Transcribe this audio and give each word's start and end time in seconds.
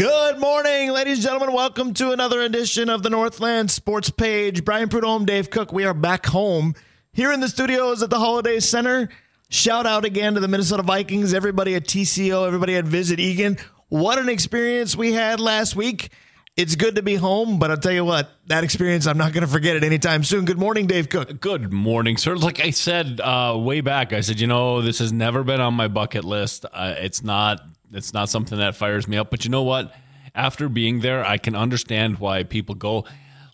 Good 0.00 0.38
morning, 0.38 0.92
ladies 0.92 1.18
and 1.18 1.24
gentlemen. 1.24 1.54
Welcome 1.54 1.92
to 1.92 2.12
another 2.12 2.40
edition 2.40 2.88
of 2.88 3.02
the 3.02 3.10
Northland 3.10 3.70
Sports 3.70 4.08
Page. 4.08 4.64
Brian 4.64 4.88
Prudhomme, 4.88 5.26
Dave 5.26 5.50
Cook. 5.50 5.74
We 5.74 5.84
are 5.84 5.92
back 5.92 6.24
home 6.24 6.74
here 7.12 7.30
in 7.32 7.40
the 7.40 7.50
studios 7.50 8.02
at 8.02 8.08
the 8.08 8.18
Holiday 8.18 8.60
Center. 8.60 9.10
Shout 9.50 9.84
out 9.84 10.06
again 10.06 10.32
to 10.32 10.40
the 10.40 10.48
Minnesota 10.48 10.82
Vikings, 10.82 11.34
everybody 11.34 11.74
at 11.74 11.84
TCO, 11.84 12.46
everybody 12.46 12.76
at 12.76 12.86
Visit 12.86 13.20
Eagan. 13.20 13.58
What 13.90 14.18
an 14.18 14.30
experience 14.30 14.96
we 14.96 15.12
had 15.12 15.38
last 15.38 15.76
week. 15.76 16.08
It's 16.56 16.76
good 16.76 16.94
to 16.94 17.02
be 17.02 17.16
home, 17.16 17.58
but 17.58 17.70
I'll 17.70 17.76
tell 17.76 17.92
you 17.92 18.06
what, 18.06 18.30
that 18.46 18.64
experience, 18.64 19.06
I'm 19.06 19.18
not 19.18 19.34
going 19.34 19.44
to 19.44 19.52
forget 19.52 19.76
it 19.76 19.84
anytime 19.84 20.24
soon. 20.24 20.46
Good 20.46 20.58
morning, 20.58 20.86
Dave 20.86 21.10
Cook. 21.10 21.40
Good 21.40 21.74
morning, 21.74 22.16
sir. 22.16 22.36
Like 22.36 22.58
I 22.58 22.70
said 22.70 23.20
uh, 23.20 23.54
way 23.58 23.82
back, 23.82 24.14
I 24.14 24.22
said, 24.22 24.40
you 24.40 24.46
know, 24.46 24.80
this 24.80 24.98
has 25.00 25.12
never 25.12 25.44
been 25.44 25.60
on 25.60 25.74
my 25.74 25.88
bucket 25.88 26.24
list. 26.24 26.64
Uh, 26.72 26.94
it's 26.96 27.22
not. 27.22 27.60
It's 27.92 28.12
not 28.12 28.28
something 28.28 28.58
that 28.58 28.76
fires 28.76 29.08
me 29.08 29.16
up. 29.16 29.30
But 29.30 29.44
you 29.44 29.50
know 29.50 29.62
what? 29.62 29.94
After 30.34 30.68
being 30.68 31.00
there, 31.00 31.24
I 31.24 31.38
can 31.38 31.56
understand 31.56 32.18
why 32.18 32.44
people 32.44 32.74
go. 32.74 33.04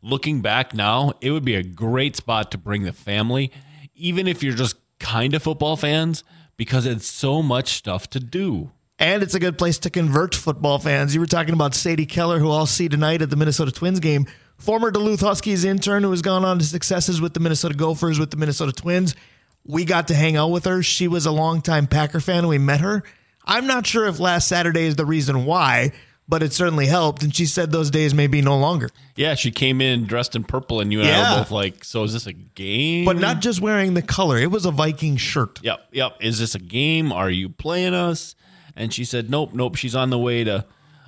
Looking 0.03 0.41
back 0.41 0.75
now, 0.75 1.15
it 1.21 1.31
would 1.31 1.45
be 1.45 1.57
a 1.57 1.63
great 1.63 2.17
spot 2.17 2.51
to 2.53 2.59
bring 2.59 2.83
the 2.83 2.93
family, 2.93 3.51
even 3.95 4.29
if 4.29 4.43
you're 4.43 4.55
just 4.55 4.77
kind 4.99 5.35
of 5.35 5.43
football 5.43 5.77
fans, 5.77 6.23
because 6.57 6.87
it's 6.87 7.07
so 7.07 7.43
much 7.43 7.75
stuff 7.75 8.09
to 8.11 8.21
do. 8.21 8.71
And 8.99 9.23
it's 9.23 9.35
a 9.35 9.41
good 9.41 9.59
place 9.59 9.79
to 9.81 9.91
convert 9.91 10.35
football 10.35 10.79
fans. 10.79 11.15
You 11.15 11.21
were 11.21 11.27
talking 11.27 11.53
about 11.53 11.75
Sadie 11.75 12.07
Keller, 12.07 12.39
who 12.39 12.51
I'll 12.51 12.67
see 12.67 12.89
tonight 12.89 13.21
at 13.21 13.31
the 13.31 13.37
Minnesota 13.37 13.71
Twins 13.71 14.01
game. 14.01 14.27
Former 14.57 14.91
Duluth 14.91 15.21
Huskies 15.21 15.65
intern 15.65 16.03
who 16.03 16.11
has 16.11 16.23
gone 16.23 16.45
on 16.45 16.59
to 16.59 16.65
successes 16.65 17.21
with 17.21 17.35
the 17.35 17.41
Minnesota 17.41 17.75
Gophers, 17.75 18.19
with 18.19 18.31
the 18.31 18.39
Minnesota 18.39 18.73
Twins. 18.73 19.15
We 19.65 19.85
got 19.85 20.09
to 20.09 20.15
hang 20.15 20.37
out 20.37 20.51
with 20.51 20.65
her. 20.65 20.83
She 20.83 21.09
was 21.09 21.27
a 21.27 21.31
longtime 21.31 21.89
Packer 21.89 22.21
fan. 22.21 22.39
And 22.39 22.49
we 22.49 22.57
met 22.57 22.81
her. 22.81 23.03
I'm 23.47 23.67
not 23.67 23.87
sure 23.87 24.07
if 24.07 24.19
last 24.19 24.49
Saturday 24.49 24.87
is 24.87 24.97
the 24.97 25.07
reason 25.07 25.45
why, 25.45 25.93
but 26.29 26.43
it 26.43 26.53
certainly 26.53 26.87
helped. 26.87 27.23
And 27.23 27.35
she 27.35 27.47
said 27.47 27.71
those 27.71 27.91
days 27.91 28.13
may 28.15 28.27
be 28.27 28.43
no 28.43 28.59
longer. 28.59 28.91
Yeah, 29.15 29.35
she 29.37 29.51
came 29.51 29.81
in 29.81 30.07
dressed 30.07 30.35
in 30.35 30.45
purple, 30.45 30.81
and 30.81 30.93
you 30.93 31.01
and 31.01 31.09
I 31.09 31.13
Yeah. 31.13 31.33
were 31.35 31.41
both 31.43 31.51
like, 31.53 31.85
"So 31.85 32.03
is 32.05 32.13
this 32.13 32.27
a 32.27 32.33
game?" 32.33 33.05
But 33.05 33.19
not 33.19 33.41
just 33.41 33.61
wearing 33.61 33.95
the 33.95 34.03
color, 34.03 34.37
it 34.39 34.51
was 34.51 34.67
a 34.67 34.71
Viking 34.73 35.17
shirt. 35.17 35.61
Yep, 35.63 35.89
yep. 35.93 36.17
Is 36.21 36.39
this 36.39 36.55
a 36.55 36.59
game? 36.59 37.13
Are 37.13 37.31
you 37.31 37.49
playing 37.49 37.95
us? 37.95 38.35
And 38.75 38.93
she 38.93 39.05
said, 39.05 39.31
"Nope, 39.31 39.51
nope. 39.55 39.77
She's 39.77 39.95
on 39.95 40.11
the 40.11 40.19
way 40.19 40.43
to, 40.45 40.65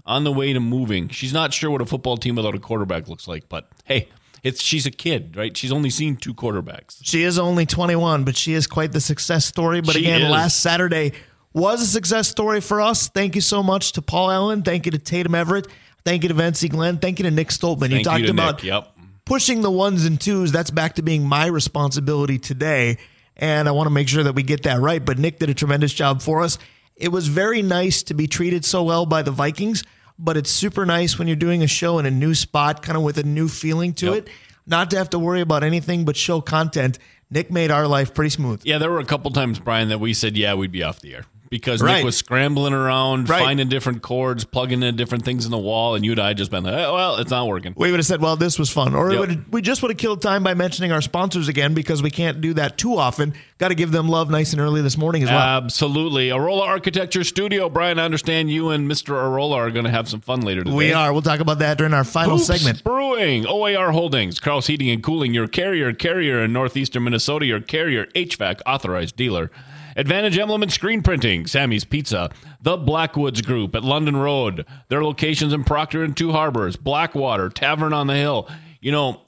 on 0.07 0.25
the 0.25 0.33
way 0.33 0.53
to 0.53 0.61
moving. 0.61 1.09
She's 1.11 1.33
not 1.35 1.53
sure 1.53 1.71
what 1.71 1.83
a 1.83 1.87
football 1.87 2.17
team 2.17 2.37
without 2.37 2.55
a 2.55 2.59
quarterback 2.59 3.09
looks 3.09 3.29
like. 3.29 3.49
But 3.51 3.69
hey, 3.85 4.09
it's 4.43 4.63
she's 4.63 4.87
a 4.87 4.91
kid, 4.91 5.37
right? 5.37 5.55
She's 5.57 5.73
only 5.73 5.91
seen 5.91 6.17
two 6.17 6.33
quarterbacks. 6.33 6.99
She 7.03 7.25
is 7.25 7.39
only 7.39 7.67
21, 7.67 8.25
but 8.25 8.37
she 8.37 8.55
is 8.55 8.67
quite 8.69 8.93
the 8.93 9.01
success 9.01 9.45
story. 9.45 9.81
But 9.83 9.95
She 9.97 10.01
again, 10.05 10.23
is. 10.23 10.31
last 10.31 10.61
Saturday 10.61 11.13
was 11.53 11.83
a 11.83 11.87
success 11.87 12.29
story 12.29 12.61
for 12.61 12.81
us. 12.81 13.09
Thank 13.09 13.35
you 13.35 13.41
so 13.41 13.63
much 13.63 13.93
to 13.93 14.03
Paul 14.03 14.31
Allen. 14.31 14.63
Thank 14.63 14.87
you 14.87 14.93
to 14.93 14.99
Tatum 14.99 15.35
Everett. 15.35 15.67
Thank 16.05 16.23
you 16.23 16.29
to 16.29 16.35
Vance 16.35 16.63
Glenn. 16.65 16.99
Thank 16.99 17.19
you 17.19 17.25
to 17.25 17.31
Nick 17.31 17.49
Stoltman. 17.49 17.91
you 17.91 18.03
talked 18.05 18.23
you 18.25 18.31
about 18.31 18.57
Nick. 18.57 18.65
Yep. 18.65 18.95
pushing 19.25 19.63
the 19.63 19.71
ones 19.71 20.05
and 20.05 20.21
twos. 20.21 20.53
That's 20.53 20.71
back 20.71 20.95
to 20.95 21.03
being 21.03 21.25
my 21.27 21.47
responsibility 21.47 22.39
today. 22.39 22.99
And 23.37 23.69
I 23.69 23.73
want 23.73 23.87
to 23.87 23.91
make 23.91 24.09
sure 24.09 24.23
that 24.23 24.35
we 24.35 24.43
get 24.43 24.63
that 24.65 24.81
right. 24.81 25.05
But 25.05 25.19
Nick 25.19 25.39
did 25.39 25.51
a 25.51 25.55
tremendous 25.55 25.93
job 25.93 26.23
for 26.23 26.43
us. 26.43 26.59
It 26.97 27.09
was 27.09 27.29
very 27.29 27.63
nice 27.63 28.03
to 28.05 28.15
be 28.15 28.27
treated 28.27 28.65
so 28.65 28.83
well 28.83 29.07
by 29.07 29.23
the 29.23 29.31
Vikings, 29.31 29.85
but 30.19 30.37
it's 30.37 30.51
super 30.51 30.85
nice 30.85 31.19
when 31.19 31.29
you're 31.29 31.37
doing 31.37 31.63
a 31.63 31.69
show 31.69 31.99
in 32.01 32.07
a 32.07 32.11
new 32.11 32.35
spot, 32.35 32.83
kind 32.83 32.97
of 32.97 33.05
with 33.05 33.19
a 33.19 33.23
new 33.23 33.47
feeling 33.49 33.93
to 33.95 34.07
Yep. 34.07 34.15
it, 34.15 34.29
not 34.67 34.91
to 34.91 34.99
have 34.99 35.11
to 35.11 35.19
worry 35.19 35.41
about 35.41 35.63
anything 35.63 36.05
but 36.05 36.17
show 36.17 36.41
content. 36.41 36.99
Nick 37.31 37.53
made 37.53 37.71
our 37.71 37.87
life 37.87 38.15
pretty 38.15 38.31
smooth. 38.31 38.63
Yeah, 38.65 38.79
there 38.79 38.91
were 38.91 38.99
a 38.99 39.05
couple 39.05 39.31
times, 39.31 39.59
Brian, 39.61 39.91
that 39.91 40.01
we 40.01 40.13
said, 40.15 40.37
"Yeah, 40.37 40.55
we'd 40.55 40.73
be 40.73 40.83
off 40.83 41.01
the 41.01 41.15
air." 41.15 41.25
Because 41.51 41.81
Right. 41.83 41.97
Nick 41.97 42.05
was 42.05 42.17
scrambling 42.17 42.73
around, 42.75 43.29
Right. 43.29 43.43
finding 43.43 43.69
different 43.69 44.03
cords, 44.03 44.45
plugging 44.45 44.83
in 44.83 44.97
different 44.97 45.25
things 45.25 45.45
in 45.47 45.51
the 45.51 45.59
wall, 45.59 45.95
and 45.95 46.05
you 46.05 46.13
and 46.13 46.21
I 46.21 46.35
just 46.35 46.51
been 46.51 46.65
like, 46.65 46.75
"Eh, 46.75 46.91
"Well, 46.91 47.17
it's 47.17 47.31
not 47.31 47.47
working." 47.47 47.73
We 47.77 47.91
would 47.91 47.99
have 48.01 48.07
said, 48.07 48.21
well, 48.21 48.37
this 48.37 48.59
was 48.59 48.69
fun. 48.71 48.95
Or 48.95 49.11
Yep. 49.13 49.39
we 49.51 49.63
just 49.63 49.81
would 49.83 49.91
have 49.91 49.97
killed 49.99 50.21
time 50.21 50.43
by 50.43 50.53
mentioning 50.55 50.93
our 50.93 51.01
sponsors 51.01 51.49
again 51.49 51.73
because 51.75 52.03
we 52.03 52.11
can't 52.11 52.41
do 52.41 52.53
that 52.55 52.77
too 52.77 52.99
often. 52.99 53.33
Got 53.59 53.69
to 53.69 53.75
give 53.75 53.91
them 53.93 54.09
love 54.09 54.31
nice 54.31 54.53
and 54.53 54.61
early 54.61 54.83
this 54.83 54.97
morning 54.99 55.23
as 55.25 55.31
well. 55.31 55.39
Absolutely. 55.39 56.29
Arola 56.29 56.63
Architecture 56.63 57.25
Studio. 57.25 57.69
Brian, 57.69 57.99
I 57.99 58.05
understand 58.05 58.51
you 58.51 58.71
and 58.71 58.89
Mr. 58.89 59.15
Arola 59.15 59.57
are 59.57 59.71
going 59.71 59.85
to 59.85 59.91
have 59.91 60.09
some 60.09 60.21
fun 60.21 60.43
later 60.43 60.63
today. 60.63 60.77
we 60.77 60.93
are. 60.93 61.13
We'll 61.13 61.23
talk 61.23 61.41
about 61.41 61.59
that 61.61 61.79
during 61.79 61.93
our 61.95 62.05
final 62.05 62.39
segment. 62.39 62.85
Brewing, 62.85 63.47
OAR 63.47 63.93
Holdings, 63.93 64.39
Kraus 64.39 64.67
Heating 64.69 64.91
and 64.91 65.03
Cooling, 65.03 65.35
your 65.35 65.49
carrier, 65.49 65.93
carrier 65.93 66.43
in 66.45 66.53
northeastern 66.53 67.05
Minnesota, 67.05 67.47
your 67.47 67.61
carrier 67.61 68.07
HVAC 68.15 68.61
authorized 68.67 69.17
dealer. 69.17 69.51
Advantage 69.99 70.39
Emblem 70.39 70.63
and 70.63 70.73
Screen 70.73 71.03
Printing, 71.03 71.47
Sammy's 71.47 71.85
Pizza, 71.85 72.31
The 72.63 72.77
Blackwoods 72.77 73.43
Group 73.43 73.75
at 73.75 73.83
London 73.85 74.17
Road, 74.17 74.65
their 74.89 75.03
locations 75.05 75.53
in 75.53 75.65
Proctor 75.65 76.05
and 76.05 76.17
Two 76.17 76.33
Harbors, 76.33 76.77
Blackwater, 76.77 77.51
Tavern 77.51 77.93
on 77.93 78.07
the 78.07 78.15
Hill. 78.15 78.49
You 78.81 78.93
know, 78.93 79.23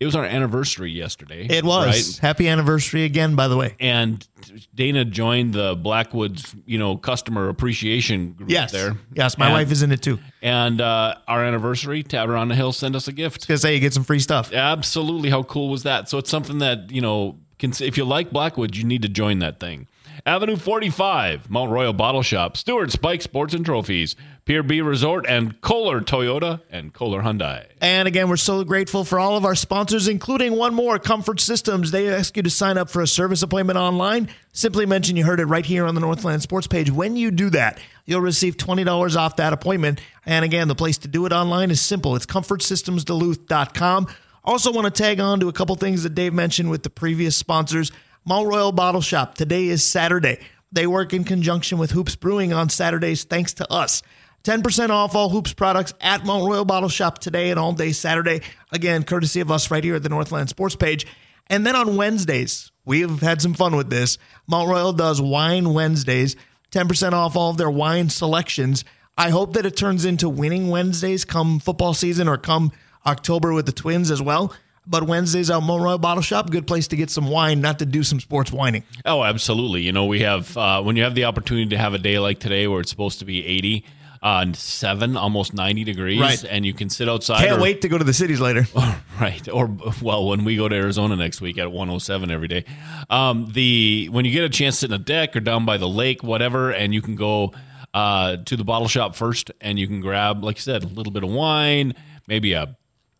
it 0.00 0.04
was 0.04 0.16
our 0.16 0.24
anniversary 0.24 0.90
yesterday. 0.90 1.46
It 1.48 1.64
was. 1.64 1.86
right? 1.86 2.18
Happy 2.20 2.48
anniversary 2.48 3.04
again, 3.04 3.36
by 3.36 3.46
the 3.46 3.56
way. 3.56 3.76
And 3.78 4.26
Dana 4.74 5.04
joined 5.04 5.54
the 5.54 5.76
Blackwoods, 5.76 6.54
you 6.66 6.76
know, 6.76 6.96
customer 6.96 7.48
appreciation 7.48 8.32
group 8.32 8.50
Yes. 8.50 8.72
there. 8.72 8.96
Yes, 9.14 9.38
my 9.38 9.46
And- 9.46 9.54
wife 9.54 9.70
is 9.70 9.82
in 9.84 9.92
it 9.92 10.02
too. 10.02 10.18
And 10.42 10.80
uh, 10.80 11.14
our 11.28 11.42
anniversary, 11.44 12.02
Tavern 12.02 12.36
on 12.36 12.48
the 12.48 12.56
Hill 12.56 12.72
sent 12.72 12.96
us 12.96 13.06
a 13.06 13.12
gift. 13.12 13.46
Gonna 13.46 13.58
say 13.58 13.74
you 13.74 13.80
get 13.80 13.94
some 13.94 14.04
free 14.04 14.18
stuff. 14.20 14.52
Absolutely. 14.52 15.30
How 15.30 15.44
cool 15.44 15.68
was 15.70 15.84
that? 15.84 16.08
So 16.08 16.18
it's 16.18 16.30
something 16.30 16.58
that, 16.58 16.90
you 16.90 17.00
know, 17.00 17.36
can, 17.60 17.72
if 17.80 17.96
you 17.96 18.04
like 18.04 18.30
Blackwood, 18.32 18.74
you 18.76 18.82
need 18.84 19.02
to 19.02 19.08
join 19.08 19.38
that 19.38 19.60
thing. 19.60 19.86
Avenue 20.26 20.56
45, 20.56 21.48
Mount 21.48 21.70
Royal 21.70 21.92
Bottle 21.92 22.20
Shop, 22.20 22.56
Stewart 22.56 22.90
Spike 22.90 23.22
Sports 23.22 23.54
and 23.54 23.64
Trophies, 23.64 24.16
Pier 24.44 24.64
B 24.64 24.80
Resort, 24.80 25.24
and 25.28 25.60
Kolar 25.60 26.00
Toyota 26.00 26.60
and 26.68 26.92
Kolar 26.92 27.22
Hyundai. 27.22 27.64
And 27.80 28.08
again, 28.08 28.28
we're 28.28 28.36
so 28.36 28.64
grateful 28.64 29.04
for 29.04 29.20
all 29.20 29.36
of 29.36 29.44
our 29.44 29.54
sponsors, 29.54 30.08
including 30.08 30.56
one 30.56 30.74
more, 30.74 30.98
Comfort 30.98 31.38
Systems. 31.38 31.92
They 31.92 32.12
ask 32.12 32.36
you 32.36 32.42
to 32.42 32.50
sign 32.50 32.76
up 32.76 32.90
for 32.90 33.02
a 33.02 33.06
service 33.06 33.42
appointment 33.42 33.78
online. 33.78 34.28
Simply 34.52 34.84
mention 34.84 35.14
you 35.14 35.24
heard 35.24 35.38
it 35.38 35.46
right 35.46 35.64
here 35.64 35.86
on 35.86 35.94
the 35.94 36.00
Northland 36.00 36.42
Sports 36.42 36.66
page. 36.66 36.90
When 36.90 37.14
you 37.14 37.30
do 37.30 37.48
that, 37.50 37.78
you'll 38.04 38.20
receive 38.20 38.56
$20 38.56 39.16
off 39.16 39.36
that 39.36 39.52
appointment. 39.52 40.00
And 40.24 40.44
again, 40.44 40.66
the 40.66 40.74
place 40.74 40.98
to 40.98 41.08
do 41.08 41.24
it 41.26 41.32
online 41.32 41.70
is 41.70 41.80
simple. 41.80 42.16
It's 42.16 42.26
comfortsystemsduluth.com. 42.26 44.08
Also 44.42 44.72
want 44.72 44.92
to 44.92 45.02
tag 45.02 45.20
on 45.20 45.38
to 45.38 45.48
a 45.48 45.52
couple 45.52 45.76
things 45.76 46.02
that 46.02 46.16
Dave 46.16 46.32
mentioned 46.32 46.70
with 46.70 46.82
the 46.82 46.90
previous 46.90 47.36
sponsors. 47.36 47.92
Mount 48.28 48.48
Royal 48.48 48.72
Bottle 48.72 49.00
Shop. 49.00 49.36
Today 49.36 49.66
is 49.66 49.88
Saturday. 49.88 50.40
They 50.72 50.88
work 50.88 51.12
in 51.12 51.22
conjunction 51.22 51.78
with 51.78 51.92
Hoops 51.92 52.16
Brewing 52.16 52.52
on 52.52 52.68
Saturdays 52.68 53.22
thanks 53.22 53.54
to 53.54 53.72
us. 53.72 54.02
10% 54.42 54.90
off 54.90 55.14
all 55.14 55.28
Hoops 55.28 55.52
products 55.52 55.94
at 56.00 56.26
Mount 56.26 56.44
Royal 56.44 56.64
Bottle 56.64 56.88
Shop 56.88 57.18
today 57.18 57.50
and 57.50 57.60
all 57.60 57.72
day 57.72 57.92
Saturday. 57.92 58.40
Again, 58.72 59.04
courtesy 59.04 59.38
of 59.38 59.52
us 59.52 59.70
right 59.70 59.84
here 59.84 59.94
at 59.94 60.02
the 60.02 60.08
Northland 60.08 60.48
Sports 60.48 60.74
page. 60.74 61.06
And 61.46 61.64
then 61.64 61.76
on 61.76 61.96
Wednesdays, 61.96 62.72
we've 62.84 63.20
had 63.20 63.40
some 63.40 63.54
fun 63.54 63.76
with 63.76 63.90
this. 63.90 64.18
Mount 64.48 64.68
Royal 64.68 64.92
does 64.92 65.22
Wine 65.22 65.72
Wednesdays, 65.72 66.34
10% 66.72 67.12
off 67.12 67.36
all 67.36 67.50
of 67.50 67.58
their 67.58 67.70
wine 67.70 68.10
selections. 68.10 68.84
I 69.16 69.30
hope 69.30 69.52
that 69.52 69.66
it 69.66 69.76
turns 69.76 70.04
into 70.04 70.28
winning 70.28 70.68
Wednesdays 70.68 71.24
come 71.24 71.60
football 71.60 71.94
season 71.94 72.26
or 72.26 72.38
come 72.38 72.72
October 73.06 73.52
with 73.52 73.66
the 73.66 73.72
Twins 73.72 74.10
as 74.10 74.20
well. 74.20 74.52
But 74.86 75.04
Wednesdays 75.04 75.50
at 75.50 75.60
Mount 75.62 75.82
Royal 75.82 75.98
Bottle 75.98 76.22
Shop, 76.22 76.48
good 76.50 76.66
place 76.66 76.88
to 76.88 76.96
get 76.96 77.10
some 77.10 77.28
wine, 77.28 77.60
not 77.60 77.78
to 77.80 77.86
do 77.86 78.02
some 78.04 78.20
sports 78.20 78.52
whining. 78.52 78.84
Oh, 79.04 79.24
absolutely. 79.24 79.82
You 79.82 79.92
know, 79.92 80.04
we 80.06 80.20
have, 80.20 80.56
uh, 80.56 80.82
when 80.82 80.96
you 80.96 81.02
have 81.02 81.14
the 81.14 81.24
opportunity 81.24 81.70
to 81.70 81.78
have 81.78 81.92
a 81.94 81.98
day 81.98 82.18
like 82.18 82.38
today 82.38 82.68
where 82.68 82.80
it's 82.80 82.90
supposed 82.90 83.18
to 83.18 83.24
be 83.24 83.44
80, 83.44 83.84
uh, 84.22 84.40
and 84.42 84.56
seven, 84.56 85.16
almost 85.16 85.52
90 85.54 85.84
degrees, 85.84 86.20
Right. 86.20 86.44
and 86.48 86.64
you 86.64 86.72
can 86.72 86.88
sit 86.88 87.08
outside. 87.08 87.40
Can't 87.46 87.58
or- 87.58 87.62
wait 87.62 87.82
to 87.82 87.88
go 87.88 87.98
to 87.98 88.04
the 88.04 88.14
cities 88.14 88.40
later. 88.40 88.66
Right. 89.18 89.48
Or 89.48 89.74
well, 90.02 90.26
when 90.28 90.44
we 90.44 90.56
go 90.56 90.68
to 90.68 90.76
Arizona 90.76 91.16
next 91.16 91.40
week 91.40 91.56
at 91.56 91.72
107 91.72 92.30
every 92.30 92.48
day. 92.48 92.64
Um, 93.08 93.48
the 93.50 94.08
when 94.12 94.26
you 94.26 94.30
get 94.30 94.44
a 94.44 94.50
chance 94.50 94.74
to 94.76 94.80
sit 94.80 94.90
in 94.90 94.94
a 95.00 95.02
deck 95.02 95.34
or 95.34 95.40
down 95.40 95.64
by 95.64 95.78
the 95.78 95.88
lake, 95.88 96.22
whatever, 96.22 96.70
and 96.70 96.92
you 96.92 97.00
can 97.00 97.16
go 97.16 97.54
uh, 97.94 98.36
to 98.44 98.56
the 98.58 98.64
bottle 98.64 98.88
shop 98.88 99.16
first 99.16 99.50
and 99.62 99.78
you 99.78 99.86
can 99.86 100.02
grab, 100.02 100.44
like 100.44 100.56
I 100.56 100.60
said, 100.60 100.84
a 100.84 100.86
little 100.86 101.12
bit 101.14 101.24
of 101.24 101.30
wine, 101.30 101.94
maybe 102.28 102.52
a 102.52 102.76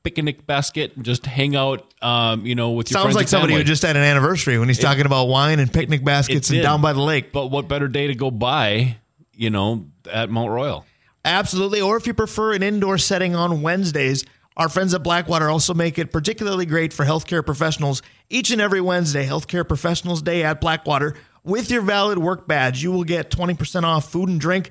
picnic 0.06 0.47
basket, 0.47 0.93
and 0.94 1.05
just 1.05 1.26
hang 1.26 1.56
out 1.56 1.93
um, 2.00 2.47
you 2.47 2.55
know, 2.55 2.70
with 2.70 2.91
your 2.91 3.00
friends. 3.00 3.03
Sounds 3.03 3.03
friends 3.03 3.17
like 3.17 3.23
and 3.25 3.31
somebody 3.31 3.53
family. 3.55 3.62
who 3.64 3.67
just 3.67 3.82
had 3.82 3.97
an 3.97 4.03
anniversary 4.03 4.58
when 4.58 4.69
he's 4.69 4.79
talking 4.79 5.05
about 5.06 5.25
wine 5.25 5.58
and 5.58 5.73
picnic 5.73 6.05
baskets 6.05 6.49
and 6.50 6.58
did. 6.58 6.62
down 6.62 6.81
by 6.81 6.93
the 6.93 7.00
lake. 7.00 7.32
But 7.32 7.49
what 7.49 7.67
better 7.67 7.88
day 7.88 8.06
to 8.06 8.14
go 8.14 8.31
by, 8.31 8.99
you 9.35 9.50
know, 9.50 9.87
at 10.11 10.31
Mount 10.31 10.50
Royal? 10.50 10.85
Absolutely. 11.25 11.81
Or 11.81 11.97
if 11.97 12.06
you 12.06 12.14
prefer 12.14 12.53
an 12.53 12.62
indoor 12.62 12.99
setting 12.99 13.35
on 13.35 13.62
Wednesdays, 13.62 14.25
our 14.56 14.69
friends 14.69 14.94
at 14.94 15.03
Blackwater 15.03 15.50
also 15.50 15.75
make 15.75 15.99
it 15.99 16.12
particularly 16.12 16.67
great 16.67 16.93
for 16.93 17.05
healthcare 17.05 17.44
professionals. 17.44 18.02
Each 18.31 18.52
and 18.52 18.61
every 18.61 18.81
Wednesday, 18.81 19.26
Healthcare 19.26 19.67
Professionals 19.67 20.23
Day 20.23 20.44
at 20.44 20.61
Blackwater, 20.61 21.17
with 21.43 21.70
your 21.70 21.82
valid 21.82 22.19
work 22.19 22.47
badge, 22.47 22.82
you 22.82 22.93
will 22.93 23.05
get 23.05 23.31
20% 23.31 23.82
off 23.82 24.11
food 24.11 24.29
and 24.29 24.41
drink 24.41 24.70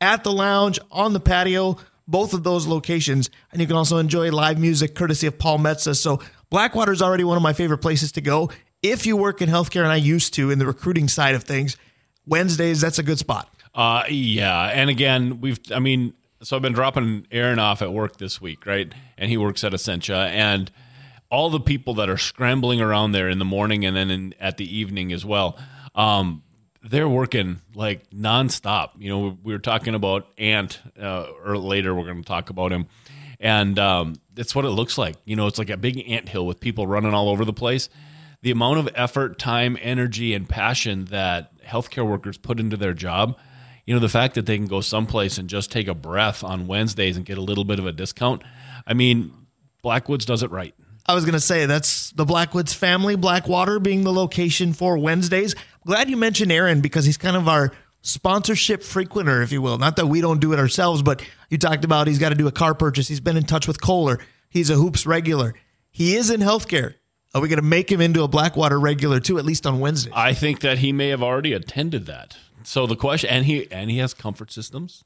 at 0.00 0.24
the 0.24 0.32
lounge, 0.32 0.78
on 0.90 1.14
the 1.14 1.20
patio, 1.20 1.78
both 2.06 2.34
of 2.34 2.42
those 2.44 2.66
locations. 2.66 3.30
And 3.52 3.60
you 3.60 3.66
can 3.66 3.76
also 3.76 3.98
enjoy 3.98 4.30
live 4.30 4.58
music 4.58 4.94
courtesy 4.94 5.26
of 5.26 5.38
Paul 5.38 5.58
Metza. 5.58 5.96
So 5.96 6.20
Blackwater 6.50 6.92
is 6.92 7.02
already 7.02 7.24
one 7.24 7.36
of 7.36 7.42
my 7.42 7.52
favorite 7.52 7.78
places 7.78 8.12
to 8.12 8.20
go. 8.20 8.50
If 8.82 9.06
you 9.06 9.16
work 9.16 9.40
in 9.40 9.48
healthcare, 9.48 9.82
and 9.82 9.92
I 9.92 9.96
used 9.96 10.34
to 10.34 10.50
in 10.50 10.58
the 10.58 10.66
recruiting 10.66 11.08
side 11.08 11.34
of 11.34 11.44
things, 11.44 11.76
Wednesdays, 12.26 12.80
that's 12.80 12.98
a 12.98 13.02
good 13.02 13.18
spot. 13.18 13.48
Uh, 13.74 14.04
yeah, 14.08 14.66
and 14.66 14.88
again, 14.88 15.40
we've. 15.40 15.58
I 15.72 15.80
mean, 15.80 16.14
so 16.42 16.54
I've 16.54 16.62
been 16.62 16.74
dropping 16.74 17.26
Aaron 17.32 17.58
off 17.58 17.82
at 17.82 17.92
work 17.92 18.18
this 18.18 18.40
week, 18.40 18.66
right? 18.66 18.92
And 19.18 19.30
he 19.30 19.36
works 19.36 19.64
at 19.64 19.74
Essentia, 19.74 20.28
and 20.30 20.70
all 21.30 21.50
the 21.50 21.58
people 21.58 21.94
that 21.94 22.08
are 22.08 22.16
scrambling 22.16 22.80
around 22.80 23.10
there 23.10 23.28
in 23.28 23.40
the 23.40 23.44
morning 23.44 23.84
and 23.84 23.96
then 23.96 24.08
in, 24.08 24.34
at 24.38 24.56
the 24.56 24.76
evening 24.76 25.12
as 25.12 25.24
well. 25.24 25.58
Um, 25.96 26.43
they're 26.84 27.08
working 27.08 27.60
like 27.74 28.08
nonstop. 28.10 28.90
You 28.98 29.08
know, 29.08 29.38
we 29.42 29.52
were 29.52 29.58
talking 29.58 29.94
about 29.94 30.26
Ant, 30.38 30.80
uh, 31.00 31.28
or 31.44 31.56
later 31.56 31.94
we're 31.94 32.04
going 32.04 32.22
to 32.22 32.28
talk 32.28 32.50
about 32.50 32.72
him, 32.72 32.86
and 33.40 33.78
um, 33.78 34.16
that's 34.34 34.54
what 34.54 34.64
it 34.64 34.70
looks 34.70 34.98
like. 34.98 35.16
You 35.24 35.36
know, 35.36 35.46
it's 35.46 35.58
like 35.58 35.70
a 35.70 35.76
big 35.76 36.08
ant 36.08 36.28
hill 36.28 36.46
with 36.46 36.60
people 36.60 36.86
running 36.86 37.14
all 37.14 37.28
over 37.28 37.44
the 37.44 37.52
place. 37.52 37.88
The 38.42 38.50
amount 38.50 38.78
of 38.78 38.88
effort, 38.94 39.38
time, 39.38 39.78
energy, 39.80 40.34
and 40.34 40.46
passion 40.46 41.06
that 41.06 41.58
healthcare 41.62 42.06
workers 42.06 42.36
put 42.36 42.60
into 42.60 42.76
their 42.76 42.92
job. 42.92 43.38
You 43.86 43.94
know, 43.94 44.00
the 44.00 44.08
fact 44.08 44.34
that 44.34 44.46
they 44.46 44.56
can 44.56 44.66
go 44.66 44.80
someplace 44.80 45.38
and 45.38 45.48
just 45.48 45.72
take 45.72 45.88
a 45.88 45.94
breath 45.94 46.44
on 46.44 46.66
Wednesdays 46.66 47.16
and 47.16 47.24
get 47.24 47.38
a 47.38 47.42
little 47.42 47.64
bit 47.64 47.78
of 47.78 47.86
a 47.86 47.92
discount. 47.92 48.42
I 48.86 48.92
mean, 48.92 49.32
Blackwoods 49.82 50.26
does 50.26 50.42
it 50.42 50.50
right. 50.50 50.74
I 51.06 51.14
was 51.14 51.24
going 51.24 51.34
to 51.34 51.40
say 51.40 51.66
that's 51.66 52.10
the 52.12 52.24
Blackwoods 52.24 52.72
family, 52.72 53.14
Blackwater 53.14 53.78
being 53.78 54.04
the 54.04 54.12
location 54.12 54.72
for 54.72 54.96
Wednesdays. 54.96 55.54
Glad 55.86 56.10
you 56.10 56.16
mentioned 56.16 56.50
Aaron 56.50 56.80
because 56.80 57.04
he's 57.04 57.16
kind 57.16 57.36
of 57.36 57.48
our 57.48 57.72
sponsorship 58.02 58.82
frequenter, 58.82 59.42
if 59.42 59.52
you 59.52 59.62
will. 59.62 59.78
Not 59.78 59.96
that 59.96 60.06
we 60.06 60.20
don't 60.20 60.40
do 60.40 60.52
it 60.52 60.58
ourselves, 60.58 61.02
but 61.02 61.22
you 61.50 61.58
talked 61.58 61.84
about 61.84 62.06
he's 62.06 62.18
got 62.18 62.30
to 62.30 62.34
do 62.34 62.46
a 62.46 62.52
car 62.52 62.74
purchase. 62.74 63.08
He's 63.08 63.20
been 63.20 63.36
in 63.36 63.44
touch 63.44 63.68
with 63.68 63.80
Kolar. 63.80 64.20
He's 64.48 64.70
a 64.70 64.74
hoops 64.74 65.06
regular. 65.06 65.54
He 65.90 66.16
is 66.16 66.30
in 66.30 66.40
healthcare. 66.40 66.94
Are 67.34 67.40
we 67.40 67.48
going 67.48 67.58
to 67.58 67.62
make 67.62 67.90
him 67.90 68.00
into 68.00 68.22
a 68.22 68.28
Blackwater 68.28 68.78
regular 68.78 69.20
too, 69.20 69.38
at 69.38 69.44
least 69.44 69.66
on 69.66 69.80
Wednesday? 69.80 70.10
I 70.14 70.34
think 70.34 70.60
that 70.60 70.78
he 70.78 70.92
may 70.92 71.08
have 71.08 71.22
already 71.22 71.52
attended 71.52 72.06
that. 72.06 72.36
So 72.62 72.86
the 72.86 72.96
question, 72.96 73.30
and 73.30 73.44
he 73.44 73.70
and 73.70 73.90
he 73.90 73.98
has 73.98 74.14
comfort 74.14 74.52
systems 74.52 75.04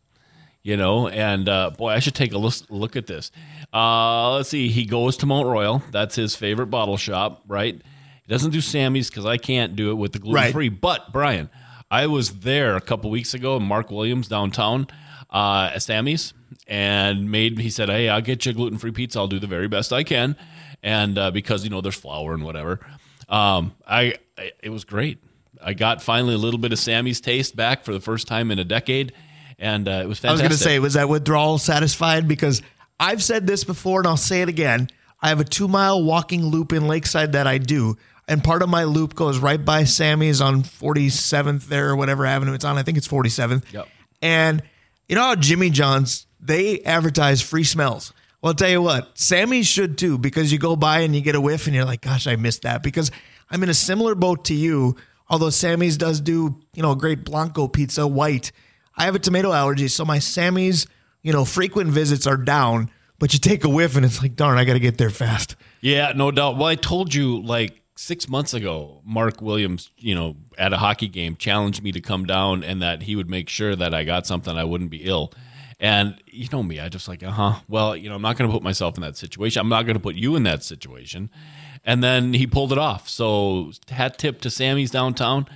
you 0.62 0.76
know. 0.76 1.08
And 1.08 1.48
uh, 1.48 1.70
boy, 1.70 1.90
I 1.90 1.98
should 1.98 2.14
take 2.14 2.32
a 2.32 2.38
look, 2.38 2.96
at 2.96 3.06
this. 3.06 3.30
Uh, 3.72 4.34
let's 4.34 4.50
see. 4.50 4.68
He 4.68 4.84
goes 4.84 5.16
to 5.18 5.26
Mount 5.26 5.46
Royal. 5.46 5.82
That's 5.90 6.14
his 6.14 6.36
favorite 6.36 6.66
bottle 6.66 6.96
shop, 6.96 7.42
right? 7.46 7.80
He 8.28 8.34
doesn't 8.34 8.50
do 8.50 8.60
Sammy's 8.60 9.08
because 9.08 9.24
I 9.26 9.38
can't 9.38 9.74
do 9.74 9.90
it 9.90 9.94
with 9.94 10.12
the 10.12 10.18
gluten 10.18 10.52
free. 10.52 10.68
Right. 10.68 10.80
But 10.80 11.12
Brian, 11.12 11.48
I 11.90 12.06
was 12.06 12.30
there 12.40 12.76
a 12.76 12.80
couple 12.80 13.10
weeks 13.10 13.32
ago. 13.32 13.56
in 13.56 13.62
Mark 13.62 13.90
Williams 13.90 14.28
downtown 14.28 14.86
uh, 15.30 15.70
at 15.74 15.82
Sammy's 15.82 16.34
and 16.66 17.30
made. 17.30 17.58
He 17.58 17.70
said, 17.70 17.88
"Hey, 17.88 18.08
I'll 18.08 18.20
get 18.20 18.44
you 18.44 18.50
a 18.50 18.54
gluten 18.54 18.78
free 18.78 18.92
pizza. 18.92 19.18
I'll 19.18 19.28
do 19.28 19.38
the 19.40 19.46
very 19.46 19.66
best 19.66 19.92
I 19.92 20.04
can." 20.04 20.36
And 20.82 21.18
uh, 21.18 21.30
because 21.30 21.64
you 21.64 21.70
know 21.70 21.80
there's 21.80 21.96
flour 21.96 22.34
and 22.34 22.44
whatever, 22.44 22.80
um, 23.28 23.74
I, 23.86 24.14
I 24.36 24.52
it 24.62 24.70
was 24.70 24.84
great. 24.84 25.18
I 25.60 25.72
got 25.72 26.02
finally 26.02 26.34
a 26.34 26.38
little 26.38 26.60
bit 26.60 26.72
of 26.72 26.78
Sammy's 26.78 27.20
taste 27.20 27.56
back 27.56 27.84
for 27.84 27.92
the 27.92 28.00
first 28.00 28.28
time 28.28 28.50
in 28.50 28.58
a 28.60 28.64
decade 28.64 29.12
and 29.58 29.88
uh, 29.88 30.00
it 30.02 30.06
was 30.06 30.18
fantastic. 30.18 30.28
I 30.28 30.32
was 30.32 30.40
going 30.40 30.58
to 30.58 30.64
say, 30.64 30.78
was 30.78 30.94
that 30.94 31.08
withdrawal 31.08 31.58
satisfied? 31.58 32.28
Because 32.28 32.62
I've 33.00 33.22
said 33.22 33.46
this 33.46 33.64
before, 33.64 34.00
and 34.00 34.06
I'll 34.06 34.16
say 34.16 34.42
it 34.42 34.48
again. 34.48 34.88
I 35.20 35.30
have 35.30 35.40
a 35.40 35.44
two 35.44 35.68
mile 35.68 36.02
walking 36.02 36.44
loop 36.44 36.72
in 36.72 36.86
Lakeside 36.86 37.32
that 37.32 37.46
I 37.46 37.58
do, 37.58 37.96
and 38.28 38.44
part 38.44 38.62
of 38.62 38.68
my 38.68 38.84
loop 38.84 39.14
goes 39.14 39.38
right 39.38 39.62
by 39.62 39.84
Sammy's 39.84 40.40
on 40.40 40.62
47th 40.62 41.64
there 41.64 41.88
or 41.88 41.96
whatever 41.96 42.26
avenue 42.26 42.52
it's 42.52 42.64
on. 42.64 42.78
I 42.78 42.82
think 42.82 42.98
it's 42.98 43.08
47th. 43.08 43.64
Yep. 43.72 43.88
And 44.22 44.62
you 45.08 45.16
know 45.16 45.22
how 45.22 45.34
Jimmy 45.34 45.70
John's 45.70 46.26
they 46.38 46.80
advertise 46.82 47.40
free 47.40 47.64
smells. 47.64 48.12
Well, 48.40 48.50
I'll 48.50 48.54
tell 48.54 48.70
you 48.70 48.82
what, 48.82 49.18
Sammy's 49.18 49.66
should 49.66 49.98
too, 49.98 50.18
because 50.18 50.52
you 50.52 50.58
go 50.58 50.76
by 50.76 51.00
and 51.00 51.14
you 51.14 51.20
get 51.20 51.34
a 51.34 51.40
whiff 51.40 51.66
and 51.66 51.74
you're 51.74 51.84
like, 51.84 52.02
gosh, 52.02 52.28
I 52.28 52.36
missed 52.36 52.62
that. 52.62 52.82
Because 52.82 53.10
I'm 53.50 53.62
in 53.64 53.68
a 53.68 53.74
similar 53.74 54.14
boat 54.14 54.44
to 54.44 54.54
you, 54.54 54.96
although 55.28 55.50
Sammy's 55.50 55.96
does 55.96 56.20
do, 56.20 56.60
you 56.74 56.82
know, 56.82 56.92
a 56.92 56.96
great 56.96 57.24
Blanco 57.24 57.66
pizza 57.66 58.06
white. 58.06 58.52
I 58.96 59.06
have 59.06 59.16
a 59.16 59.18
tomato 59.18 59.52
allergy, 59.52 59.88
so 59.88 60.04
my 60.04 60.20
Sammy's, 60.20 60.86
you 61.22 61.32
know, 61.32 61.44
frequent 61.44 61.90
visits 61.90 62.26
are 62.26 62.36
down. 62.36 62.90
But 63.18 63.32
you 63.32 63.40
take 63.40 63.64
a 63.64 63.68
whiff 63.68 63.96
and 63.96 64.04
it's 64.04 64.22
like, 64.22 64.36
darn, 64.36 64.58
I 64.58 64.64
got 64.64 64.74
to 64.74 64.78
get 64.78 64.98
there 64.98 65.10
fast. 65.10 65.56
Yeah, 65.80 66.12
no 66.14 66.30
doubt. 66.30 66.56
Well, 66.56 66.66
I 66.66 66.76
told 66.76 67.12
you 67.12 67.42
like 67.42 67.82
six 67.98 68.28
months 68.28 68.54
ago, 68.54 69.02
Mark 69.04 69.42
Williams, 69.42 69.90
you 69.98 70.14
know, 70.14 70.36
at 70.56 70.72
a 70.72 70.78
hockey 70.78 71.08
game, 71.08 71.34
challenged 71.34 71.82
me 71.82 71.90
to 71.90 72.00
come 72.00 72.26
down 72.26 72.62
and 72.62 72.80
that 72.80 73.02
he 73.02 73.16
would 73.16 73.28
make 73.28 73.48
sure 73.48 73.74
that 73.74 73.92
I 73.92 74.04
got 74.04 74.24
something 74.24 74.56
I 74.56 74.62
wouldn't 74.62 74.90
be 74.90 74.98
ill. 74.98 75.32
And 75.80 76.14
you 76.26 76.48
know 76.52 76.62
me, 76.62 76.78
I 76.78 76.88
just 76.88 77.08
like, 77.08 77.24
uh 77.24 77.30
huh. 77.32 77.54
Well, 77.68 77.96
you 77.96 78.08
know, 78.08 78.14
I'm 78.14 78.22
not 78.22 78.38
going 78.38 78.48
to 78.48 78.54
put 78.54 78.62
myself 78.62 78.96
in 78.96 79.02
that 79.02 79.16
situation. 79.16 79.60
I'm 79.60 79.68
not 79.68 79.82
going 79.82 79.96
to 79.96 80.00
put 80.00 80.14
you 80.14 80.36
in 80.36 80.44
that 80.44 80.62
situation. 80.62 81.28
And 81.84 82.02
then 82.02 82.34
he 82.34 82.46
pulled 82.46 82.70
it 82.70 82.78
off. 82.78 83.08
So 83.08 83.72
hat 83.88 84.16
tip 84.16 84.40
to 84.42 84.50
Sammy's 84.50 84.92
downtown 84.92 85.46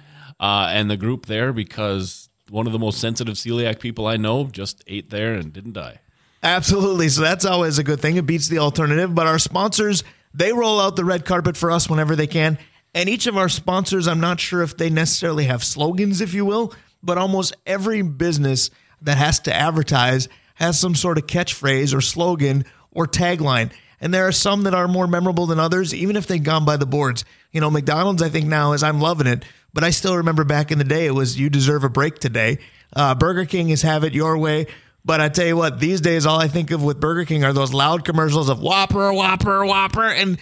uh, 0.41 0.69
and 0.71 0.91
the 0.91 0.97
group 0.97 1.27
there 1.27 1.53
because 1.53 2.29
one 2.51 2.67
of 2.67 2.73
the 2.73 2.79
most 2.79 3.01
sensitive 3.01 3.35
celiac 3.35 3.79
people 3.79 4.09
I 4.09 4.17
know 4.17 4.47
just 4.47 4.83
ate 4.89 5.11
there 5.11 5.35
and 5.35 5.53
didn't 5.53 5.75
die. 5.75 6.01
Absolutely. 6.43 7.09
So 7.09 7.21
that's 7.21 7.45
always 7.45 7.79
a 7.79 7.85
good 7.85 8.01
thing. 8.01 8.17
It 8.17 8.27
beats 8.27 8.49
the 8.49 8.59
alternative. 8.59 9.15
But 9.15 9.29
our 9.29 9.39
sponsors, 9.39 10.03
they 10.35 10.53
roll 10.53 10.81
out 10.81 10.97
the 10.97 11.05
red 11.05 11.25
carpet 11.25 11.57
for 11.57 11.71
us 11.71 11.89
whenever 11.89 12.17
they 12.17 12.27
can. 12.27 12.59
And 12.95 13.09
each 13.09 13.27
of 13.27 13.37
our 13.37 13.49
sponsors, 13.49 14.07
I'm 14.07 14.21
not 14.21 14.41
sure 14.41 14.63
if 14.63 14.77
they 14.77 14.91
necessarily 14.91 15.45
have 15.45 15.65
slogans, 15.65 16.21
if 16.21 16.35
you 16.35 16.45
will, 16.45 16.75
but 17.03 17.19
almost 17.19 17.57
every 17.67 18.03
business 18.03 18.71
that 19.03 19.17
has 19.17 19.41
to 19.41 19.55
advertise 19.55 20.29
has 20.55 20.79
some 20.79 20.95
sort 20.95 21.19
of 21.19 21.27
catchphrase 21.27 21.95
or 21.95 22.01
slogan 22.01 22.65
or 22.91 23.07
tagline. 23.07 23.73
And 24.01 24.13
there 24.13 24.27
are 24.27 24.33
some 24.33 24.65
that 24.65 24.75
are 24.75 24.89
more 24.89 25.07
memorable 25.07 25.47
than 25.47 25.61
others, 25.61 25.95
even 25.95 26.17
if 26.17 26.27
they've 26.27 26.43
gone 26.43 26.65
by 26.65 26.77
the 26.77 26.87
boards. 26.87 27.25
You 27.53 27.61
know, 27.61 27.71
McDonald's, 27.71 28.23
I 28.23 28.29
think 28.29 28.47
now 28.47 28.73
is 28.73 28.83
I'm 28.83 29.01
loving 29.01 29.27
it 29.27 29.45
but 29.75 29.85
I 29.85 29.91
still 29.91 30.17
remember 30.19 30.45
back 30.45 30.71
in 30.71 30.79
the 30.79 30.85
day, 30.85 31.07
it 31.07 31.13
was 31.13 31.39
you 31.39 31.49
deserve 31.49 31.85
a 31.85 31.89
break 31.89 32.19
today. 32.19 32.59
Uh, 32.95 33.15
Burger 33.15 33.47
King 33.47 33.71
is 33.71 33.83
have 33.83 34.05
it 34.05 34.15
your 34.15 34.37
way. 34.37 34.67
But 35.05 35.21
I 35.21 35.29
tell 35.29 35.47
you 35.47 35.57
what, 35.57 35.81
these 35.81 36.01
days, 36.01 36.27
all 36.27 36.39
I 36.39 36.49
think 36.49 36.71
of 36.71 36.83
with 36.83 37.01
Burger 37.01 37.25
King 37.25 37.45
are 37.45 37.53
those 37.53 37.73
loud 37.73 38.05
commercials 38.05 38.49
of 38.49 38.61
Whopper, 38.61 39.13
Whopper, 39.13 39.65
Whopper. 39.65 40.05
And 40.05 40.39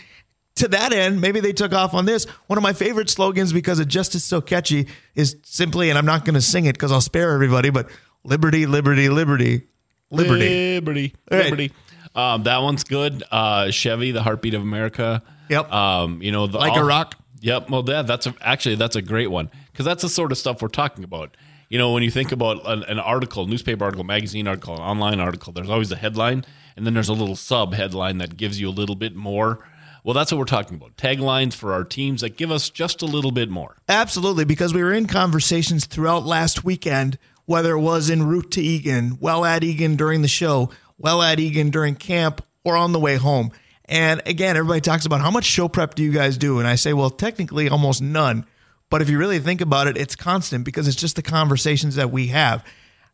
to 0.56 0.68
that 0.68 0.92
end, 0.92 1.20
maybe 1.20 1.40
they 1.40 1.52
took 1.52 1.72
off 1.72 1.94
on 1.94 2.04
this. 2.04 2.26
One 2.46 2.58
of 2.58 2.62
my 2.62 2.74
favorite 2.74 3.08
slogans, 3.08 3.52
because 3.52 3.80
it 3.80 3.88
just 3.88 4.14
is 4.14 4.22
so 4.22 4.42
catchy, 4.42 4.88
is 5.14 5.36
simply, 5.44 5.88
and 5.88 5.98
I'm 5.98 6.04
not 6.04 6.26
going 6.26 6.34
to 6.34 6.42
sing 6.42 6.66
it 6.66 6.72
because 6.72 6.92
I'll 6.92 7.00
spare 7.00 7.32
everybody, 7.32 7.70
but 7.70 7.88
liberty, 8.22 8.66
liberty, 8.66 9.08
liberty, 9.08 9.66
liberty. 10.10 10.76
Liberty, 10.76 11.14
liberty. 11.30 11.72
Right. 12.14 12.34
Um, 12.34 12.42
that 12.42 12.58
one's 12.58 12.84
good. 12.84 13.22
Uh, 13.30 13.70
Chevy, 13.70 14.10
the 14.10 14.22
heartbeat 14.22 14.54
of 14.54 14.62
America. 14.62 15.22
Yep. 15.48 15.72
Um, 15.72 16.20
you 16.20 16.32
know, 16.32 16.46
the, 16.46 16.58
like 16.58 16.72
all, 16.72 16.80
a 16.80 16.84
rock. 16.84 17.16
Yep. 17.40 17.70
Well, 17.70 17.84
yeah, 17.86 18.02
that's 18.02 18.26
a, 18.26 18.34
actually 18.40 18.74
that's 18.74 18.96
a 18.96 19.02
great 19.02 19.28
one 19.30 19.50
because 19.72 19.86
that's 19.86 20.02
the 20.02 20.08
sort 20.08 20.32
of 20.32 20.38
stuff 20.38 20.60
we're 20.60 20.68
talking 20.68 21.04
about. 21.04 21.36
You 21.70 21.78
know, 21.78 21.92
when 21.92 22.02
you 22.02 22.10
think 22.10 22.32
about 22.32 22.68
an, 22.68 22.82
an, 22.82 22.98
article, 22.98 23.46
newspaper 23.46 23.84
article, 23.84 24.02
magazine 24.02 24.48
article, 24.48 24.74
an 24.74 24.80
online 24.80 25.20
article, 25.20 25.52
there's 25.52 25.70
always 25.70 25.92
a 25.92 25.96
headline, 25.96 26.44
and 26.76 26.84
then 26.84 26.94
there's 26.94 27.08
a 27.08 27.12
little 27.12 27.36
sub 27.36 27.74
headline 27.74 28.18
that 28.18 28.36
gives 28.36 28.60
you 28.60 28.68
a 28.68 28.72
little 28.72 28.96
bit 28.96 29.14
more. 29.14 29.64
Well, 30.02 30.12
that's 30.12 30.32
what 30.32 30.38
we're 30.38 30.46
talking 30.46 30.76
about. 30.76 30.96
Taglines 30.96 31.54
for 31.54 31.72
our 31.72 31.84
teams 31.84 32.22
that 32.22 32.36
give 32.36 32.50
us 32.50 32.70
just 32.70 33.02
a 33.02 33.06
little 33.06 33.30
bit 33.30 33.48
more. 33.48 33.76
Absolutely, 33.88 34.44
because 34.44 34.74
we 34.74 34.82
were 34.82 34.92
in 34.92 35.06
conversations 35.06 35.86
throughout 35.86 36.26
last 36.26 36.64
weekend, 36.64 37.18
whether 37.44 37.74
it 37.74 37.80
was 37.80 38.10
en 38.10 38.24
route 38.24 38.50
to 38.50 38.60
Eagan, 38.60 39.18
well 39.20 39.44
at 39.44 39.62
Eagan 39.62 39.94
during 39.94 40.22
the 40.22 40.28
show, 40.28 40.70
well 40.98 41.22
at 41.22 41.38
Eagan 41.38 41.70
during 41.70 41.94
camp, 41.94 42.44
or 42.64 42.76
on 42.76 42.90
the 42.90 42.98
way 42.98 43.14
home. 43.14 43.52
And 43.84 44.22
again, 44.26 44.56
everybody 44.56 44.80
talks 44.80 45.06
about 45.06 45.20
how 45.20 45.30
much 45.30 45.44
show 45.44 45.68
prep 45.68 45.94
do 45.94 46.02
you 46.02 46.10
guys 46.10 46.36
do? 46.36 46.58
And 46.58 46.66
I 46.66 46.74
say, 46.74 46.94
well, 46.94 47.10
technically 47.10 47.68
almost 47.68 48.02
none. 48.02 48.44
But 48.90 49.02
if 49.02 49.08
you 49.08 49.18
really 49.18 49.38
think 49.38 49.60
about 49.60 49.86
it, 49.86 49.96
it's 49.96 50.16
constant 50.16 50.64
because 50.64 50.88
it's 50.88 50.96
just 50.96 51.16
the 51.16 51.22
conversations 51.22 51.94
that 51.94 52.10
we 52.10 52.26
have. 52.28 52.64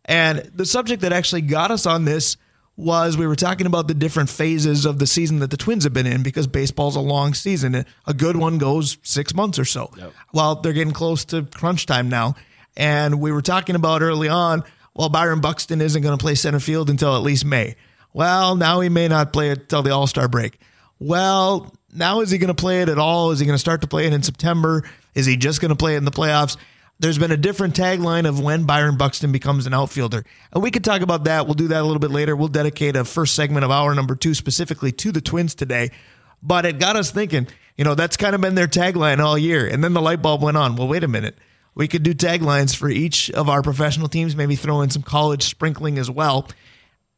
And 0.06 0.38
the 0.54 0.66
subject 0.66 1.02
that 1.02 1.12
actually 1.12 1.42
got 1.42 1.71
us 1.71 1.87
on 1.87 2.04
this 2.04 2.37
was 2.76 3.16
we 3.16 3.26
were 3.26 3.37
talking 3.37 3.66
about 3.66 3.88
the 3.88 3.95
different 3.95 4.28
phases 4.28 4.85
of 4.85 4.99
the 4.99 5.06
season 5.06 5.38
that 5.38 5.50
the 5.50 5.56
Twins 5.56 5.85
have 5.85 5.92
been 5.92 6.06
in 6.06 6.23
because 6.23 6.47
baseball's 6.47 6.97
a 6.97 7.00
long 7.00 7.33
season. 7.35 7.87
A 8.06 8.14
good 8.14 8.37
one 8.37 8.59
goes 8.59 8.99
six 9.02 9.35
months 9.35 9.59
or 9.59 9.64
so. 9.64 9.90
Yep. 9.97 10.12
Well, 10.33 10.54
they're 10.56 10.75
getting 10.75 10.92
close 10.92 11.25
to 11.26 11.45
crunch 11.45 11.87
time 11.87 12.09
now. 12.09 12.37
And 12.76 13.21
we 13.21 13.33
were 13.33 13.42
talking 13.42 13.76
about 13.76 14.02
early 14.02 14.28
on, 14.28 14.62
well, 14.95 15.09
Byron 15.09 15.40
Buxton 15.40 15.80
isn't 15.80 16.02
going 16.02 16.16
to 16.16 16.23
play 16.23 16.35
center 16.35 16.61
field 16.61 16.90
until 16.90 17.16
at 17.16 17.23
least 17.23 17.45
May. 17.45 17.76
Well, 18.12 18.56
now 18.56 18.80
he 18.80 18.88
may 18.88 19.09
not 19.09 19.33
play 19.33 19.50
it 19.50 19.61
until 19.61 19.83
the 19.83 19.90
All 19.90 20.06
Star 20.06 20.28
break. 20.28 20.59
Well, 20.99 21.75
now 21.95 22.21
is 22.21 22.30
he 22.30 22.38
going 22.38 22.49
to 22.49 22.54
play 22.54 22.83
it 22.83 22.88
at 22.88 22.99
all? 22.99 23.30
Is 23.30 23.38
he 23.38 23.47
going 23.47 23.54
to 23.54 23.61
start 23.61 23.83
to 23.83 23.87
play 23.87 24.06
it 24.06 24.12
in 24.12 24.23
September? 24.23 24.85
Is 25.16 25.26
he 25.26 25.37
just 25.37 25.61
going 25.61 25.70
to 25.70 25.76
play 25.76 25.94
it 25.94 25.99
in 25.99 26.04
the 26.04 26.12
playoffs? 26.12 26.56
There's 26.99 27.18
been 27.18 27.32
a 27.32 27.37
different 27.37 27.75
tagline 27.75 28.28
of 28.28 28.40
when 28.40 28.64
Byron 28.64 28.96
Buxton 28.96 29.32
becomes 29.32 29.66
an 29.66 29.75
outfielder. 29.75 30.25
And 30.52 30.62
we 30.62 30.70
could 30.70 30.85
talk 30.85 31.02
about 31.02 31.25
that. 31.25 31.46
We'll 31.46 31.54
do 31.54 31.68
that 31.68 31.80
a 31.80 31.85
little 31.85 31.99
bit 31.99 32.11
later. 32.11 32.37
We'll 32.37 32.49
dedicate 32.49 32.96
a 32.96 33.04
first 33.04 33.35
segment 33.35 33.64
of 33.64 33.70
hour 33.70 33.94
number 33.94 34.14
two 34.14 34.35
specifically 34.35 34.92
to 34.92 35.12
the 35.12 35.20
Twins 35.20 35.54
today. 35.54 35.90
But 36.42 36.64
it 36.64 36.78
got 36.78 36.96
us 36.96 37.11
thinking, 37.11 37.49
you 37.76 37.85
know, 37.85 37.94
that's 37.94 38.16
kind 38.16 38.35
of 38.35 38.40
been 38.40 38.54
their 38.54 38.68
tagline 38.68 39.18
all 39.18 39.37
year. 39.37 39.66
And 39.66 39.82
then 39.82 39.94
the 39.94 40.00
light 40.00 40.23
bulb 40.23 40.42
went 40.42 40.56
on. 40.56 40.76
Well, 40.76 40.88
wait 40.88 41.02
a 41.02 41.08
minute. 41.08 41.37
We 41.75 41.88
could 41.88 42.02
do 42.02 42.14
taglines 42.14 42.75
for 42.75 42.88
each 42.88 43.30
of 43.30 43.50
our 43.50 43.62
professional 43.62 44.08
teams, 44.08 44.35
maybe 44.35 44.56
throw 44.56 44.80
in 44.80 44.90
some 44.90 45.02
college 45.02 45.42
sprinkling 45.42 45.99
as 45.99 46.11
well. 46.11 46.49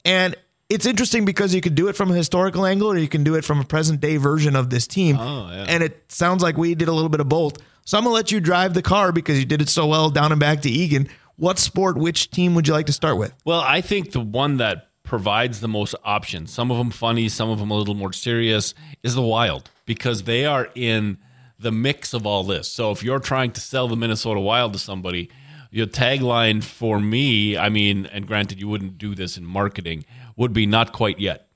And 0.05 0.35
it's 0.69 0.87
interesting 0.87 1.25
because 1.25 1.55
you 1.55 1.61
can 1.61 1.75
do 1.75 1.89
it 1.89 1.95
from 1.95 2.11
a 2.11 2.15
historical 2.15 2.67
angle 2.67 2.91
or 2.91 2.99
you 2.99 3.09
can 3.09 3.23
do 3.23 3.37
it 3.37 3.45
from 3.45 3.61
a 3.61 3.65
present 3.65 4.01
day 4.01 4.17
version 4.17 4.57
of 4.57 4.71
this 4.71 4.87
team. 4.87 5.17
Oh, 5.19 5.49
yeah. 5.51 5.67
And 5.69 5.83
it 5.83 6.11
sounds 6.11 6.43
like 6.43 6.57
we 6.57 6.75
did 6.75 6.89
a 6.89 6.93
little 6.93 7.09
bit 7.09 7.21
of 7.21 7.29
both. 7.29 7.59
So 7.89 7.97
I'm 7.97 8.05
going 8.05 8.11
to 8.13 8.17
let 8.17 8.31
you 8.31 8.39
drive 8.39 8.75
the 8.75 8.83
car 8.83 9.13
because 9.13 9.39
you 9.39 9.47
did 9.47 9.63
it 9.63 9.71
so 9.71 9.87
well 9.87 10.11
down 10.11 10.31
and 10.31 10.39
back 10.39 10.61
to 10.61 10.69
Eagan. 10.69 11.09
What 11.37 11.59
sport, 11.59 11.97
which 11.97 12.31
team 12.31 12.55
would 12.55 12.69
you 12.69 12.75
like 12.75 12.85
to 12.85 12.93
start 12.93 13.17
with? 13.17 13.33
Well, 13.47 13.61
I 13.61 13.81
think 13.81 14.13
the 14.13 14.21
one 14.21 14.59
that 14.59 14.91
provides 15.05 15.61
the 15.61 15.69
most 15.69 15.95
options, 16.05 16.53
some 16.53 16.71
of 16.71 16.77
them 16.77 16.91
funny, 16.91 17.31
some 17.31 17.49
of 17.49 17.59
them 17.59 17.71
a 17.71 17.75
little 17.75 17.95
more 17.95 18.13
serious, 18.13 18.75
is 19.03 19.15
the 19.15 19.23
Wild 19.23 19.71
because 19.87 20.25
they 20.25 20.45
are 20.45 20.69
in 20.75 21.17
the 21.59 21.73
mix 21.73 22.13
of 22.13 22.27
all 22.27 22.45
this. 22.45 22.69
So 22.69 22.91
if 22.91 23.03
you're 23.03 23.21
trying 23.21 23.53
to 23.53 23.61
sell 23.63 23.89
the 23.89 23.97
Minnesota 23.97 24.39
Wild 24.39 24.75
to 24.75 24.79
somebody, 24.79 25.31
your 25.71 25.87
tagline 25.87 26.63
for 26.63 27.01
me, 27.01 27.57
I 27.57 27.71
mean, 27.71 28.05
and 28.05 28.27
granted, 28.27 28.61
you 28.61 28.69
wouldn't 28.69 28.99
do 28.99 29.15
this 29.15 29.39
in 29.39 29.47
marketing, 29.47 30.05
would 30.37 30.53
be 30.53 30.67
not 30.67 30.93
quite 30.93 31.21
yet. 31.21 31.49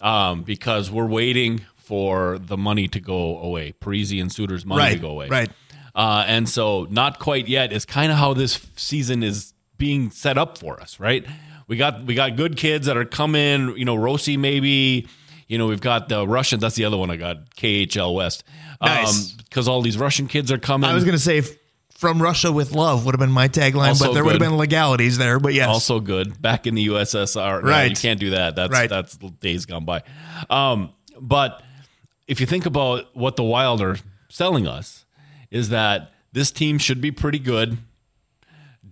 Um, 0.00 0.44
because 0.44 0.88
we're 0.88 1.08
waiting 1.08 1.62
for 1.88 2.38
the 2.38 2.56
money 2.58 2.86
to 2.88 3.00
go 3.00 3.38
away, 3.38 3.72
Parise 3.80 4.20
and 4.20 4.30
Suter's 4.30 4.66
money 4.66 4.82
right, 4.82 4.92
to 4.92 4.98
go 4.98 5.08
away. 5.08 5.28
Right. 5.28 5.50
Uh, 5.94 6.22
and 6.26 6.46
so, 6.46 6.86
not 6.90 7.18
quite 7.18 7.48
yet 7.48 7.72
is 7.72 7.86
kind 7.86 8.12
of 8.12 8.18
how 8.18 8.34
this 8.34 8.60
season 8.76 9.22
is 9.22 9.54
being 9.78 10.10
set 10.10 10.36
up 10.36 10.58
for 10.58 10.78
us, 10.80 11.00
right? 11.00 11.26
We 11.66 11.76
got 11.78 12.04
we 12.04 12.14
got 12.14 12.36
good 12.36 12.56
kids 12.58 12.86
that 12.86 12.96
are 12.98 13.06
coming. 13.06 13.76
You 13.76 13.84
know, 13.86 13.96
Rossi 13.96 14.36
maybe. 14.36 15.08
You 15.48 15.56
know, 15.56 15.66
we've 15.66 15.80
got 15.80 16.10
the 16.10 16.26
Russians. 16.28 16.60
That's 16.60 16.74
the 16.74 16.84
other 16.84 16.98
one 16.98 17.10
I 17.10 17.16
got. 17.16 17.54
KHL 17.56 18.14
West. 18.14 18.44
Nice. 18.82 19.32
Because 19.32 19.66
all 19.66 19.80
these 19.80 19.96
Russian 19.96 20.28
kids 20.28 20.52
are 20.52 20.58
coming. 20.58 20.90
I 20.90 20.92
was 20.92 21.04
going 21.04 21.16
to 21.16 21.18
say 21.18 21.40
from 21.96 22.22
Russia 22.22 22.52
with 22.52 22.72
love 22.72 23.06
would 23.06 23.14
have 23.14 23.18
been 23.18 23.32
my 23.32 23.48
tagline, 23.48 23.88
Also 23.88 24.08
but 24.08 24.12
there 24.12 24.24
would 24.24 24.32
have 24.34 24.40
been 24.40 24.58
legalities 24.58 25.16
there. 25.16 25.40
But 25.40 25.54
yes, 25.54 25.68
also 25.68 26.00
good 26.00 26.40
back 26.40 26.66
in 26.66 26.74
the 26.74 26.86
USSR. 26.88 27.62
No, 27.62 27.68
Right. 27.70 27.88
you 27.90 27.96
can't 27.96 28.20
do 28.20 28.30
that. 28.30 28.56
That's 28.56 28.70
Right. 28.70 28.90
that's 28.90 29.16
days 29.16 29.64
gone 29.64 29.86
by. 29.86 30.02
Um, 30.50 30.90
but 31.18 31.62
if 32.28 32.40
you 32.40 32.46
think 32.46 32.66
about 32.66 33.16
what 33.16 33.36
the 33.36 33.42
Wild 33.42 33.82
are 33.82 33.96
selling 34.28 34.68
us, 34.68 35.04
is 35.50 35.70
that 35.70 36.12
this 36.32 36.50
team 36.52 36.78
should 36.78 37.00
be 37.00 37.10
pretty 37.10 37.38
good. 37.38 37.78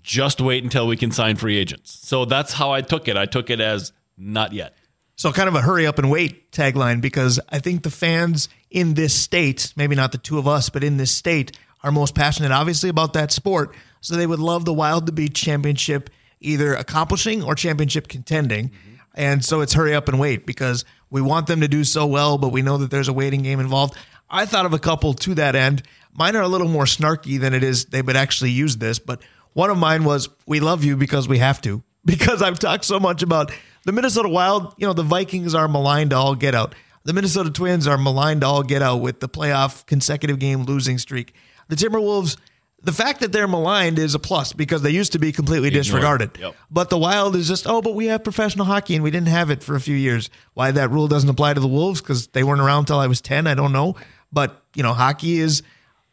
Just 0.03 0.41
wait 0.41 0.65
until 0.65 0.87
we 0.87 0.97
can 0.97 1.13
sign 1.13 1.37
free 1.37 1.57
agents. 1.57 1.93
So 2.09 2.25
that's 2.25 2.55
how 2.55 2.73
I 2.73 2.81
took 2.81 3.09
it. 3.09 3.17
I 3.17 3.27
took 3.27 3.51
it 3.51 3.61
as 3.61 3.93
not 4.17 4.53
yet. 4.53 4.75
So 5.17 5.33
kind 5.33 5.49
of 5.49 5.55
a 5.55 5.61
hurry 5.61 5.87
up 5.87 5.99
and 5.99 6.11
wait 6.11 6.51
tagline 6.51 7.01
because 7.01 7.39
I 7.49 7.59
think 7.59 7.83
the 7.83 7.91
fans 7.91 8.49
in 8.71 8.95
this 8.95 9.15
state, 9.15 9.73
maybe 9.77 9.95
not 9.95 10.13
the 10.13 10.19
two 10.19 10.39
of 10.39 10.49
us, 10.49 10.69
but 10.69 10.83
in 10.83 10.97
this 10.97 11.11
state, 11.11 11.57
are 11.83 11.93
most 11.93 12.15
passionate, 12.15 12.53
obviously, 12.53 12.89
about 12.89 13.13
that 13.13 13.33
sport. 13.33 13.75
So 14.01 14.15
they 14.15 14.27
would 14.27 14.41
love 14.41 14.65
the 14.65 14.75
Wild 14.75 15.07
to 15.07 15.13
be 15.13 15.29
championship 15.29 16.11
either 16.41 16.75
accomplishing 16.75 17.43
or 17.43 17.55
championship 17.55 18.09
contending. 18.09 18.71
And 19.15 19.45
so 19.45 19.63
it's 19.63 19.73
hurry 19.73 19.95
up 19.95 20.09
and 20.09 20.19
wait 20.21 20.47
because 20.47 20.85
we 21.11 21.21
want 21.21 21.47
them 21.47 21.61
to 21.61 21.69
do 21.69 21.85
so 21.85 22.07
well, 22.07 22.39
but 22.39 22.49
we 22.49 22.63
know 22.63 22.79
that 22.79 22.91
there's 22.91 23.09
a 23.09 23.13
waiting 23.13 23.43
game 23.43 23.61
involved. 23.61 23.95
I 24.29 24.47
thought 24.47 24.67
of 24.67 24.73
a 24.73 24.79
couple 24.79 25.15
to 25.15 25.35
that 25.35 25.55
end. 25.55 25.83
Mine 26.13 26.37
are 26.37 26.43
a 26.43 26.49
little 26.49 26.69
more 26.69 26.85
snarky 26.85 27.39
than 27.39 27.55
it 27.55 27.63
is 27.63 27.87
they 27.87 28.03
would 28.03 28.17
actually 28.17 28.51
use 28.51 28.79
this, 28.79 28.99
but 28.99 29.23
one 29.53 29.71
of 29.71 29.79
mine 29.79 30.05
was 30.05 30.29
we 30.47 30.61
love 30.61 30.85
you 30.85 30.97
because 30.97 31.29
we 31.29 31.39
have 31.39 31.61
to. 31.63 31.83
Because 32.07 32.41
I've 32.41 32.61
talked 32.61 32.85
so 32.85 33.01
much 33.01 33.25
about 33.25 33.51
the 33.85 33.91
Minnesota 33.91 34.29
Wild, 34.29 34.75
you 34.79 34.87
know, 34.87 34.93
the 34.93 35.03
Vikings 35.03 35.57
are 35.57 35.67
maligned 35.67 36.11
to 36.11 36.17
all 36.17 36.37
get 36.37 36.55
out. 36.55 36.73
The 37.03 37.13
Minnesota 37.13 37.51
Twins 37.51 37.89
are 37.89 37.99
maligned 37.99 38.43
to 38.43 38.47
all 38.47 38.63
get 38.63 38.81
out 38.81 38.99
with 38.99 39.19
the 39.19 39.29
playoff 39.29 39.85
consecutive 39.87 40.39
game 40.39 40.63
losing 40.63 40.99
streak. 40.99 41.35
The 41.67 41.75
Timberwolves, 41.75 42.37
the 42.83 42.93
fact 42.93 43.21
that 43.21 43.33
they're 43.33 43.49
maligned 43.49 43.99
is 43.99 44.15
a 44.15 44.19
plus 44.19 44.53
because 44.53 44.83
they 44.83 44.91
used 44.91 45.13
to 45.13 45.19
be 45.19 45.33
completely 45.33 45.71
disregarded. 45.71 46.31
Yep. 46.39 46.55
But 46.71 46.91
the 46.91 46.99
Wild 46.99 47.35
is 47.35 47.49
just, 47.49 47.67
oh, 47.67 47.83
but 47.83 47.95
we 47.95 48.07
have 48.07 48.23
professional 48.23 48.67
hockey 48.67 48.95
and 48.95 49.03
we 49.03 49.11
didn't 49.11 49.29
have 49.29 49.51
it 49.51 49.63
for 49.63 49.75
a 49.75 49.81
few 49.81 49.97
years. 49.97 50.31
Why 50.55 50.71
that 50.71 50.91
rule 50.91 51.09
doesn't 51.09 51.29
apply 51.29 51.55
to 51.55 51.61
the 51.61 51.69
Wolves 51.69 52.01
because 52.01 52.29
they 52.29 52.45
weren't 52.45 52.61
around 52.61 52.81
until 52.81 52.99
I 52.99 53.07
was 53.07 53.21
10, 53.21 53.47
I 53.47 53.55
don't 53.55 53.73
know. 53.73 53.97
But, 54.33 54.63
you 54.75 54.83
know, 54.83 54.93
hockey 54.93 55.39
is 55.39 55.63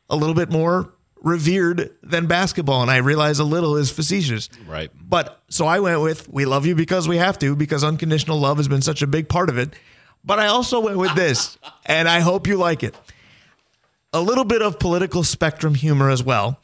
a 0.09 0.15
little 0.15 0.35
bit 0.35 0.49
more 0.49 0.93
revered 1.21 1.91
than 2.01 2.27
basketball. 2.27 2.81
And 2.81 2.91
I 2.91 2.97
realize 2.97 3.39
a 3.39 3.43
little 3.43 3.77
is 3.77 3.91
facetious. 3.91 4.49
Right. 4.67 4.89
But 4.95 5.41
so 5.49 5.65
I 5.65 5.79
went 5.79 6.01
with 6.01 6.29
we 6.29 6.45
love 6.45 6.65
you 6.65 6.75
because 6.75 7.07
we 7.07 7.17
have 7.17 7.37
to, 7.39 7.55
because 7.55 7.83
unconditional 7.83 8.39
love 8.39 8.57
has 8.57 8.67
been 8.67 8.81
such 8.81 9.01
a 9.01 9.07
big 9.07 9.29
part 9.29 9.49
of 9.49 9.57
it. 9.57 9.73
But 10.25 10.39
I 10.39 10.47
also 10.47 10.79
went 10.79 10.97
with 10.97 11.13
this, 11.15 11.57
and 11.85 12.07
I 12.07 12.21
hope 12.21 12.47
you 12.47 12.55
like 12.55 12.83
it. 12.83 12.95
A 14.13 14.21
little 14.21 14.43
bit 14.45 14.61
of 14.61 14.79
political 14.79 15.23
spectrum 15.23 15.75
humor 15.75 16.09
as 16.09 16.23
well. 16.23 16.59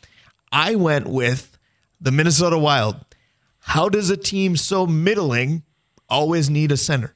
I 0.51 0.75
went 0.75 1.07
with 1.07 1.57
the 1.99 2.11
Minnesota 2.11 2.57
Wild. 2.57 2.95
How 3.59 3.89
does 3.89 4.09
a 4.09 4.17
team 4.17 4.55
so 4.55 4.85
middling 4.85 5.63
always 6.07 6.49
need 6.49 6.71
a 6.71 6.77
center? 6.77 7.15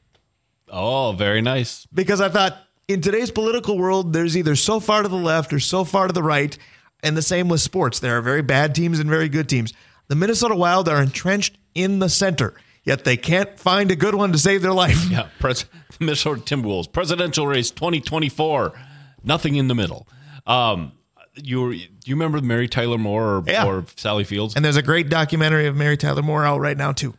Oh, 0.69 1.11
very 1.13 1.41
nice. 1.41 1.85
because 1.93 2.19
I 2.19 2.29
thought 2.29 2.57
in 2.87 2.99
today's 3.01 3.31
political 3.31 3.77
world, 3.77 4.11
there's 4.11 4.35
either 4.35 4.55
so 4.55 4.79
far 4.79 5.03
to 5.03 5.07
the 5.07 5.15
left 5.15 5.53
or 5.53 5.59
so 5.59 5.83
far 5.83 6.07
to 6.07 6.13
the 6.13 6.23
right. 6.23 6.57
And 7.03 7.17
the 7.17 7.21
same 7.21 7.49
with 7.49 7.59
sports. 7.61 7.99
There 7.99 8.17
are 8.17 8.21
very 8.21 8.41
bad 8.41 8.73
teams 8.73 8.97
and 8.99 9.09
very 9.09 9.27
good 9.29 9.49
teams. 9.49 9.73
The 10.07 10.15
Minnesota 10.15 10.55
Wild 10.55 10.87
are 10.87 11.01
entrenched 11.01 11.57
in 11.75 11.99
the 11.99 12.07
center, 12.09 12.53
yet 12.85 13.03
they 13.03 13.17
can't 13.17 13.59
find 13.59 13.91
a 13.91 13.95
good 13.95 14.15
one 14.15 14.31
to 14.31 14.37
save 14.37 14.61
their 14.61 14.71
life. 14.73 15.09
Yeah, 15.09 15.27
pres- 15.37 15.65
Minnesota 15.99 16.39
Timberwolves 16.41 16.91
presidential 16.91 17.45
race 17.45 17.71
2024. 17.71 18.73
Nothing 19.23 19.55
in 19.55 19.67
the 19.67 19.75
middle. 19.75 20.07
Um, 20.45 20.91
you 21.35 21.61
were, 21.61 21.71
do 21.73 21.79
you 22.05 22.15
remember 22.15 22.41
Mary 22.41 22.67
Tyler 22.67 22.97
Moore 22.97 23.37
or, 23.37 23.43
Yeah. 23.47 23.65
or 23.65 23.85
Sally 23.95 24.23
Fields 24.23 24.55
And 24.55 24.63
there's 24.63 24.75
a 24.77 24.83
great 24.83 25.09
documentary 25.09 25.65
of 25.67 25.75
Mary 25.75 25.97
Tyler 25.97 26.21
Moore 26.21 26.45
out 26.45 26.59
right 26.59 26.77
now, 26.77 26.91
too. 26.91 27.15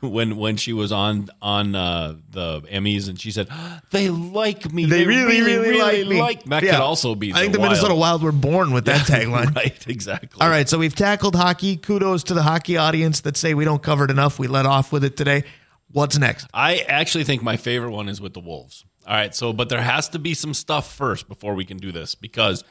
when 0.00 0.36
when 0.36 0.56
she 0.56 0.72
was 0.72 0.92
on 0.92 1.28
on 1.42 1.74
uh, 1.74 2.14
the 2.30 2.60
Emmys 2.70 3.08
and 3.08 3.20
she 3.20 3.32
said 3.32 3.48
they 3.90 4.08
like 4.08 4.72
me. 4.72 4.84
They 4.84 5.04
really, 5.04 5.40
really, 5.42 5.76
like 5.76 6.06
me. 6.06 6.20
like-" 6.20 6.44
That 6.44 6.62
Yeah. 6.62 6.70
could 6.74 6.80
also 6.82 7.16
be. 7.16 7.32
I 7.34 7.40
think 7.40 7.54
the 7.54 7.58
Minnesota 7.58 7.96
Wild 7.96 8.22
were 8.22 8.30
born 8.30 8.70
with 8.70 8.84
that 8.84 9.00
tagline. 9.08 9.52
right? 9.56 9.88
Exactly. 9.88 10.40
All 10.40 10.48
right, 10.48 10.68
so 10.68 10.78
we've 10.78 10.94
tackled 10.94 11.34
hockey. 11.34 11.76
Kudos 11.76 12.22
to 12.24 12.34
the 12.34 12.44
hockey 12.44 12.76
audience 12.76 13.22
that 13.22 13.36
say 13.36 13.54
we 13.54 13.64
don't 13.64 13.82
cover 13.82 14.04
it 14.04 14.10
enough. 14.12 14.38
We 14.38 14.46
let 14.46 14.66
off 14.66 14.92
with 14.92 15.02
it 15.02 15.16
today. 15.16 15.42
What's 15.90 16.16
next? 16.16 16.46
I 16.54 16.84
actually 16.86 17.24
think 17.24 17.42
my 17.42 17.56
favorite 17.56 17.90
one 17.90 18.08
is 18.08 18.20
with 18.20 18.34
the 18.34 18.40
Wolves. 18.40 18.84
All 19.06 19.14
right, 19.14 19.34
so 19.34 19.52
but 19.52 19.68
there 19.68 19.80
has 19.80 20.08
to 20.10 20.18
be 20.18 20.34
some 20.34 20.54
stuff 20.54 20.94
first 20.94 21.28
before 21.28 21.54
we 21.54 21.64
can 21.64 21.78
do 21.78 21.90
this 21.90 22.14
because 22.14 22.64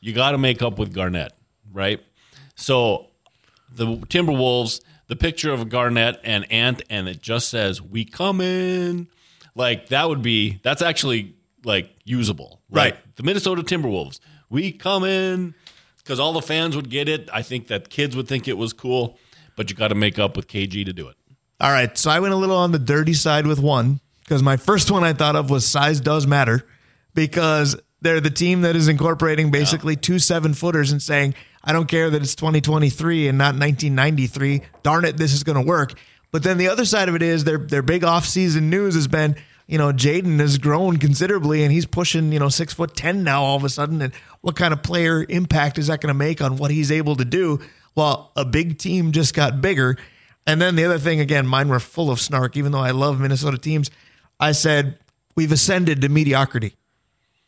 you 0.00 0.12
got 0.12 0.32
to 0.32 0.38
make 0.38 0.62
up 0.62 0.78
with 0.78 0.92
Garnett, 0.92 1.32
right? 1.72 2.00
So 2.54 3.08
the 3.74 3.86
Timberwolves, 3.86 4.80
the 5.06 5.16
picture 5.16 5.52
of 5.52 5.68
Garnett 5.68 6.20
and 6.24 6.50
Ant, 6.50 6.82
and 6.90 7.08
it 7.08 7.22
just 7.22 7.48
says 7.48 7.80
"We 7.80 8.04
come 8.04 8.40
in," 8.40 9.08
like 9.54 9.88
that 9.88 10.08
would 10.08 10.22
be 10.22 10.60
that's 10.62 10.82
actually 10.82 11.34
like 11.64 11.90
usable, 12.04 12.60
Right. 12.70 12.94
Like, 12.94 13.16
the 13.16 13.22
Minnesota 13.22 13.62
Timberwolves, 13.62 14.20
we 14.50 14.72
come 14.72 15.04
in 15.04 15.54
because 15.98 16.20
all 16.20 16.32
the 16.32 16.42
fans 16.42 16.76
would 16.76 16.90
get 16.90 17.08
it. 17.08 17.28
I 17.32 17.42
think 17.42 17.68
that 17.68 17.90
kids 17.90 18.14
would 18.14 18.28
think 18.28 18.46
it 18.46 18.56
was 18.56 18.72
cool, 18.72 19.18
but 19.56 19.70
you 19.70 19.76
got 19.76 19.88
to 19.88 19.94
make 19.94 20.18
up 20.18 20.36
with 20.36 20.46
KG 20.46 20.84
to 20.84 20.92
do 20.92 21.08
it. 21.08 21.16
All 21.60 21.72
right, 21.72 21.96
so 21.96 22.10
I 22.10 22.20
went 22.20 22.34
a 22.34 22.36
little 22.36 22.56
on 22.56 22.72
the 22.72 22.78
dirty 22.78 23.14
side 23.14 23.46
with 23.46 23.58
one 23.58 24.00
because 24.26 24.42
my 24.42 24.56
first 24.56 24.90
one 24.90 25.04
I 25.04 25.12
thought 25.12 25.36
of 25.36 25.50
was 25.50 25.64
size 25.64 26.00
does 26.00 26.26
matter 26.26 26.66
because 27.14 27.76
they're 28.00 28.20
the 28.20 28.28
team 28.28 28.62
that 28.62 28.74
is 28.74 28.88
incorporating 28.88 29.52
basically 29.52 29.94
two 29.94 30.18
seven 30.18 30.52
footers 30.52 30.90
and 30.90 31.00
saying, 31.00 31.34
I 31.62 31.72
don't 31.72 31.86
care 31.86 32.10
that 32.10 32.22
it's 32.22 32.34
2023 32.34 33.28
and 33.28 33.38
not 33.38 33.54
1993. 33.54 34.62
Darn 34.82 35.04
it, 35.04 35.16
this 35.16 35.32
is 35.32 35.44
going 35.44 35.56
to 35.56 35.66
work. 35.66 35.94
But 36.32 36.42
then 36.42 36.58
the 36.58 36.68
other 36.68 36.84
side 36.84 37.08
of 37.08 37.14
it 37.14 37.22
is 37.22 37.44
their 37.44 37.58
their 37.58 37.82
big 37.82 38.02
offseason 38.02 38.62
news 38.62 38.96
has 38.96 39.06
been, 39.06 39.36
you 39.68 39.78
know, 39.78 39.92
Jaden 39.92 40.40
has 40.40 40.58
grown 40.58 40.96
considerably 40.96 41.62
and 41.62 41.72
he's 41.72 41.86
pushing, 41.86 42.32
you 42.32 42.40
know, 42.40 42.48
six 42.48 42.74
foot 42.74 42.96
ten 42.96 43.22
now 43.22 43.42
all 43.42 43.56
of 43.56 43.62
a 43.64 43.68
sudden. 43.68 44.02
And 44.02 44.12
what 44.40 44.56
kind 44.56 44.74
of 44.74 44.82
player 44.82 45.24
impact 45.28 45.78
is 45.78 45.86
that 45.86 46.00
going 46.00 46.12
to 46.12 46.18
make 46.18 46.42
on 46.42 46.56
what 46.56 46.72
he's 46.72 46.90
able 46.90 47.14
to 47.16 47.24
do? 47.24 47.60
Well, 47.94 48.32
a 48.34 48.44
big 48.44 48.78
team 48.78 49.12
just 49.12 49.34
got 49.34 49.60
bigger. 49.60 49.96
And 50.48 50.60
then 50.60 50.76
the 50.76 50.84
other 50.84 50.98
thing, 50.98 51.20
again, 51.20 51.46
mine 51.46 51.68
were 51.68 51.80
full 51.80 52.10
of 52.10 52.20
snark, 52.20 52.56
even 52.56 52.70
though 52.70 52.80
I 52.80 52.90
love 52.90 53.18
Minnesota 53.18 53.58
teams. 53.58 53.90
I 54.38 54.52
said, 54.52 54.98
we've 55.34 55.52
ascended 55.52 56.02
to 56.02 56.08
mediocrity 56.08 56.74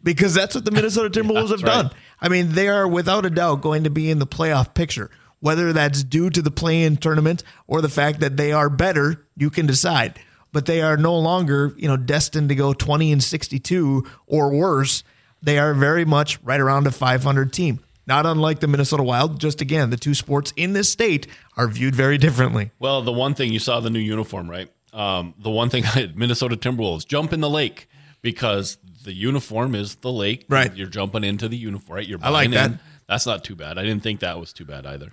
because 0.02 0.34
that's 0.34 0.54
what 0.54 0.64
the 0.64 0.70
Minnesota 0.70 1.08
Timberwolves 1.20 1.50
have 1.50 1.60
that's 1.60 1.62
right. 1.62 1.82
done. 1.82 1.90
I 2.20 2.28
mean, 2.28 2.52
they 2.52 2.68
are 2.68 2.86
without 2.86 3.26
a 3.26 3.30
doubt 3.30 3.60
going 3.62 3.84
to 3.84 3.90
be 3.90 4.10
in 4.10 4.18
the 4.18 4.26
playoff 4.26 4.74
picture. 4.74 5.10
Whether 5.40 5.72
that's 5.72 6.02
due 6.02 6.30
to 6.30 6.42
the 6.42 6.50
play 6.50 6.82
in 6.82 6.96
tournament 6.96 7.44
or 7.68 7.80
the 7.80 7.88
fact 7.88 8.20
that 8.20 8.36
they 8.36 8.50
are 8.50 8.68
better, 8.68 9.24
you 9.36 9.50
can 9.50 9.66
decide. 9.66 10.18
But 10.50 10.66
they 10.66 10.82
are 10.82 10.96
no 10.96 11.16
longer, 11.16 11.74
you 11.76 11.86
know, 11.86 11.96
destined 11.96 12.48
to 12.48 12.56
go 12.56 12.72
20 12.72 13.12
and 13.12 13.22
62 13.22 14.04
or 14.26 14.50
worse. 14.50 15.04
They 15.40 15.58
are 15.58 15.74
very 15.74 16.04
much 16.04 16.42
right 16.42 16.58
around 16.58 16.88
a 16.88 16.90
500 16.90 17.52
team. 17.52 17.78
Not 18.04 18.26
unlike 18.26 18.60
the 18.60 18.66
Minnesota 18.66 19.02
Wild, 19.02 19.38
just 19.38 19.60
again, 19.60 19.90
the 19.90 19.96
two 19.96 20.14
sports 20.14 20.52
in 20.56 20.72
this 20.72 20.90
state 20.90 21.26
are 21.56 21.68
viewed 21.68 21.94
very 21.94 22.18
differently. 22.18 22.72
Well, 22.80 23.02
the 23.02 23.12
one 23.12 23.34
thing 23.34 23.52
you 23.52 23.58
saw 23.58 23.78
the 23.80 23.90
new 23.90 23.98
uniform, 23.98 24.50
right? 24.50 24.70
Um, 24.92 25.34
the 25.38 25.50
one 25.50 25.70
thing 25.70 25.84
I 25.94 26.10
Minnesota 26.14 26.56
Timberwolves 26.56 27.06
jump 27.06 27.32
in 27.32 27.40
the 27.40 27.50
lake 27.50 27.88
because 28.22 28.78
the 29.04 29.12
uniform 29.12 29.74
is 29.74 29.96
the 29.96 30.10
lake. 30.12 30.46
Right. 30.48 30.74
You're 30.74 30.88
jumping 30.88 31.24
into 31.24 31.48
the 31.48 31.56
uniform, 31.56 31.96
right? 31.96 32.06
You're 32.06 32.18
I 32.22 32.30
like 32.30 32.46
in. 32.46 32.50
that. 32.52 32.72
That's 33.08 33.26
not 33.26 33.44
too 33.44 33.54
bad. 33.56 33.78
I 33.78 33.82
didn't 33.82 34.02
think 34.02 34.20
that 34.20 34.38
was 34.38 34.52
too 34.52 34.64
bad 34.64 34.84
either. 34.86 35.12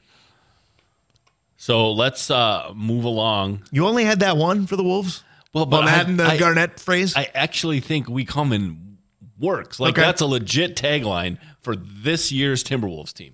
So 1.57 1.91
let's 1.91 2.29
uh, 2.29 2.71
move 2.75 3.05
along. 3.05 3.63
You 3.71 3.87
only 3.87 4.03
had 4.03 4.19
that 4.19 4.37
one 4.37 4.67
for 4.67 4.75
the 4.75 4.83
Wolves? 4.83 5.23
Well, 5.53 5.65
but 5.65 5.85
I- 5.85 6.01
and 6.01 6.19
the 6.19 6.25
I- 6.25 6.37
Garnett 6.37 6.79
phrase? 6.79 7.15
I 7.15 7.29
actually 7.33 7.79
think 7.79 8.09
we 8.09 8.25
come 8.25 8.51
in 8.51 8.97
works. 9.39 9.79
Like 9.79 9.93
Okay. 9.93 10.01
that's 10.01 10.21
a 10.21 10.25
legit 10.25 10.75
tagline 10.75 11.37
for 11.61 11.75
this 11.75 12.31
year's 12.31 12.63
Timberwolves 12.63 13.13
team. 13.13 13.33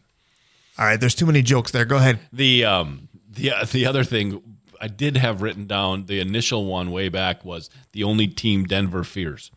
All 0.77 0.85
right, 0.85 0.99
there's 0.99 1.15
too 1.15 1.25
many 1.25 1.41
jokes 1.41 1.71
there. 1.71 1.85
Go 1.85 1.97
ahead. 1.97 2.19
The 2.31 2.65
um 2.65 3.07
the 3.29 3.51
the 3.71 3.85
other 3.85 4.03
thing 4.03 4.41
I 4.81 4.87
did 4.87 5.15
have 5.17 5.41
written 5.41 5.67
down 5.67 6.07
the 6.07 6.19
initial 6.19 6.65
one 6.65 6.91
way 6.91 7.07
back 7.09 7.45
was 7.45 7.69
the 7.91 8.03
only 8.03 8.27
team 8.27 8.65
Denver 8.65 9.03
fears. 9.03 9.51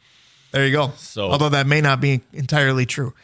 There 0.53 0.67
you 0.67 0.73
go. 0.73 0.93
So- 0.97 1.31
although 1.31 1.49
that 1.49 1.67
may 1.67 1.81
not 1.81 2.01
be 2.01 2.21
entirely 2.33 2.87
true, 2.87 3.15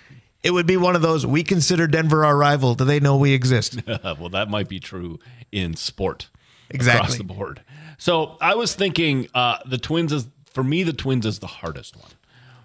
it 0.43 0.53
would 0.53 0.67
be 0.67 0.79
one 0.79 0.97
of 0.97 1.03
those. 1.03 1.27
We 1.27 1.43
consider 1.45 1.87
Denver 1.87 2.25
our 2.25 2.37
rival. 2.37 2.75
Do 2.75 2.85
they 2.85 2.99
know 2.99 3.17
we 3.17 3.33
exist? 3.33 3.79
well, 3.87 4.31
that 4.31 4.49
might 4.49 4.69
be 4.69 4.81
true 4.81 5.21
in 5.53 5.77
sport 5.77 6.29
Exactly. 6.71 7.01
across 7.01 7.17
the 7.19 7.25
board. 7.25 7.63
So 7.99 8.39
I 8.41 8.55
was 8.55 8.75
thinking 8.75 9.29
uh, 9.35 9.59
the 9.67 9.77
Twins 9.77 10.13
is 10.13 10.27
for 10.53 10.65
me 10.65 10.83
the 10.83 10.95
Twins 10.95 11.27
is 11.27 11.39
the 11.41 11.47
hardest 11.47 11.97
one, 11.97 12.11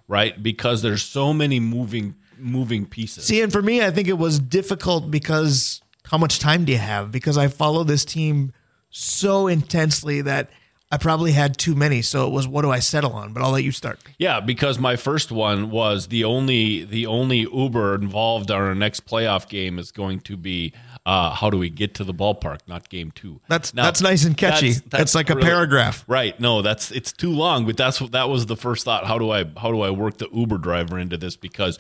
right? 0.08 0.42
Because 0.42 0.82
there's 0.82 1.04
so 1.04 1.34
many 1.34 1.60
moving 1.60 2.16
moving 2.38 2.86
pieces. 2.86 3.26
See, 3.26 3.42
and 3.42 3.52
for 3.52 3.62
me, 3.62 3.82
I 3.84 3.92
think 3.92 4.08
it 4.08 4.18
was 4.18 4.40
difficult 4.40 5.12
because 5.12 5.82
how 6.06 6.18
much 6.18 6.40
time 6.40 6.64
do 6.66 6.72
you 6.72 6.78
have? 6.78 7.12
Because 7.12 7.38
I 7.38 7.50
follow 7.50 7.84
this 7.84 8.06
team 8.06 8.54
so 8.96 9.48
intensely 9.48 10.22
that 10.22 10.50
I 10.90 10.98
probably 10.98 11.34
had 11.34 11.58
too 11.58 11.76
many. 11.76 12.02
So 12.02 12.28
it 12.28 12.32
was, 12.32 12.48
what 12.48 12.62
do 12.62 12.72
I 12.72 12.80
settle 12.80 13.12
on? 13.12 13.34
But 13.34 13.44
I'll 13.44 13.52
let 13.52 13.64
you 13.66 13.74
start. 13.74 14.00
Yeah, 14.18 14.40
because 14.40 14.80
my 14.80 14.96
first 14.96 15.32
one 15.32 15.70
was 15.70 16.08
the 16.08 16.24
only 16.24 16.86
the 16.86 17.06
only 17.08 17.40
Uber 17.40 17.96
involved 17.96 18.52
on 18.52 18.62
our 18.62 18.76
next 18.76 19.06
playoff 19.06 19.50
game 19.50 19.80
is 19.80 19.92
going 19.92 20.22
to 20.22 20.38
be 20.38 20.74
uh, 21.06 21.32
how 21.32 21.50
do 21.50 21.58
we 21.58 21.70
get 21.70 21.96
to 21.96 22.04
the 22.06 22.14
ballpark, 22.14 22.60
not 22.68 22.88
game 22.88 23.12
two. 23.12 23.42
That's 23.50 23.72
that's 23.72 24.02
nice 24.02 24.24
and 24.24 24.38
catchy. 24.38 24.74
That's, 24.74 25.14
like 25.14 25.30
a 25.30 25.36
paragraph. 25.36 26.06
Right. 26.08 26.40
No, 26.40 26.62
that's 26.62 26.92
it's 26.92 27.12
too 27.12 27.32
long, 27.32 27.66
but 27.66 27.76
that's 27.76 28.00
what 28.00 28.14
that 28.14 28.30
was 28.30 28.46
the 28.46 28.56
first 28.56 28.86
thought. 28.86 29.06
How 29.06 29.18
do 29.18 29.32
I 29.32 29.44
how 29.58 29.72
do 29.72 29.82
I 29.82 29.90
work 29.90 30.20
the 30.20 30.30
Uber 30.32 30.60
driver 30.60 30.98
into 30.98 31.18
this 31.18 31.36
because 31.36 31.80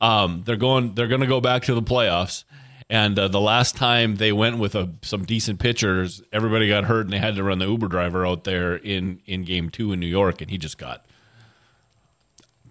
um, 0.00 0.42
they're 0.44 0.56
going 0.56 0.94
they're 0.94 1.08
going 1.08 1.20
to 1.20 1.26
go 1.26 1.40
back 1.40 1.62
to 1.64 1.74
the 1.74 1.82
playoffs. 1.82 2.44
And 2.88 3.18
uh, 3.18 3.28
the 3.28 3.40
last 3.40 3.74
time 3.74 4.16
they 4.16 4.32
went 4.32 4.58
with 4.58 4.76
a, 4.76 4.88
some 5.02 5.24
decent 5.24 5.58
pitchers, 5.58 6.22
everybody 6.32 6.68
got 6.68 6.84
hurt, 6.84 7.06
and 7.06 7.12
they 7.12 7.18
had 7.18 7.34
to 7.34 7.42
run 7.42 7.58
the 7.58 7.66
Uber 7.66 7.88
driver 7.88 8.24
out 8.24 8.44
there 8.44 8.76
in 8.76 9.20
in 9.26 9.42
Game 9.44 9.70
Two 9.70 9.92
in 9.92 10.00
New 10.00 10.06
York, 10.06 10.40
and 10.40 10.50
he 10.50 10.58
just 10.58 10.78
got 10.78 11.04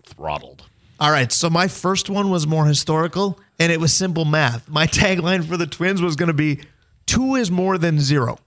throttled. 0.04 0.64
All 1.00 1.12
right. 1.12 1.32
So 1.32 1.50
my 1.50 1.68
first 1.68 2.10
one 2.10 2.30
was 2.30 2.48
more 2.48 2.66
historical 2.66 3.38
and 3.60 3.72
it 3.72 3.80
was 3.80 3.94
simple 3.94 4.26
math. 4.26 4.70
My 4.70 4.88
tagline 4.88 5.44
for 5.46 5.58
the 5.58 5.68
Twins 5.68 6.02
was 6.02 6.16
going 6.16 6.28
to 6.28 6.34
be 6.34 6.62
two 7.06 7.36
is 7.36 7.52
more 7.52 7.78
than 7.78 8.00
zero. 8.00 8.38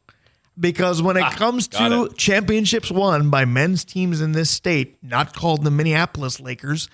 Because 0.58 1.00
when 1.00 1.16
it 1.16 1.32
comes 1.34 1.68
to 1.68 2.04
it. 2.04 2.16
championships 2.16 2.90
won 2.90 3.30
by 3.30 3.44
men's 3.44 3.84
teams 3.84 4.20
in 4.20 4.32
this 4.32 4.50
state, 4.50 4.98
not 5.02 5.32
called 5.32 5.62
the 5.62 5.70
Minneapolis 5.70 6.40
Lakers, 6.40 6.88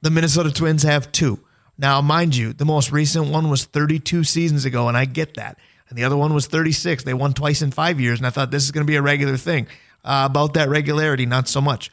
the 0.00 0.10
Minnesota 0.10 0.50
Twins 0.50 0.82
have 0.82 1.12
two. 1.12 1.38
Now, 1.78 2.00
mind 2.00 2.36
you, 2.36 2.52
the 2.52 2.64
most 2.64 2.92
recent 2.92 3.28
one 3.28 3.48
was 3.48 3.64
32 3.64 4.24
seasons 4.24 4.64
ago, 4.64 4.88
and 4.88 4.96
I 4.96 5.04
get 5.04 5.34
that. 5.34 5.58
And 5.88 5.98
the 5.98 6.04
other 6.04 6.16
one 6.16 6.32
was 6.32 6.46
36. 6.46 7.04
They 7.04 7.14
won 7.14 7.34
twice 7.34 7.62
in 7.62 7.70
five 7.70 8.00
years, 8.00 8.18
and 8.18 8.26
I 8.26 8.30
thought 8.30 8.50
this 8.50 8.64
is 8.64 8.70
going 8.70 8.86
to 8.86 8.90
be 8.90 8.96
a 8.96 9.02
regular 9.02 9.36
thing. 9.36 9.66
Uh, 10.04 10.26
about 10.28 10.54
that 10.54 10.68
regularity, 10.68 11.26
not 11.26 11.48
so 11.48 11.60
much. 11.60 11.90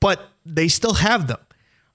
But 0.00 0.30
they 0.44 0.68
still 0.68 0.94
have 0.94 1.26
them. 1.26 1.38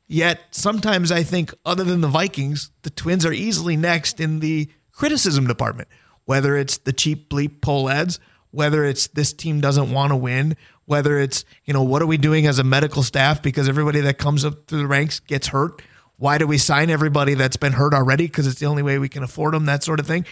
Yet 0.08 0.42
sometimes 0.52 1.12
I 1.12 1.24
think, 1.24 1.54
other 1.66 1.84
than 1.84 2.02
the 2.02 2.08
Vikings, 2.08 2.72
the 2.82 2.90
Twins 2.90 3.26
are 3.26 3.32
easily 3.32 3.78
next 3.78 4.20
in 4.20 4.40
the 4.40 4.70
criticism 4.92 5.48
department. 5.48 5.88
Whether 6.26 6.58
it's 6.58 6.78
the 6.78 6.94
cheap 6.94 7.30
bleep 7.30 7.62
poll 7.62 7.90
ads, 7.90 8.20
whether 8.52 8.86
it's 8.86 9.08
this 9.08 9.34
team 9.34 9.62
doesn't 9.62 9.92
want 9.92 10.12
to 10.12 10.18
win, 10.18 10.58
whether 10.86 11.18
it's, 11.18 11.46
you 11.64 11.74
know, 11.74 11.82
what 11.82 12.02
are 12.02 12.08
we 12.08 12.18
doing 12.18 12.46
as 12.46 12.60
a 12.60 12.64
medical 12.64 13.02
staff 13.02 13.42
because 13.42 13.70
everybody 13.70 14.02
that 14.02 14.18
comes 14.18 14.44
up 14.44 14.68
through 14.68 14.80
the 14.80 14.88
ranks 14.88 15.22
gets 15.22 15.48
hurt. 15.48 15.82
Why 16.22 16.38
do 16.38 16.46
we 16.46 16.60
sign 16.60 16.92
everybody 16.92 17.34
that's 17.34 17.58
been 17.58 17.74
hurt 17.74 17.96
already? 17.96 18.28
Because 18.28 18.46
it's 18.46 18.60
the 18.60 18.68
only 18.68 18.84
way 18.84 19.00
we 19.00 19.10
can 19.10 19.24
afford 19.24 19.56
them, 19.56 19.66
that 19.66 19.84
sort 19.84 20.00
of 20.00 20.06
thing. 20.06 20.28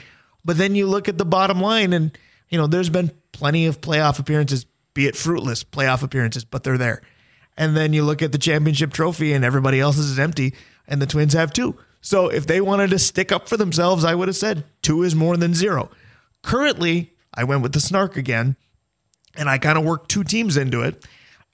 But 0.46 0.55
then 0.60 0.75
you 0.75 0.86
look 0.86 1.10
at 1.10 1.17
the 1.17 1.25
bottom 1.25 1.60
line, 1.60 1.93
and, 1.93 2.15
you 2.48 2.60
know, 2.60 2.67
there's 2.67 2.91
been 2.91 3.12
plenty 3.31 3.65
of 3.65 3.81
playoff 3.81 4.19
appearances, 4.19 4.67
be 4.93 5.08
it 5.08 5.15
fruitless 5.15 5.63
playoff 5.63 6.03
appearances, 6.03 6.46
but 6.46 6.63
they're 6.63 6.77
there. 6.77 7.01
And 7.58 7.75
then 7.75 7.91
you 7.91 8.03
look 8.03 8.22
at 8.22 8.31
the 8.31 8.38
championship 8.38 8.93
trophy 8.93 9.34
and 9.34 9.43
everybody 9.43 9.79
else's 9.79 10.12
is 10.12 10.19
empty, 10.19 10.53
and 10.87 11.01
the 11.01 11.07
Twins 11.07 11.33
have 11.33 11.51
two. 11.51 11.75
So 12.01 12.27
if 12.27 12.46
they 12.46 12.61
wanted 12.61 12.92
to 12.92 13.00
stick 13.00 13.31
up 13.31 13.50
for 13.50 13.57
themselves, 13.57 14.03
I 14.05 14.13
would 14.13 14.27
have 14.27 14.37
said 14.37 14.66
two 14.83 15.01
is 15.01 15.16
more 15.16 15.37
than 15.37 15.55
zero. 15.55 15.90
Currently, 16.44 17.16
I 17.33 17.46
went 17.46 17.63
with 17.63 17.74
the 17.74 17.79
snark 17.79 18.16
again, 18.16 18.57
and 19.35 19.50
I 19.50 19.57
kind 19.57 19.75
of 19.75 19.85
worked 19.85 20.11
two 20.11 20.24
teams 20.24 20.55
into 20.55 20.83
it. 20.83 21.03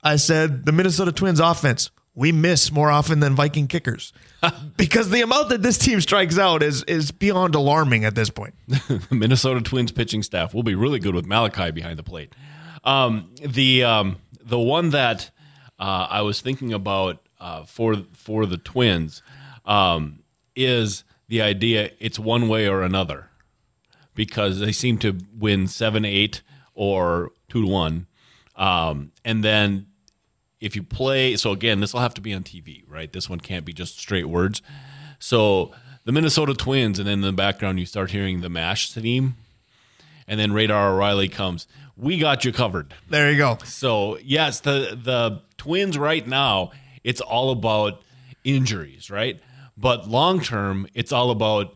I 0.03 0.17
said 0.17 0.65
the 0.65 0.73
Minnesota 0.73 1.13
Twins 1.13 1.39
offense, 1.39 1.89
we 2.15 2.31
miss 2.31 2.71
more 2.71 2.89
often 2.89 3.19
than 3.19 3.35
Viking 3.35 3.67
kickers. 3.67 4.13
because 4.77 5.09
the 5.09 5.21
amount 5.21 5.49
that 5.49 5.61
this 5.61 5.77
team 5.77 5.99
strikes 6.01 6.37
out 6.37 6.63
is 6.63 6.83
is 6.83 7.11
beyond 7.11 7.55
alarming 7.55 8.05
at 8.05 8.15
this 8.15 8.29
point. 8.29 8.55
Minnesota 9.11 9.61
Twins 9.61 9.91
pitching 9.91 10.23
staff 10.23 10.53
will 10.53 10.63
be 10.63 10.75
really 10.75 10.99
good 10.99 11.15
with 11.15 11.25
Malachi 11.25 11.71
behind 11.71 11.99
the 11.99 12.03
plate. 12.03 12.33
Um, 12.83 13.31
the 13.41 13.83
um, 13.83 14.17
the 14.43 14.59
one 14.59 14.91
that 14.91 15.29
uh, 15.79 16.07
I 16.09 16.21
was 16.21 16.41
thinking 16.41 16.73
about 16.73 17.27
uh, 17.39 17.63
for 17.65 17.95
for 18.13 18.45
the 18.45 18.57
Twins 18.57 19.21
um, 19.65 20.19
is 20.55 21.03
the 21.27 21.41
idea 21.41 21.91
it's 21.99 22.19
one 22.19 22.47
way 22.47 22.67
or 22.67 22.83
another 22.83 23.29
because 24.13 24.59
they 24.59 24.71
seem 24.71 24.97
to 24.99 25.17
win 25.37 25.67
seven 25.67 26.05
eight 26.05 26.41
or 26.73 27.31
two 27.49 27.65
to 27.65 27.67
one, 27.67 28.07
um, 28.55 29.11
and 29.23 29.43
then 29.43 29.87
if 30.65 30.75
you 30.75 30.81
play 30.81 31.35
so 31.37 31.51
again 31.51 31.79
this 31.79 31.93
will 31.93 32.01
have 32.01 32.13
to 32.15 32.21
be 32.21 32.33
on 32.33 32.43
TV 32.43 32.83
right? 32.87 33.13
This 33.13 33.29
one 33.29 33.39
can't 33.39 33.65
be 33.65 33.71
just 33.73 33.99
straight 33.99 34.25
words. 34.25 34.61
So 35.19 35.71
the 36.05 36.11
Minnesota 36.11 36.53
Twins 36.53 36.97
and 36.99 37.07
then 37.07 37.19
in 37.19 37.21
the 37.21 37.31
background 37.31 37.79
you 37.79 37.85
start 37.85 38.11
hearing 38.11 38.41
the 38.41 38.49
mash 38.49 38.91
theme 38.91 39.35
and 40.27 40.39
then 40.39 40.51
Radar 40.53 40.91
O'Reilly 40.93 41.29
comes 41.29 41.67
we 41.95 42.17
got 42.17 42.43
you 42.43 42.51
covered. 42.51 42.93
There 43.09 43.31
you 43.31 43.37
go. 43.37 43.57
so 43.63 44.17
yes 44.23 44.59
the 44.61 44.99
the 45.01 45.41
Twins 45.57 45.97
right 45.97 46.27
now 46.27 46.71
it's 47.03 47.21
all 47.21 47.51
about 47.51 48.01
injuries 48.43 49.11
right? 49.11 49.39
But 49.77 50.09
long 50.09 50.41
term 50.41 50.87
it's 50.95 51.11
all 51.11 51.29
about 51.29 51.75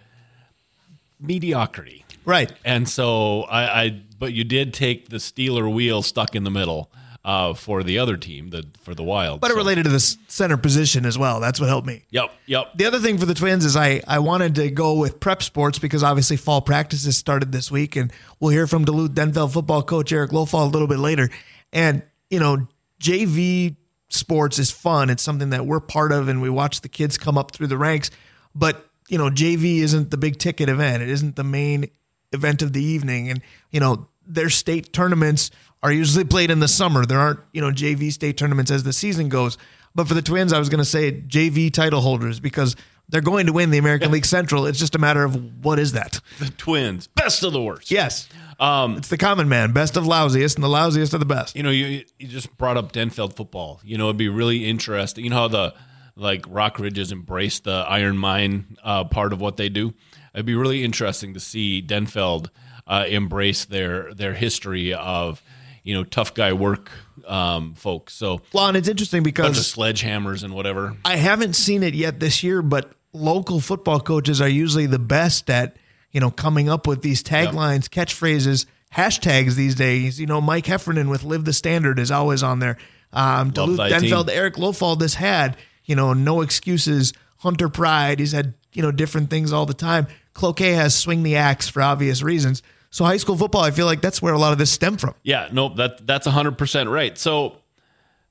mediocrity. 1.19 2.05
Right. 2.25 2.51
and 2.65 2.87
so 2.87 3.43
I, 3.43 3.83
I 3.83 4.01
but 4.17 4.33
you 4.33 4.43
did 4.43 4.73
take 4.73 5.09
the 5.09 5.19
Stealers 5.19 5.73
Wheel 5.73 6.01
stuck 6.01 6.35
in 6.35 6.43
the 6.43 6.51
middle 6.51 6.91
uh, 7.25 7.53
for 7.53 7.83
the 7.83 7.99
other 7.99 8.17
team, 8.17 8.49
the 8.49 8.65
for 8.81 8.95
the 8.95 9.03
Wild. 9.03 9.41
But 9.41 9.51
it 9.51 9.55
related 9.55 9.83
to 9.83 9.89
the 9.89 9.99
center 9.99 10.57
position 10.57 11.05
as 11.05 11.17
well. 11.17 11.39
That's 11.39 11.59
what 11.59 11.67
helped 11.67 11.87
me. 11.87 12.05
Yep, 12.11 12.31
yep. 12.45 12.71
The 12.75 12.85
other 12.85 12.99
thing 12.99 13.17
for 13.17 13.25
the 13.25 13.33
Twins 13.33 13.65
is 13.65 13.75
I, 13.75 14.01
I 14.07 14.19
wanted 14.19 14.55
to 14.55 14.71
go 14.71 14.93
with 14.93 15.19
prep 15.19 15.43
sports 15.43 15.79
because 15.79 16.03
obviously 16.03 16.37
fall 16.37 16.61
practices 16.61 17.17
started 17.17 17.51
this 17.51 17.69
week, 17.69 17.95
and 17.95 18.11
we'll 18.39 18.51
hear 18.51 18.67
from 18.67 18.85
Duluth 18.85 19.11
Denfeld 19.11 19.51
football 19.51 19.83
coach 19.83 20.11
Eric 20.13 20.31
Lofall 20.31 20.63
a 20.63 20.69
little 20.69 20.87
bit 20.87 20.99
later. 20.99 21.29
And 21.73 22.03
you 22.29 22.39
know, 22.39 22.67
JV 23.01 23.75
sports 24.09 24.59
is 24.59 24.71
fun. 24.71 25.09
It's 25.09 25.23
something 25.23 25.51
that 25.51 25.65
we're 25.65 25.79
part 25.79 26.11
of, 26.11 26.29
and 26.29 26.41
we 26.41 26.49
watch 26.49 26.81
the 26.81 26.89
kids 26.89 27.17
come 27.17 27.37
up 27.37 27.51
through 27.51 27.67
the 27.67 27.77
ranks. 27.77 28.11
But 28.55 28.85
you 29.09 29.17
know, 29.17 29.29
JV 29.29 29.79
isn't 29.79 30.11
the 30.11 30.17
big 30.17 30.37
ticket 30.37 30.69
event. 30.69 31.03
It 31.03 31.09
isn't 31.09 31.35
the 31.35 31.43
main 31.43 31.89
event 32.31 32.61
of 32.61 32.73
the 32.73 32.83
evening, 32.83 33.29
and 33.29 33.41
you 33.71 33.79
know, 33.79 34.07
their 34.25 34.49
state 34.49 34.93
tournaments 34.93 35.51
are 35.81 35.91
usually 35.91 36.25
played 36.25 36.51
in 36.51 36.59
the 36.59 36.67
summer. 36.67 37.05
There 37.05 37.19
aren't 37.19 37.39
you 37.53 37.61
know 37.61 37.71
JV 37.71 38.11
state 38.11 38.37
tournaments 38.37 38.71
as 38.71 38.83
the 38.83 38.93
season 38.93 39.29
goes. 39.29 39.57
But 39.95 40.07
for 40.07 40.13
the 40.13 40.21
Twins, 40.21 40.53
I 40.53 40.59
was 40.59 40.69
going 40.69 40.79
to 40.79 40.85
say 40.85 41.11
JV 41.11 41.73
title 41.73 42.01
holders 42.01 42.39
because 42.39 42.75
they're 43.09 43.21
going 43.21 43.47
to 43.47 43.53
win 43.53 43.71
the 43.71 43.79
American 43.79 44.11
League 44.15 44.25
Central. 44.25 44.67
It's 44.67 44.77
just 44.77 44.93
a 44.93 44.99
matter 44.99 45.23
of 45.23 45.65
what 45.65 45.79
is 45.79 45.93
that? 45.93 46.19
The 46.37 46.49
Twins, 46.51 47.07
best 47.07 47.43
of 47.43 47.53
the 47.53 47.61
worst. 47.61 47.89
Yes, 47.89 48.29
Um, 48.59 48.97
it's 48.97 49.07
the 49.07 49.17
common 49.17 49.49
man, 49.49 49.71
best 49.71 49.97
of 49.97 50.03
lousiest, 50.03 50.55
and 50.55 50.63
the 50.63 50.67
lousiest 50.67 51.13
of 51.15 51.19
the 51.19 51.25
best. 51.25 51.55
you 51.55 51.63
know, 51.63 51.71
you 51.71 52.03
you 52.19 52.27
just 52.27 52.55
brought 52.57 52.77
up 52.77 52.91
Denfeld 52.91 53.35
football. 53.35 53.81
You 53.83 53.97
know, 53.97 54.05
it'd 54.05 54.17
be 54.17 54.29
really 54.29 54.65
interesting. 54.69 55.23
You 55.23 55.31
know 55.31 55.37
how 55.37 55.47
the 55.47 55.73
like 56.15 56.45
Rock 56.47 56.77
Ridges 56.79 57.11
embrace 57.11 57.59
the 57.59 57.71
Iron 57.87 58.17
Mine 58.17 58.77
uh, 58.83 59.05
part 59.05 59.33
of 59.33 59.41
what 59.41 59.57
they 59.57 59.69
do. 59.69 59.93
It'd 60.35 60.45
be 60.45 60.55
really 60.55 60.83
interesting 60.83 61.33
to 61.33 61.39
see 61.39 61.81
Denfeld 61.81 62.49
uh, 62.85 63.05
embrace 63.07 63.65
their 63.65 64.13
their 64.13 64.33
history 64.35 64.93
of 64.93 65.41
you 65.83 65.95
know 65.95 66.03
tough 66.03 66.33
guy 66.33 66.53
work 66.53 66.91
um, 67.27 67.73
folks. 67.75 68.13
So 68.13 68.41
Well, 68.53 68.67
and 68.67 68.77
it's 68.77 68.87
interesting 68.87 69.23
bunch 69.23 69.37
of 69.37 69.43
because 69.43 69.73
sledgehammers 69.73 70.43
and 70.43 70.53
whatever. 70.53 70.95
I 71.05 71.15
haven't 71.15 71.53
seen 71.53 71.83
it 71.83 71.93
yet 71.93 72.19
this 72.19 72.43
year, 72.43 72.61
but 72.61 72.91
local 73.13 73.59
football 73.59 73.99
coaches 73.99 74.41
are 74.41 74.49
usually 74.49 74.85
the 74.85 74.99
best 74.99 75.49
at 75.49 75.77
you 76.11 76.19
know 76.19 76.31
coming 76.31 76.69
up 76.69 76.87
with 76.87 77.01
these 77.01 77.23
taglines, 77.23 77.87
catchphrases, 77.87 78.65
hashtags 78.93 79.55
these 79.55 79.75
days. 79.75 80.19
You 80.19 80.27
know, 80.27 80.41
Mike 80.41 80.65
Heffernan 80.65 81.09
with 81.09 81.23
"Live 81.23 81.45
the 81.45 81.53
Standard" 81.53 81.99
is 81.99 82.11
always 82.11 82.43
on 82.43 82.59
there. 82.59 82.77
Um, 83.11 83.51
Duluth 83.51 83.79
Denfeld, 83.79 84.27
team. 84.27 84.37
Eric 84.37 84.55
Lofald 84.55 85.01
has 85.01 85.15
had 85.15 85.57
you 85.85 85.95
know 85.95 86.13
no 86.13 86.41
excuses. 86.41 87.13
Hunter 87.37 87.69
Pride, 87.69 88.19
he's 88.19 88.33
had 88.33 88.53
you 88.73 88.81
know 88.81 88.91
different 88.91 89.29
things 89.29 89.53
all 89.53 89.65
the 89.65 89.73
time. 89.73 90.07
Cloquet 90.33 90.73
has 90.73 90.95
swing 90.95 91.23
the 91.23 91.35
axe 91.35 91.69
for 91.69 91.81
obvious 91.81 92.21
reasons. 92.21 92.61
So 92.91 93.05
high 93.05 93.17
school 93.17 93.37
football, 93.37 93.61
I 93.61 93.71
feel 93.71 93.85
like 93.85 94.01
that's 94.01 94.21
where 94.21 94.33
a 94.33 94.39
lot 94.39 94.51
of 94.51 94.57
this 94.57 94.71
stem 94.71 94.97
from. 94.97 95.13
Yeah, 95.23 95.49
nope, 95.51 95.75
that 95.77 96.05
that's 96.07 96.25
hundred 96.25 96.57
percent 96.57 96.89
right. 96.89 97.17
So 97.17 97.57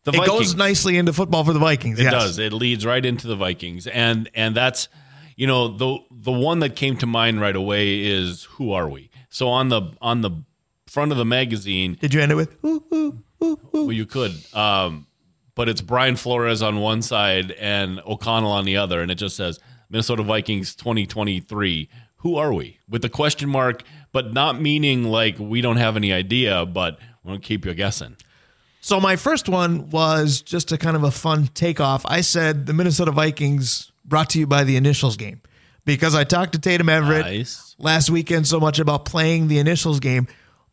the 0.05 0.13
It 0.13 0.17
Vikings, 0.17 0.39
goes 0.39 0.55
nicely 0.57 0.97
into 0.99 1.13
football 1.13 1.45
for 1.45 1.53
the 1.53 1.59
Vikings. 1.59 1.99
It 2.01 2.05
yes. 2.05 2.13
does. 2.13 2.39
It 2.39 2.53
leads 2.53 2.85
right 2.85 3.05
into 3.05 3.27
the 3.27 3.37
Vikings, 3.37 3.87
and 3.87 4.31
and 4.35 4.57
that's 4.57 4.89
you 5.37 5.47
know 5.47 5.69
the 5.69 5.99
the 6.11 6.33
one 6.33 6.61
that 6.61 6.77
came 6.77 6.97
to 6.99 7.07
mind 7.07 7.41
right 7.41 7.55
away 7.55 8.01
is 8.05 8.45
who 8.45 8.73
are 8.73 8.89
we? 8.89 9.11
So 9.29 9.49
on 9.49 9.69
the 9.69 9.93
on 10.01 10.23
the 10.23 10.31
front 10.87 11.13
of 11.13 11.19
the 11.19 11.25
magazine. 11.25 11.97
Did 12.01 12.15
you 12.15 12.21
end 12.21 12.33
it 12.33 12.35
with 12.35 12.65
ooh, 12.65 12.83
ooh, 12.93 13.23
ooh? 13.45 13.59
Well, 13.73 13.93
you 13.93 14.07
could. 14.07 14.33
Um, 14.55 15.07
but 15.55 15.69
it's 15.69 15.81
Brian 15.81 16.17
Flores 16.17 16.63
on 16.63 16.81
one 16.81 17.03
side 17.03 17.51
and 17.53 18.01
O'Connell 18.07 18.53
on 18.53 18.65
the 18.65 18.77
other, 18.77 19.01
and 19.01 19.11
it 19.11 19.17
just 19.17 19.37
says 19.37 19.59
Minnesota 19.91 20.23
Vikings 20.23 20.75
2023. 20.75 21.89
Who 22.23 22.37
are 22.37 22.53
we? 22.53 22.79
With 22.89 23.03
the 23.03 23.09
question 23.09 23.49
mark, 23.49 23.83
but 24.13 24.33
not 24.33 24.61
meaning 24.61 25.05
like 25.05 25.39
we 25.39 25.61
don't 25.61 25.77
have 25.77 25.97
any 25.97 26.13
idea, 26.13 26.65
but 26.67 26.99
we 27.25 27.33
will 27.33 27.39
keep 27.39 27.65
you 27.67 27.75
guessing. 27.75 28.17
So 28.81 29.01
my 29.01 29.17
first 29.17 29.49
one 29.49 29.91
was 29.91 30.41
just 30.41 30.73
a 30.73 30.79
kind 30.79 30.97
of 30.97 31.03
a 31.03 31.11
fun 31.11 31.49
takeoff. 31.49 32.05
I 32.07 32.21
said 32.21 32.67
the 32.67 32.73
Minnesota 32.73 33.11
Vikings 33.11 33.91
brought 34.05 34.31
to 34.31 34.39
you 34.39 34.47
by 34.47 34.65
the 34.65 34.77
initials 34.77 35.17
game 35.17 35.43
because 35.85 36.15
I 36.15 36.25
talked 36.25 36.53
to 36.53 36.59
Tatum 36.59 36.89
Everett 36.89 37.27
Nice. 37.27 37.75
last 37.79 38.09
weekend 38.09 38.47
so 38.47 38.61
much 38.61 38.79
about 38.79 39.05
playing 39.05 39.49
the 39.49 39.59
initials 39.59 40.01
game. 40.01 40.27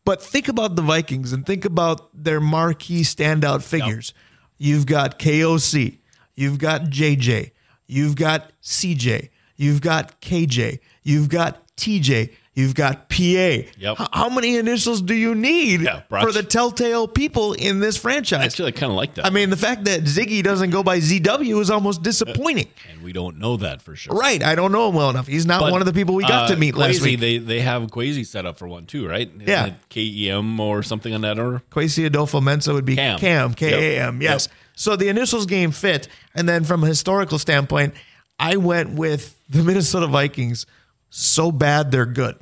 But 0.04 0.22
think 0.22 0.46
about 0.48 0.76
the 0.76 0.82
Vikings 0.82 1.32
and 1.32 1.44
think 1.44 1.64
about 1.64 2.08
their 2.14 2.40
marquee 2.40 3.02
standout 3.02 3.62
figures. 3.62 4.14
You've 4.56 4.86
got 4.86 5.18
KOC, 5.18 5.98
you've 6.36 6.58
got 6.58 6.84
JJ, 6.84 7.50
you've 7.88 8.14
got 8.14 8.52
CJ, 8.62 9.30
you've 9.56 9.80
got 9.80 10.20
KJ, 10.20 10.78
you've 11.02 11.28
got 11.28 11.76
TJ, 11.76 12.30
you've 12.56 12.74
got 12.74 13.08
PA. 13.08 13.14
Yep. 13.22 13.68
H- 13.78 14.08
how 14.12 14.28
many 14.28 14.56
initials 14.56 15.00
do 15.02 15.14
you 15.14 15.36
need 15.36 15.82
Yeah, 15.82 16.02
for 16.08 16.32
the 16.32 16.42
telltale 16.42 17.06
people 17.06 17.52
in 17.52 17.78
this 17.78 17.96
franchise? 17.96 18.44
Actually, 18.44 18.68
I 18.68 18.72
kind 18.72 18.90
of 18.90 18.96
like 18.96 19.14
that. 19.14 19.26
I 19.26 19.30
mean, 19.30 19.50
the 19.50 19.56
fact 19.56 19.84
that 19.84 20.00
Ziggy 20.00 20.42
doesn't 20.42 20.70
go 20.70 20.82
by 20.82 20.98
ZW 20.98 21.60
is 21.60 21.70
almost 21.70 22.02
disappointing. 22.02 22.66
and 22.90 23.02
we 23.02 23.12
don't 23.12 23.38
know 23.38 23.56
that 23.58 23.80
for 23.82 23.94
sure. 23.94 24.16
right. 24.16 24.42
I 24.42 24.56
don't 24.56 24.72
know 24.72 24.88
him 24.88 24.94
well 24.96 25.10
enough. 25.10 25.28
He's 25.28 25.46
not 25.46 25.60
But, 25.60 25.70
one 25.70 25.80
of 25.82 25.86
the 25.86 25.92
people 25.92 26.16
we 26.16 26.24
got 26.24 26.50
uh, 26.50 26.54
to 26.54 26.56
meet 26.56 26.74
last 26.74 27.00
week. 27.02 27.20
They 27.20 27.38
they 27.38 27.60
have 27.60 27.82
Kwesi 27.84 28.26
set 28.26 28.44
up 28.46 28.58
for 28.58 28.66
one 28.66 28.86
too, 28.86 29.06
right? 29.06 29.28
Isn't 29.28 29.46
Yeah. 29.46 29.74
KEM 29.90 30.58
or 30.58 30.82
something 30.82 31.14
on 31.14 31.20
that 31.20 31.38
order. 31.38 31.62
Kwesi 31.70 32.08
Adofo-Mensah 32.10 32.72
would 32.72 32.84
be 32.84 32.96
Cam. 32.96 33.18
Cam, 33.18 33.54
K 33.54 33.96
A 33.98 34.02
M. 34.08 34.20
Yep. 34.20 34.30
Yes. 34.32 34.48
So 34.74 34.96
the 34.96 35.08
initials 35.08 35.46
game 35.46 35.70
fit. 35.70 36.08
And 36.34 36.48
then 36.48 36.64
from 36.64 36.82
a 36.84 36.86
historical 36.86 37.38
standpoint, 37.38 37.94
I 38.38 38.56
went 38.56 38.90
with 38.90 39.38
the 39.48 39.62
Minnesota 39.68 40.06
Vikings 40.06 40.66
so 41.08 41.50
bad 41.52 41.90
they're 41.90 42.04
good. 42.04 42.36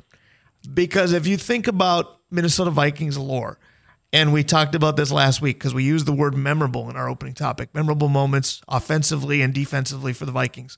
Because 0.65 1.13
if 1.13 1.27
you 1.27 1.37
think 1.37 1.67
about 1.67 2.19
Minnesota 2.31 2.71
Vikings 2.71 3.17
lore, 3.17 3.59
and 4.13 4.31
we 4.31 4.43
talked 4.43 4.75
about 4.75 4.95
this 4.95 5.11
last 5.11 5.41
week 5.41 5.57
because 5.57 5.73
we 5.73 5.83
used 5.83 6.05
the 6.05 6.13
word 6.13 6.35
memorable 6.35 6.89
in 6.89 6.95
our 6.95 7.09
opening 7.09 7.33
topic 7.33 7.73
memorable 7.73 8.07
moments 8.07 8.61
offensively 8.67 9.41
and 9.41 9.53
defensively 9.53 10.13
for 10.13 10.25
the 10.25 10.31
Vikings. 10.31 10.77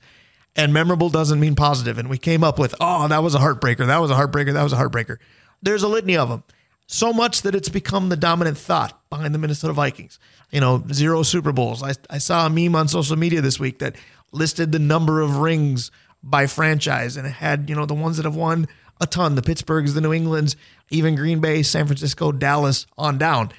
And 0.55 0.73
memorable 0.73 1.09
doesn't 1.09 1.39
mean 1.39 1.53
positive. 1.53 1.99
And 1.99 2.09
we 2.09 2.17
came 2.17 2.43
up 2.43 2.57
with, 2.57 2.73
oh, 2.81 3.07
that 3.07 3.21
was 3.21 3.35
a 3.35 3.37
heartbreaker. 3.37 3.85
That 3.85 4.01
was 4.01 4.09
a 4.09 4.15
heartbreaker. 4.15 4.53
That 4.53 4.63
was 4.63 4.73
a 4.73 4.77
heartbreaker. 4.77 5.17
There's 5.61 5.83
a 5.83 5.87
litany 5.87 6.17
of 6.17 6.29
them. 6.29 6.43
So 6.87 7.13
much 7.13 7.43
that 7.43 7.53
it's 7.53 7.69
become 7.69 8.09
the 8.09 8.15
dominant 8.15 8.57
thought 8.57 8.99
behind 9.11 9.35
the 9.35 9.39
Minnesota 9.39 9.73
Vikings. 9.73 10.17
You 10.49 10.61
know, 10.61 10.83
zero 10.91 11.21
Super 11.21 11.51
Bowls. 11.51 11.83
I, 11.83 11.93
I 12.09 12.17
saw 12.17 12.47
a 12.47 12.49
meme 12.49 12.75
on 12.75 12.87
social 12.87 13.17
media 13.17 13.41
this 13.41 13.59
week 13.59 13.77
that 13.79 13.97
listed 14.31 14.71
the 14.71 14.79
number 14.79 15.21
of 15.21 15.37
rings 15.37 15.91
by 16.23 16.47
franchise 16.47 17.17
and 17.17 17.27
it 17.27 17.33
had, 17.33 17.69
you 17.69 17.75
know, 17.75 17.85
the 17.85 17.93
ones 17.93 18.17
that 18.17 18.23
have 18.23 18.35
won 18.35 18.67
a 18.99 19.07
ton 19.07 19.35
the 19.35 19.41
Pittsburghs, 19.41 19.93
the 19.93 20.01
New 20.01 20.13
Englands, 20.13 20.55
even 20.89 21.15
Green 21.15 21.39
Bay, 21.39 21.63
San 21.63 21.85
Francisco, 21.85 22.31
Dallas, 22.31 22.85
on 22.97 23.17
down. 23.17 23.51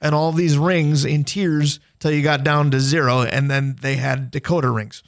And 0.00 0.14
all 0.14 0.32
these 0.32 0.58
rings 0.58 1.04
in 1.04 1.24
tiers 1.24 1.80
till 2.00 2.10
you 2.10 2.22
got 2.22 2.44
down 2.44 2.70
to 2.72 2.80
zero. 2.80 3.22
And 3.22 3.50
then 3.50 3.76
they 3.80 3.96
had 3.96 4.30
Dakota 4.30 4.70
rings 4.70 5.02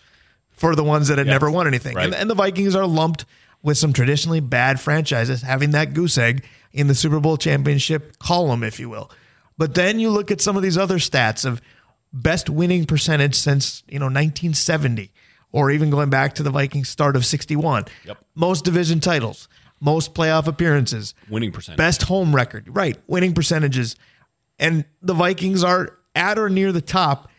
for 0.51 0.74
the 0.74 0.85
ones 0.85 1.09
that 1.09 1.18
had 1.18 1.27
never 1.27 1.51
won 1.51 1.66
anything. 1.66 1.94
right. 1.94 2.07
And, 2.07 2.14
and 2.14 2.31
the 2.31 2.35
Vikings 2.35 2.74
are 2.74 2.87
lumped 2.87 3.24
with 3.62 3.77
some 3.77 3.92
traditionally 3.92 4.40
bad 4.40 4.81
franchises 4.81 5.42
having 5.42 5.70
that 5.72 5.94
goose 5.94 6.16
egg 6.16 6.44
in 6.72 6.87
the 6.87 6.94
Super 6.94 7.20
Bowl 7.20 7.37
championship 7.37 8.18
column, 8.18 8.62
if 8.62 8.81
you 8.81 8.88
will. 8.88 9.11
But 9.57 9.74
then 9.74 9.98
you 9.98 10.11
look 10.11 10.31
at 10.31 10.40
some 10.40 10.57
of 10.57 10.62
these 10.62 10.79
other 10.79 10.98
stats 10.98 11.44
of 11.44 11.61
best 12.12 12.48
winning 12.48 12.87
percentage 12.87 13.35
since, 13.35 13.83
you 13.88 13.98
know, 13.98 14.07
1970 14.07 15.12
or 15.53 15.70
even 15.70 15.90
going 15.90 16.11
back 16.11 16.35
to 16.35 16.42
the 16.42 16.51
Vikings 16.51 16.88
start 16.88 17.16
of 17.16 17.24
61. 17.24 17.87
Yep. 18.05 18.18
Most 18.35 18.64
division 18.64 19.01
titles, 19.01 19.48
most 19.80 20.14
playoff 20.14 20.46
appearances, 20.46 21.14
Winning 21.28 21.52
percentage. 21.52 21.78
best 21.78 22.02
home 22.02 22.34
record, 22.34 22.68
right? 22.74 22.96
Winning 23.06 23.34
percentages. 23.34 23.96
And 24.58 24.84
the 25.02 25.14
Vikings 25.14 25.62
are 25.62 25.98
at 26.14 26.38
or 26.38 26.48
near 26.50 26.72
the 26.72 26.80
top 26.80 27.30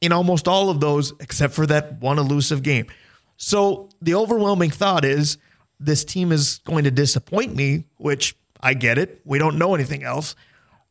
in 0.00 0.12
almost 0.12 0.46
all 0.46 0.68
of 0.68 0.80
those, 0.80 1.12
except 1.20 1.54
for 1.54 1.66
that 1.66 2.00
one 2.00 2.18
elusive 2.18 2.62
game. 2.62 2.86
So 3.38 3.88
the 4.02 4.14
overwhelming 4.14 4.70
thought 4.70 5.04
is 5.04 5.38
this 5.80 6.04
team 6.04 6.32
is 6.32 6.58
going 6.64 6.84
to 6.84 6.90
disappoint 6.90 7.54
me, 7.54 7.84
which 7.96 8.36
I 8.60 8.74
get 8.74 8.98
it. 8.98 9.20
We 9.24 9.38
don't 9.38 9.58
know 9.58 9.74
anything 9.74 10.02
else. 10.02 10.34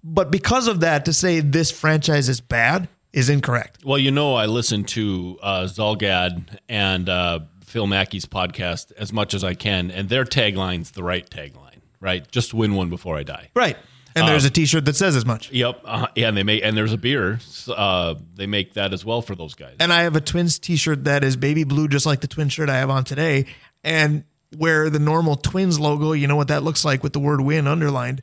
But 0.04 0.32
because 0.32 0.68
of 0.68 0.82
that, 0.82 1.06
to 1.06 1.14
say 1.14 1.40
this 1.40 1.72
franchise 1.72 2.30
is 2.30 2.42
bad 2.42 2.88
is 3.14 3.30
incorrect. 3.30 3.84
Well, 3.84 3.98
you 3.98 4.12
know, 4.12 4.36
I 4.36 4.46
listen 4.46 4.84
to 4.86 5.40
uh, 5.42 5.64
Zulgad 5.64 6.58
and 6.70 7.10
uh, 7.10 7.40
Phil 7.76 7.88
Mackey's 7.88 8.26
podcast 8.26 8.94
as 8.94 9.12
much 9.12 9.34
as 9.34 9.44
I 9.44 9.54
can, 9.54 9.92
and 9.92 10.08
their 10.08 10.24
tagline's 10.24 10.92
the 10.92 11.04
right 11.04 11.30
tagline, 11.30 11.82
right? 12.00 12.26
Just 12.32 12.54
win 12.54 12.74
one 12.74 12.90
before 12.90 13.18
I 13.18 13.24
die. 13.24 13.50
Right. 13.54 13.76
And 14.16 14.26
there's 14.26 14.46
a 14.46 14.50
t 14.50 14.66
shirt 14.66 14.86
that 14.86 14.96
says 14.96 15.14
as 15.18 15.26
much. 15.26 15.52
Yep. 15.52 15.82
Uh, 15.84 16.08
yeah, 16.16 16.30
and 16.30 16.38
they 16.38 16.44
make 16.44 16.64
and 16.64 16.78
there's 16.78 16.94
a 16.94 16.98
beer. 16.98 17.38
Uh, 17.68 18.16
they 18.34 18.48
make 18.48 18.76
that 18.76 18.94
as 18.94 19.04
well 19.04 19.22
for 19.22 19.36
those 19.36 19.56
guys. 19.56 19.76
And 19.82 19.92
I 19.92 20.04
have 20.04 20.16
a 20.16 20.22
Twins 20.22 20.58
t 20.58 20.78
shirt 20.78 21.04
that 21.04 21.26
is 21.26 21.36
baby 21.36 21.66
blue, 21.66 21.90
just 21.90 22.06
like 22.06 22.22
the 22.22 22.30
twin 22.30 22.48
shirt 22.48 22.70
I 22.70 22.78
have 22.78 22.90
on 22.90 23.04
today. 23.04 23.46
And 23.84 24.24
where 24.58 24.90
the 24.90 25.00
normal 25.00 25.36
Twins 25.36 25.78
logo, 25.78 26.14
you 26.14 26.28
know 26.28 26.38
what 26.38 26.48
that 26.48 26.64
looks 26.64 26.86
like 26.86 27.04
with 27.04 27.12
the 27.12 27.20
word 27.20 27.42
win 27.42 27.68
underlined, 27.68 28.22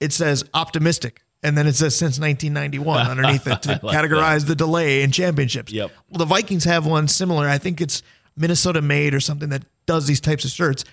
it 0.00 0.12
says 0.12 0.44
optimistic. 0.52 1.22
And 1.42 1.56
then 1.56 1.66
it 1.66 1.76
says 1.76 1.96
since 1.96 2.20
1991 2.20 3.06
underneath 3.10 3.46
it 3.46 3.62
to 3.62 3.80
like 3.82 3.96
categorize 3.96 4.46
the 4.46 4.54
delay 4.54 5.00
in 5.00 5.12
championships. 5.12 5.72
Yep. 5.72 5.92
Well, 6.10 6.18
the 6.18 6.26
Vikings 6.26 6.64
have 6.64 6.84
one 6.84 7.08
similar. 7.08 7.48
I 7.48 7.56
think 7.56 7.80
it's 7.80 8.02
Minnesota 8.36 8.82
made 8.82 9.14
or 9.14 9.20
something 9.20 9.50
that 9.50 9.64
does 9.86 10.06
these 10.06 10.20
types 10.20 10.44
of 10.44 10.50
shirts. 10.50 10.84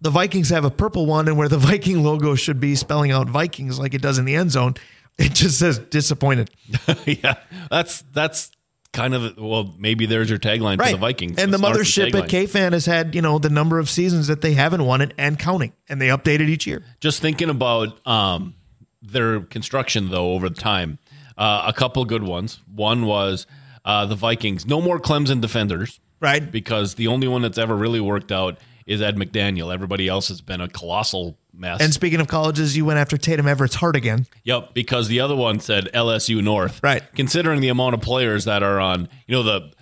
The 0.00 0.10
Vikings 0.10 0.50
have 0.50 0.64
a 0.64 0.70
purple 0.70 1.06
one, 1.06 1.26
and 1.28 1.36
where 1.36 1.48
the 1.48 1.58
Viking 1.58 2.02
logo 2.02 2.34
should 2.34 2.60
be 2.60 2.74
spelling 2.74 3.10
out 3.10 3.28
Vikings 3.28 3.78
like 3.78 3.94
it 3.94 4.02
does 4.02 4.18
in 4.18 4.24
the 4.24 4.36
end 4.36 4.50
zone, 4.50 4.74
it 5.18 5.32
just 5.32 5.58
says 5.58 5.78
disappointed. 5.78 6.50
yeah, 7.06 7.34
that's 7.70 8.02
that's 8.12 8.50
kind 8.92 9.14
of 9.14 9.36
well, 9.36 9.74
maybe 9.78 10.06
there's 10.06 10.28
your 10.28 10.38
tagline 10.38 10.82
for 10.82 10.90
the 10.90 10.96
Vikings. 10.96 11.38
And 11.38 11.52
the 11.52 11.58
mothership 11.58 12.14
at 12.14 12.28
tagline. 12.28 12.48
KFan 12.48 12.72
has 12.72 12.86
had, 12.86 13.14
you 13.14 13.22
know, 13.22 13.38
the 13.38 13.50
number 13.50 13.78
of 13.78 13.88
seasons 13.88 14.26
that 14.26 14.40
they 14.40 14.54
haven't 14.54 14.84
won 14.84 15.00
it 15.02 15.12
and 15.18 15.38
counting. 15.38 15.72
And 15.88 16.00
they 16.00 16.08
update 16.08 16.40
it 16.40 16.48
each 16.48 16.66
year. 16.66 16.82
Just 17.00 17.20
thinking 17.20 17.50
about 17.50 18.06
um, 18.06 18.54
their 19.02 19.40
construction 19.40 20.10
though 20.10 20.32
over 20.32 20.48
time, 20.50 20.98
uh, 21.36 21.64
a 21.66 21.72
couple 21.72 22.04
good 22.04 22.22
ones. 22.22 22.60
One 22.74 23.06
was 23.06 23.46
uh, 23.84 24.06
the 24.06 24.16
Vikings. 24.16 24.66
No 24.66 24.80
more 24.80 24.98
Clemson 24.98 25.40
defenders. 25.40 26.00
Right. 26.20 26.50
because 26.50 26.94
the 26.94 27.08
only 27.08 27.28
one 27.28 27.42
that's 27.42 27.58
ever 27.58 27.76
really 27.76 28.00
worked 28.00 28.32
out 28.32 28.58
is 28.86 29.02
Ed 29.02 29.16
McDaniel. 29.16 29.72
Everybody 29.72 30.08
else 30.08 30.28
has 30.28 30.40
been 30.40 30.60
a 30.60 30.68
colossal 30.68 31.36
mess. 31.52 31.80
And 31.80 31.92
speaking 31.92 32.20
of 32.20 32.28
colleges, 32.28 32.76
you 32.76 32.84
went 32.84 32.98
after 32.98 33.16
Tatum 33.16 33.48
Everett's 33.48 33.74
heart 33.74 33.96
again. 33.96 34.26
yep, 34.44 34.74
because 34.74 35.08
the 35.08 35.20
other 35.20 35.34
one 35.36 35.60
said 35.60 35.90
LSU 35.92 36.42
North. 36.42 36.80
Right. 36.82 37.02
Considering 37.14 37.60
the 37.60 37.68
amount 37.68 37.94
of 37.94 38.00
players 38.00 38.44
that 38.44 38.62
are 38.62 38.78
on, 38.80 39.08
you 39.26 39.34
know, 39.34 39.42
the 39.42 39.72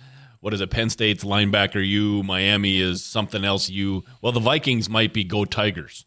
what 0.41 0.53
is 0.53 0.61
it, 0.61 0.69
Penn 0.69 0.91
State's 0.91 1.23
linebacker 1.23 1.83
U, 1.83 2.21
Miami 2.21 2.79
is 2.79 3.03
something 3.03 3.43
else 3.43 3.67
U. 3.69 4.03
Well, 4.21 4.31
the 4.31 4.39
Vikings 4.39 4.89
might 4.89 5.11
be 5.11 5.23
Go 5.23 5.43
Tigers. 5.45 6.05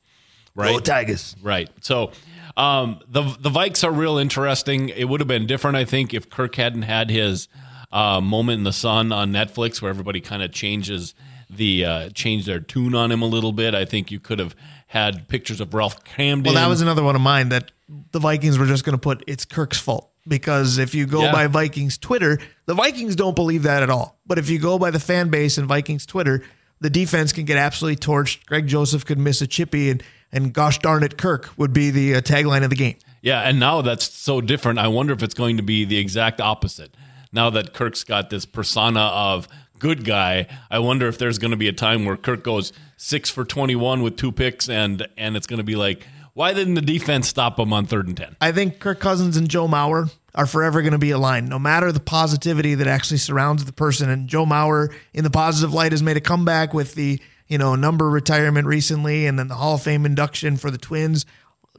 Right. 0.55 0.73
Go 0.73 0.79
Tigers. 0.81 1.35
Right. 1.43 1.69
So 1.81 2.13
um, 2.57 3.01
the 3.09 3.23
the 3.41 3.51
Vikes 3.51 3.85
are 3.85 3.93
real 3.93 4.19
interesting. 4.19 4.89
It 4.91 5.05
would 5.09 5.21
have 5.21 5.29
been 5.29 5.47
different, 5.47 5.77
I 5.77 5.85
think, 5.85 6.15
if 6.15 6.29
Kirk 6.31 6.55
hadn't 6.57 6.83
had 6.83 7.11
his 7.11 7.49
uh, 7.93 8.21
moment 8.21 8.59
in 8.59 8.65
the 8.65 8.73
sun 8.73 9.13
on 9.13 9.33
Netflix, 9.33 9.81
where 9.81 9.91
everybody 9.91 10.21
kind 10.21 10.43
of 10.43 10.53
changes 10.53 11.15
the 11.51 11.85
uh, 11.85 12.09
change 12.11 12.45
their 12.45 12.61
tune 12.61 12.95
on 12.95 13.11
him 13.11 13.23
a 13.23 13.27
little 13.27 13.53
bit. 13.53 13.75
I 13.75 13.85
think 13.85 14.11
you 14.11 14.21
could 14.21 14.39
have 14.39 14.55
had 14.87 15.29
pictures 15.29 15.61
of 15.61 15.73
Ralph 15.75 16.05
Camden. 16.05 16.53
Well, 16.53 16.63
that 16.63 16.69
was 16.69 16.81
another 16.81 17.03
one 17.03 17.15
of 17.17 17.23
mine 17.23 17.49
that 17.51 17.73
the 18.13 18.19
Vikings 18.21 18.59
were 18.59 18.67
just 18.67 18.85
going 18.85 18.93
to 18.95 19.01
put 19.01 19.25
it's 19.27 19.45
Kirk's 19.45 19.79
fault. 19.79 20.11
Because 20.27 20.77
if 20.77 20.95
you 20.95 21.07
go 21.07 21.23
Yeah. 21.23 21.33
by 21.33 21.47
Vikings 21.47 21.97
Twitter, 21.97 22.39
the 22.67 22.75
Vikings 22.75 23.17
don't 23.17 23.35
believe 23.35 23.63
that 23.63 23.83
at 23.83 23.89
all. 23.89 24.19
But 24.27 24.39
if 24.39 24.51
you 24.51 24.59
go 24.59 24.79
by 24.79 24.91
the 24.91 25.01
fan 25.01 25.31
base 25.31 25.57
and 25.57 25.67
Vikings 25.67 26.05
Twitter, 26.05 26.43
the 26.81 26.91
defense 26.91 27.33
can 27.33 27.47
get 27.47 27.57
absolutely 27.57 27.97
torched. 27.97 28.45
Greg 28.45 28.67
Joseph 28.67 29.07
could 29.07 29.19
miss 29.19 29.41
a 29.41 29.47
chippy, 29.47 29.89
and, 29.89 30.03
and 30.31 30.53
gosh 30.53 30.81
darn 30.81 31.03
it, 31.03 31.17
Kirk 31.17 31.49
would 31.57 31.73
be 31.73 31.91
the 31.91 32.17
uh, 32.17 32.21
tagline 32.21 32.63
of 32.63 32.69
the 32.69 32.77
game. 32.77 32.97
Yeah, 33.23 33.41
and 33.41 33.59
now 33.59 33.81
that's 33.81 34.13
so 34.13 34.43
different. 34.43 34.79
I 34.79 34.89
wonder 34.89 35.15
if 35.15 35.23
it's 35.23 35.35
going 35.35 35.57
to 35.57 35.63
be 35.63 35.87
the 35.87 35.97
exact 35.97 36.43
opposite. 36.43 36.95
Now 37.33 37.51
that 37.51 37.75
Kirk's 37.75 38.05
got 38.05 38.31
this 38.31 38.47
persona 38.47 39.01
of 39.01 39.49
good 39.79 40.05
guy, 40.05 40.47
I 40.71 40.79
wonder 40.79 41.07
if 41.09 41.19
there's 41.19 41.39
going 41.39 41.51
to 41.53 41.57
be 41.57 41.69
a 41.69 41.73
time 41.73 42.05
where 42.05 42.17
Kirk 42.17 42.43
goes 42.43 42.73
six 42.97 43.31
for 43.31 43.45
twenty-one 43.45 44.03
with 44.03 44.17
two 44.17 44.33
picks, 44.33 44.69
and 44.69 45.07
and 45.17 45.37
it's 45.37 45.47
going 45.47 45.59
to 45.59 45.65
be 45.65 45.77
like, 45.77 46.07
why 46.35 46.53
didn't 46.55 46.75
the 46.75 46.83
defense 46.83 47.29
stop 47.29 47.59
him 47.59 47.73
on 47.73 47.87
third 47.87 48.07
and 48.07 48.17
ten? 48.17 48.37
I 48.41 48.53
think 48.53 48.81
Kirk 48.81 49.01
Cousins 49.01 49.37
and 49.37 49.49
Joe 49.49 49.69
Mauer 49.69 50.11
are 50.35 50.47
forever 50.47 50.83
going 50.83 50.93
to 50.93 50.99
be 50.99 51.11
aligned, 51.11 51.49
no 51.49 51.59
matter 51.59 51.91
the 51.91 52.01
positivity 52.01 52.75
that 52.77 52.87
actually 52.87 53.19
surrounds 53.19 53.65
the 53.65 53.73
person. 53.73 54.09
And 54.09 54.29
Joe 54.29 54.47
Mauer, 54.47 54.95
in 55.13 55.25
the 55.25 55.31
positive 55.31 55.75
light, 55.75 55.93
has 55.93 56.03
made 56.03 56.17
a 56.17 56.21
comeback 56.21 56.73
with 56.73 56.95
the 56.95 57.21
you 57.47 57.59
know 57.59 57.75
number 57.75 58.09
retirement 58.09 58.67
recently, 58.67 59.27
and 59.27 59.39
then 59.39 59.49
the 59.49 59.55
Hall 59.55 59.75
of 59.75 59.83
Fame 59.83 60.07
induction 60.07 60.57
for 60.57 60.71
the 60.71 60.79
Twins. 60.79 61.27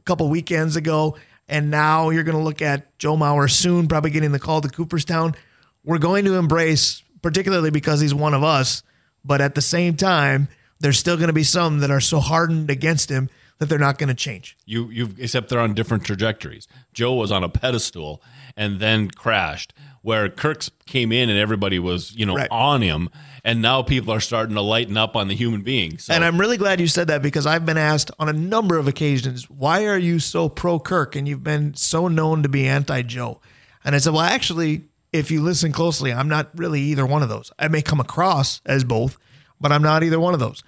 a 0.00 0.02
couple 0.02 0.28
weekends 0.28 0.76
ago, 0.76 1.16
and 1.50 1.70
now 1.70 2.10
you're 2.10 2.22
going 2.22 2.36
to 2.36 2.42
look 2.42 2.62
at 2.62 2.96
Joe 2.98 3.16
Mauer 3.16 3.50
soon, 3.50 3.88
probably 3.88 4.10
getting 4.10 4.32
the 4.32 4.38
call 4.38 4.60
to 4.60 4.68
Cooperstown. 4.68 5.34
We're 5.84 5.98
going 5.98 6.24
to 6.26 6.36
embrace, 6.36 7.02
particularly 7.22 7.70
because 7.70 8.00
he's 8.00 8.14
one 8.14 8.34
of 8.34 8.44
us, 8.44 8.84
but 9.24 9.40
at 9.40 9.56
the 9.56 9.60
same 9.60 9.96
time, 9.96 10.48
there's 10.78 10.98
still 10.98 11.16
going 11.16 11.26
to 11.26 11.34
be 11.34 11.42
some 11.42 11.80
that 11.80 11.90
are 11.90 12.00
so 12.00 12.20
hardened 12.20 12.70
against 12.70 13.10
him 13.10 13.28
that 13.58 13.68
they're 13.68 13.78
not 13.78 13.98
going 13.98 14.08
to 14.08 14.14
change. 14.14 14.56
You 14.64 14.88
you've 14.88 15.20
except 15.20 15.48
they're 15.50 15.60
on 15.60 15.74
different 15.74 16.04
trajectories. 16.04 16.66
Joe 16.94 17.14
was 17.14 17.30
on 17.30 17.44
a 17.44 17.48
pedestal 17.48 18.22
and 18.56 18.80
then 18.80 19.10
crashed. 19.10 19.74
Where 20.02 20.28
Kirk's 20.30 20.70
came 20.86 21.12
in 21.12 21.28
and 21.28 21.38
everybody 21.38 21.78
was 21.78 22.14
you 22.16 22.24
know 22.26 22.36
Right. 22.36 22.48
on 22.50 22.80
him, 22.82 23.10
and 23.44 23.60
now 23.60 23.82
people 23.82 24.12
are 24.14 24.20
starting 24.20 24.54
to 24.54 24.62
lighten 24.62 24.96
up 24.96 25.14
on 25.16 25.28
the 25.28 25.34
human 25.34 25.62
being. 25.62 25.98
So 25.98 26.14
And 26.14 26.24
I'm 26.24 26.38
really 26.40 26.56
glad 26.56 26.80
you 26.80 26.86
said 26.86 27.08
that 27.08 27.22
because 27.22 27.46
I've 27.46 27.66
been 27.66 27.76
asked 27.78 28.10
on 28.18 28.28
a 28.28 28.32
number 28.32 28.78
of 28.78 28.88
occasions, 28.88 29.48
why 29.50 29.86
are 29.86 29.98
you 29.98 30.18
so 30.18 30.48
pro 30.48 30.78
Kirk 30.78 31.16
and 31.16 31.28
you've 31.28 31.44
been 31.44 31.74
so 31.74 32.08
known 32.08 32.42
to 32.42 32.48
be 32.48 32.66
anti 32.66 33.02
Joe? 33.02 33.40
And 33.84 33.94
I 33.94 33.98
said, 33.98 34.12
well, 34.12 34.22
actually, 34.22 34.86
if 35.12 35.30
you 35.30 35.42
listen 35.42 35.72
closely, 35.72 36.12
I'm 36.12 36.28
not 36.28 36.50
really 36.54 36.80
either 36.80 37.04
one 37.04 37.22
of 37.22 37.28
those. 37.28 37.50
I 37.58 37.68
may 37.68 37.82
come 37.82 38.00
across 38.00 38.60
as 38.64 38.84
both, 38.84 39.18
but 39.60 39.72
I'm 39.72 39.82
not 39.82 40.02
either 40.02 40.20
one 40.20 40.34
of 40.34 40.40
those. 40.40 40.62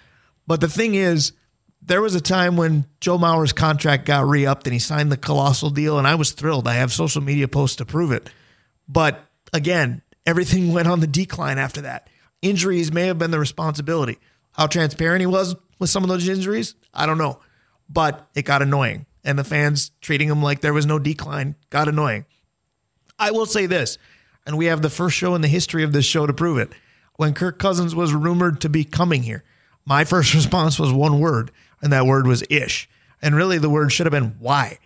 But 0.46 0.60
the 0.60 0.68
thing 0.68 0.94
is, 0.94 1.32
there 1.80 2.02
was 2.02 2.14
a 2.14 2.20
time 2.20 2.56
when 2.56 2.86
Joe 3.00 3.18
Mauer's 3.18 3.52
contract 3.52 4.04
got 4.06 4.26
re 4.26 4.46
upped 4.46 4.66
and 4.66 4.74
he 4.74 4.78
signed 4.78 5.10
the 5.10 5.16
colossal 5.16 5.70
deal, 5.70 5.98
and 5.98 6.06
I 6.06 6.14
was 6.16 6.32
thrilled. 6.32 6.68
I 6.68 6.74
have 6.74 6.92
social 6.92 7.22
media 7.22 7.48
posts 7.48 7.76
to 7.76 7.84
prove 7.84 8.12
it. 8.12 8.28
But 8.88 9.24
again, 9.52 10.02
everything 10.26 10.72
went 10.72 10.88
on 10.88 11.00
the 11.00 11.06
decline 11.06 11.58
after 11.58 11.82
that. 11.82 12.08
Injuries 12.40 12.92
may 12.92 13.06
have 13.06 13.18
been 13.18 13.30
the 13.30 13.38
responsibility. 13.38 14.18
How 14.52 14.66
transparent 14.66 15.20
he 15.20 15.26
was 15.26 15.54
with 15.78 15.90
some 15.90 16.02
of 16.02 16.08
those 16.08 16.28
injuries, 16.28 16.74
I 16.92 17.06
don't 17.06 17.18
know. 17.18 17.40
But 17.88 18.28
it 18.34 18.42
got 18.42 18.62
annoying. 18.62 19.06
And 19.24 19.38
the 19.38 19.44
fans 19.44 19.90
treating 20.00 20.28
him 20.28 20.42
like 20.42 20.60
there 20.60 20.72
was 20.72 20.86
no 20.86 20.98
decline 20.98 21.56
got 21.70 21.88
annoying. 21.88 22.24
I 23.18 23.30
will 23.30 23.46
say 23.46 23.66
this, 23.66 23.98
and 24.46 24.56
we 24.56 24.66
have 24.66 24.82
the 24.82 24.90
first 24.90 25.16
show 25.16 25.34
in 25.34 25.42
the 25.42 25.48
history 25.48 25.84
of 25.84 25.92
this 25.92 26.04
show 26.04 26.26
to 26.26 26.32
prove 26.32 26.58
it. 26.58 26.72
When 27.16 27.34
Kirk 27.34 27.58
Cousins 27.58 27.94
was 27.94 28.12
rumored 28.12 28.60
to 28.62 28.68
be 28.68 28.84
coming 28.84 29.22
here, 29.22 29.44
my 29.84 30.04
first 30.04 30.34
response 30.34 30.78
was 30.78 30.92
one 30.92 31.20
word, 31.20 31.50
and 31.80 31.92
that 31.92 32.06
word 32.06 32.26
was 32.26 32.42
ish. 32.50 32.88
And 33.20 33.36
really, 33.36 33.58
the 33.58 33.70
word 33.70 33.92
should 33.92 34.06
have 34.06 34.12
been 34.12 34.36
why. 34.40 34.78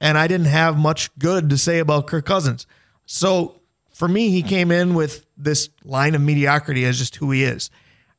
And 0.00 0.18
I 0.18 0.26
didn't 0.26 0.46
have 0.46 0.78
much 0.78 1.16
good 1.18 1.50
to 1.50 1.58
say 1.58 1.78
about 1.78 2.06
Kirk 2.06 2.26
Cousins. 2.26 2.66
So 3.12 3.60
for 3.92 4.06
me, 4.06 4.30
he 4.30 4.40
came 4.40 4.70
in 4.70 4.94
with 4.94 5.26
this 5.36 5.68
line 5.82 6.14
of 6.14 6.20
mediocrity 6.20 6.84
as 6.84 6.96
just 6.96 7.16
who 7.16 7.32
he 7.32 7.42
is. 7.42 7.68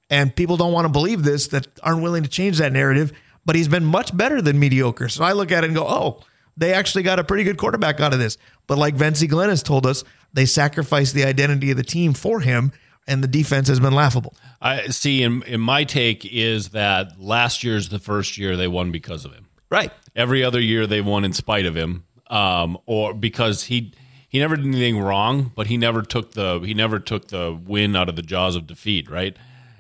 And 0.10 0.36
people 0.36 0.58
don't 0.58 0.74
want 0.74 0.84
to 0.84 0.90
believe 0.90 1.24
this 1.24 1.48
that 1.48 1.66
aren't 1.82 2.04
willing 2.04 2.24
to 2.24 2.30
change 2.30 2.58
that 2.58 2.74
narrative, 2.74 3.14
but 3.46 3.56
he's 3.56 3.70
been 3.70 3.86
much 3.86 4.16
better 4.16 4.42
than 4.42 4.60
mediocre. 4.60 5.08
So 5.08 5.24
I 5.24 5.32
look 5.32 5.50
at 5.54 5.64
it 5.64 5.68
and 5.68 5.76
go, 5.76 5.88
oh, 5.88 6.20
they 6.58 6.74
actually 6.74 7.04
got 7.04 7.20
a 7.20 7.24
pretty 7.24 7.46
good 7.46 7.58
quarterback 7.58 8.02
out 8.02 8.12
of 8.12 8.20
this. 8.20 8.38
But 8.68 8.78
like 8.78 8.96
Vince 8.96 9.24
Glenn 9.24 9.48
has 9.48 9.64
told 9.64 9.86
us, 9.86 10.04
they 10.34 10.46
sacrificed 10.46 11.14
the 11.14 11.24
identity 11.24 11.72
of 11.72 11.78
the 11.78 11.84
team 11.84 12.12
for 12.12 12.42
him, 12.42 12.74
and 13.08 13.24
the 13.24 13.30
defense 13.30 13.70
has 13.70 13.80
been 13.80 13.94
laughable. 13.94 14.36
I 14.62 14.88
see. 14.88 15.24
In 15.24 15.42
in 15.44 15.62
my 15.62 15.86
take 15.86 16.26
is 16.26 16.70
that 16.70 17.18
last 17.18 17.64
year's 17.64 17.88
the 17.88 18.00
first 18.00 18.38
year 18.38 18.58
they 18.58 18.68
won 18.68 18.92
because 18.92 19.24
of 19.24 19.34
him. 19.34 19.48
Right. 19.70 19.94
Every 20.18 20.44
other 20.44 20.60
year 20.60 20.86
they 20.86 21.00
won 21.00 21.24
in 21.24 21.32
spite 21.32 21.66
of 21.66 21.76
him, 21.76 22.04
um, 22.28 22.78
or 22.86 23.14
because 23.14 23.64
he 23.64 23.94
he 24.32 24.40
never 24.40 24.56
did 24.56 24.66
anything 24.66 24.98
wrong, 24.98 25.52
but 25.56 25.68
he 25.68 25.76
never 25.76 26.02
took 26.02 26.32
the 26.32 26.62
he 26.62 26.74
never 26.74 27.00
took 27.00 27.28
the 27.28 27.52
win 27.52 27.98
out 27.98 28.08
of 28.08 28.16
the 28.16 28.22
jaws 28.22 28.56
of 28.56 28.66
defeat, 28.66 29.12
right? 29.12 29.36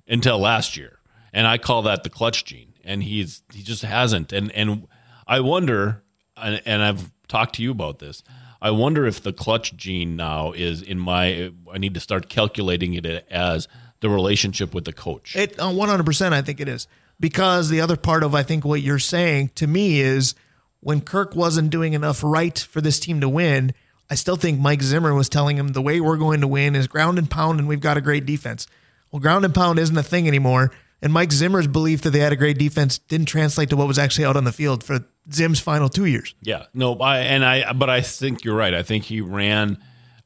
Until 0.10 0.40
last 0.40 0.76
year, 0.76 1.00
and 1.32 1.48
I 1.48 1.58
call 1.58 1.84
that 1.84 2.04
the 2.04 2.10
clutch 2.10 2.44
gene, 2.44 2.74
and 2.84 3.02
he's 3.02 3.44
he 3.54 3.64
just 3.64 3.82
hasn't, 3.84 4.34
and 4.34 4.52
and 4.52 4.90
I 5.26 5.40
wonder, 5.40 6.04
and, 6.36 6.62
and 6.66 6.84
I've 6.84 7.14
talked 7.30 7.56
to 7.56 7.64
you 7.64 7.72
about 7.72 8.00
this. 8.00 8.24
I 8.62 8.72
wonder 8.72 9.08
if 9.08 9.24
the 9.24 9.32
clutch 9.32 9.74
gene 9.78 10.18
now 10.18 10.52
is 10.52 10.82
in 10.82 11.00
my. 11.00 11.54
I 11.74 11.78
need 11.78 11.94
to 11.94 12.02
start 12.02 12.28
calculating 12.28 12.94
it 12.94 13.06
as 13.32 13.70
the 14.02 14.10
relationship 14.10 14.74
with 14.74 14.84
the 14.84 14.92
coach. 14.92 15.34
It 15.38 15.58
uh, 15.58 15.70
100% 15.70 16.34
I 16.34 16.42
think 16.42 16.60
it 16.60 16.68
is. 16.68 16.90
Because 17.22 17.70
the 17.70 17.80
other 17.80 17.96
part 17.96 18.24
of 18.24 18.36
I 18.36 18.44
think 18.44 18.66
what 18.66 18.82
you're 18.82 19.00
saying 19.00 19.52
to 19.56 19.68
me 19.68 20.02
is 20.02 20.36
when 20.82 21.00
Kirk 21.00 21.36
wasn't 21.36 21.70
doing 21.70 21.94
enough 21.94 22.22
right 22.22 22.58
for 22.60 22.82
this 22.82 23.00
team 23.00 23.22
to 23.22 23.30
win, 23.30 23.74
I 24.12 24.16
still 24.16 24.36
think 24.36 24.60
Mike 24.60 24.82
Zimmer 24.82 25.14
was 25.14 25.30
telling 25.30 25.56
him 25.56 25.70
the 25.70 25.82
way 25.82 26.02
we're 26.02 26.18
going 26.18 26.42
to 26.42 26.48
win 26.48 26.76
is 26.76 26.86
ground 26.86 27.18
and 27.18 27.32
pound 27.32 27.60
and 27.60 27.68
we've 27.70 27.80
got 27.80 27.96
a 27.96 28.02
great 28.02 28.26
defense. 28.26 28.68
Well, 29.10 29.22
ground 29.22 29.46
and 29.46 29.56
pound 29.56 29.80
isn't 29.80 29.98
a 29.98 30.04
thing 30.04 30.28
anymore. 30.28 30.74
And 31.02 31.14
Mike 31.14 31.32
Zimmer's 31.32 31.66
belief 31.66 32.02
that 32.02 32.10
they 32.10 32.20
had 32.20 32.34
a 32.34 32.36
great 32.36 32.58
defense 32.58 32.98
didn't 32.98 33.28
translate 33.28 33.70
to 33.70 33.78
what 33.78 33.88
was 33.88 33.98
actually 33.98 34.26
out 34.26 34.36
on 34.36 34.44
the 34.44 34.52
field 34.52 34.84
for 34.84 35.06
Zim's 35.32 35.62
final 35.62 35.88
two 35.88 36.06
years. 36.06 36.36
Yeah, 36.42 36.66
no, 36.74 36.96
I 36.96 37.20
and 37.20 37.46
I, 37.46 37.72
but 37.72 37.90
I 37.90 38.02
think 38.02 38.44
you're 38.44 38.56
right. 38.56 38.74
I 38.74 38.84
think 38.84 39.06
he 39.06 39.22
ran 39.22 39.78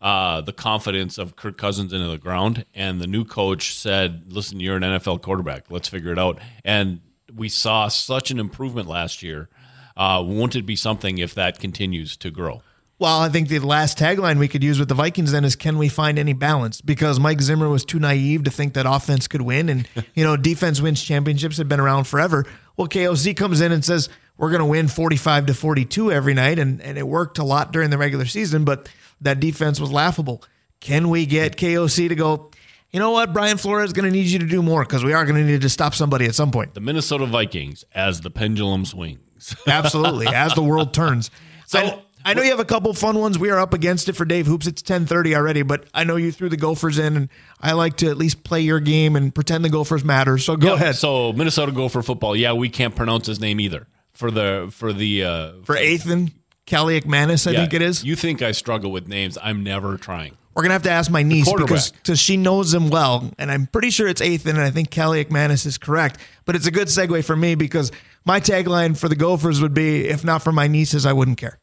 uh, 0.02 0.42
the 0.42 0.52
confidence 0.52 1.20
of 1.20 1.36
Kirk 1.36 1.58
Cousins 1.58 1.94
into 1.94 2.08
the 2.08 2.18
ground, 2.18 2.66
and 2.74 3.00
the 3.00 3.08
new 3.08 3.24
coach 3.24 3.76
said, 3.76 4.34
"Listen, 4.34 4.60
you're 4.60 4.76
an 4.76 4.84
NFL 4.84 5.22
quarterback. 5.22 5.70
Let's 5.70 5.88
figure 5.88 6.12
it 6.12 6.20
out." 6.20 6.40
And 6.66 7.00
we 7.34 7.48
saw 7.48 7.88
such 7.88 8.32
an 8.32 8.40
improvement 8.40 8.90
last 8.90 9.24
year. 9.24 9.48
Uh, 9.96 10.22
won't 10.26 10.58
it 10.58 10.66
be 10.66 10.76
something 10.76 11.20
if 11.20 11.34
that 11.36 11.58
continues 11.58 12.18
to 12.18 12.32
grow? 12.32 12.62
Well, 12.98 13.20
I 13.20 13.28
think 13.28 13.50
the 13.50 13.60
last 13.60 13.98
tagline 14.00 14.40
we 14.40 14.48
could 14.48 14.64
use 14.64 14.80
with 14.80 14.88
the 14.88 14.96
Vikings 14.96 15.34
then 15.34 15.44
is 15.44 15.58
can 15.58 15.78
we 15.78 15.90
find 15.90 16.18
any 16.18 16.32
balance? 16.32 16.80
Because 16.80 17.20
Mike 17.20 17.42
Zimmer 17.42 17.68
was 17.68 17.84
too 17.84 18.00
naive 18.00 18.46
to 18.46 18.52
think 18.52 18.74
that 18.76 18.86
offense 18.86 19.28
could 19.28 19.42
win 19.42 19.68
and 19.68 19.88
you 20.16 20.24
know, 20.24 20.38
defense 20.38 20.80
wins 20.80 21.04
championships 21.04 21.58
have 21.58 21.68
been 21.68 21.82
around 21.82 22.06
forever. 22.06 22.46
Well, 22.78 22.88
KOC 22.88 23.36
comes 23.36 23.60
in 23.60 23.74
and 23.74 23.84
says 23.84 24.08
we're 24.38 24.50
going 24.50 24.60
to 24.60 24.66
win 24.66 24.88
45 24.88 25.48
to 25.48 25.54
42 25.54 26.12
every 26.12 26.34
night 26.34 26.58
and 26.58 26.82
and 26.82 26.98
it 26.98 27.06
worked 27.06 27.38
a 27.38 27.44
lot 27.44 27.74
during 27.74 27.90
the 27.90 27.98
regular 27.98 28.26
season, 28.26 28.64
but 28.64 28.88
that 29.20 29.42
defense 29.42 29.80
was 29.80 29.92
laughable. 29.92 30.42
Can 30.80 31.10
we 31.10 31.26
get 31.26 31.58
KOC 31.58 32.08
to 32.10 32.16
go, 32.16 32.52
you 32.92 33.00
know 33.02 33.12
what, 33.12 33.34
Brian 33.34 33.58
Flores 33.58 33.88
is 33.88 33.94
going 33.94 34.06
to 34.06 34.12
need 34.12 34.28
you 34.28 34.40
to 34.40 34.46
do 34.46 34.62
more 34.62 34.84
because 34.86 35.04
we 35.04 35.12
are 35.12 35.26
going 35.26 35.36
to 35.36 35.52
need 35.52 35.62
to 35.62 35.70
stop 35.70 35.94
somebody 35.96 36.26
at 36.28 36.36
some 36.36 36.52
point. 36.52 36.74
The 36.74 36.80
Minnesota 36.82 37.26
Vikings 37.26 37.84
as 37.94 38.22
the 38.22 38.30
pendulum 38.30 38.86
swings. 38.86 39.54
Absolutely, 39.68 40.28
as 40.28 40.54
the 40.54 40.64
world 40.64 40.94
turns. 40.94 41.30
So 41.66 41.80
I- 41.80 42.02
I, 42.26 42.34
know 42.34 42.42
you 42.42 42.50
have 42.50 42.60
a 42.60 42.66
couple 42.66 42.94
fun 42.94 43.20
ones. 43.20 43.38
We 43.38 43.50
are 43.52 43.60
up 43.60 43.74
against 43.74 44.10
it 44.10 44.14
for 44.14 44.26
Dave 44.26 44.48
Hoops. 44.48 44.68
It's 44.68 44.82
ten 44.82 45.06
thirty 45.06 45.36
already, 45.36 45.62
but 45.62 45.86
I 45.94 46.04
know 46.04 46.16
you 46.16 46.32
threw 46.32 46.50
the 46.50 46.58
Gophers 46.58 46.98
in, 46.98 47.16
and 47.16 47.30
I 47.62 47.74
like 47.74 47.98
to 47.98 48.10
at 48.10 48.18
least 48.18 48.44
play 48.44 48.62
your 48.62 48.80
game 48.80 49.16
and 49.16 49.34
pretend 49.34 49.64
the 49.64 49.70
Gophers 49.70 50.04
matter. 50.04 50.38
So 50.38 50.56
go 50.58 50.74
ahead 50.74 50.96
So 50.96 51.34
Minnesota 51.34 51.72
Gopher 51.72 52.02
football. 52.02 52.36
Yeah, 52.36 52.54
we 52.54 52.70
can't 52.70 52.96
pronounce 52.96 53.28
his 53.28 53.40
name 53.40 53.60
either 53.60 53.88
for 54.14 54.32
the 54.32 54.70
for 54.72 54.92
the 54.92 55.24
uh, 55.24 55.52
for 55.64 55.78
Ethan 55.78 56.32
Kelly 56.66 57.02
Manis. 57.06 57.46
I 57.48 57.52
yeah, 57.52 57.60
think 57.60 57.74
it 57.74 57.82
is. 57.82 58.04
You 58.04 58.16
think 58.16 58.42
I 58.42 58.52
struggle 58.52 58.92
with 58.92 59.08
names? 59.08 59.38
I'm 59.42 59.64
never 59.64 59.98
trying. 59.98 60.38
We're 60.56 60.64
gonna 60.64 60.74
have 60.74 60.84
to 60.84 60.92
ask 60.92 61.12
my 61.12 61.22
niece 61.22 61.52
because 61.52 61.92
because 61.92 62.20
she 62.20 62.38
knows 62.38 62.74
him 62.74 62.90
well, 62.90 63.30
and 63.38 63.52
I'm 63.52 63.68
pretty 63.68 63.90
sure 63.90 64.08
it's 64.08 64.22
Ethan, 64.22 64.56
and 64.56 64.66
I 64.66 64.72
think 64.72 64.90
Kelly 64.90 65.26
Manis 65.30 65.66
is 65.66 65.78
correct. 65.78 66.20
But 66.46 66.56
it's 66.56 66.66
a 66.66 66.72
good 66.72 66.88
segue 66.88 67.26
for 67.26 67.36
me 67.36 67.56
because 67.56 67.92
my 68.24 68.40
tagline 68.40 68.98
for 68.98 69.10
the 69.10 69.18
Gophers 69.18 69.62
would 69.62 69.74
be, 69.74 70.08
"If 70.08 70.24
not 70.24 70.42
for 70.44 70.54
my 70.54 70.68
nieces, 70.68 71.06
I 71.06 71.12
wouldn't 71.12 71.38
care." 71.38 71.60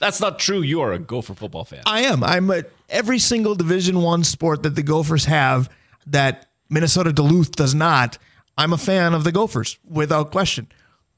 That's 0.00 0.20
not 0.20 0.38
true. 0.38 0.62
You 0.62 0.80
are 0.80 0.92
a 0.92 0.98
Gopher 0.98 1.34
football 1.34 1.64
fan. 1.64 1.82
I 1.86 2.02
am. 2.02 2.24
I'm 2.24 2.50
a, 2.50 2.64
every 2.88 3.18
single 3.18 3.54
Division 3.54 4.00
One 4.02 4.24
sport 4.24 4.62
that 4.64 4.74
the 4.74 4.82
Gophers 4.82 5.26
have 5.26 5.70
that 6.06 6.48
Minnesota 6.68 7.12
Duluth 7.12 7.52
does 7.52 7.74
not. 7.74 8.18
I'm 8.56 8.72
a 8.72 8.78
fan 8.78 9.14
of 9.14 9.24
the 9.24 9.32
Gophers 9.32 9.78
without 9.88 10.32
question. 10.32 10.68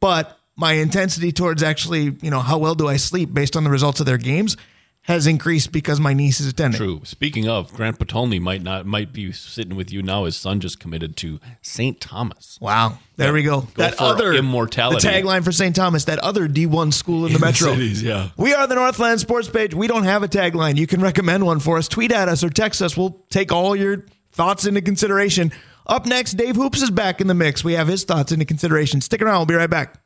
But 0.01 0.37
my 0.57 0.73
intensity 0.75 1.33
towards 1.33 1.63
actually, 1.63 2.17
you 2.21 2.31
know, 2.31 2.41
how 2.41 2.59
well 2.59 2.75
do 2.75 2.89
I 2.89 2.97
sleep 2.97 3.33
based 3.33 3.57
on 3.57 3.65
the 3.65 3.71
results 3.71 4.01
of 4.01 4.07
their 4.07 4.19
games 4.19 4.57
has 5.03 5.27
increased 5.27 5.73
because 5.73 5.99
my 5.99 6.13
niece 6.13 6.41
is 6.41 6.47
attending. 6.47 6.79
True. 6.79 7.01
Speaking 7.05 7.49
of, 7.49 7.73
Grant 7.75 7.99
Patolny 7.99 8.41
might 8.41 8.63
not 8.63 8.87
might 8.87 9.13
be 9.13 9.33
sitting 9.33 9.75
with 9.77 9.93
you 9.93 10.03
now. 10.03 10.25
His 10.25 10.37
son 10.37 10.61
just 10.61 10.79
committed 10.79 11.17
to 11.19 11.41
St. 11.61 12.01
Thomas. 12.01 12.59
Wow. 12.61 12.99
There 13.17 13.33
we 13.33 13.43
go. 13.43 13.63
that 13.77 13.97
for 13.97 14.05
other 14.05 14.33
immortality. 14.33 15.07
The 15.07 15.13
tagline 15.13 15.45
for 15.45 15.53
St. 15.53 15.75
Thomas, 15.75 16.05
that 16.05 16.19
other 16.21 16.49
D1 16.49 16.93
school 16.93 17.27
in 17.27 17.33
the 17.33 17.39
metro. 17.39 17.73
cities, 17.73 18.03
yeah. 18.03 18.31
We 18.37 18.55
are 18.55 18.67
the 18.67 18.77
Northland 18.77 19.21
Sports 19.21 19.49
Page. 19.49 19.75
We 19.75 19.87
don't 19.87 20.05
have 20.05 20.23
a 20.23 20.29
tagline. 20.29 20.77
You 20.77 20.87
can 20.87 21.01
recommend 21.01 21.45
one 21.45 21.59
for 21.61 21.79
us. 21.79 21.89
Tweet 21.89 22.13
at 22.13 22.29
us 22.29 22.45
or 22.45 22.51
text 22.51 22.81
us. 22.81 22.97
We'll 22.97 23.25
take 23.29 23.51
all 23.53 23.75
your 23.75 24.07
thoughts 24.33 24.67
into 24.67 24.81
consideration. 24.83 25.53
Up 25.87 26.07
next, 26.07 26.33
Dave 26.35 26.55
Hoops 26.57 26.81
is 26.81 26.91
back 26.91 27.21
in 27.21 27.27
the 27.27 27.35
mix. 27.35 27.65
We 27.65 27.73
have 27.73 27.89
his 27.89 28.05
thoughts 28.05 28.31
into 28.31 28.45
consideration. 28.45 29.01
Stick 29.01 29.21
around. 29.21 29.39
We'll 29.39 29.47
be 29.47 29.55
right 29.55 29.69
back. 29.71 30.02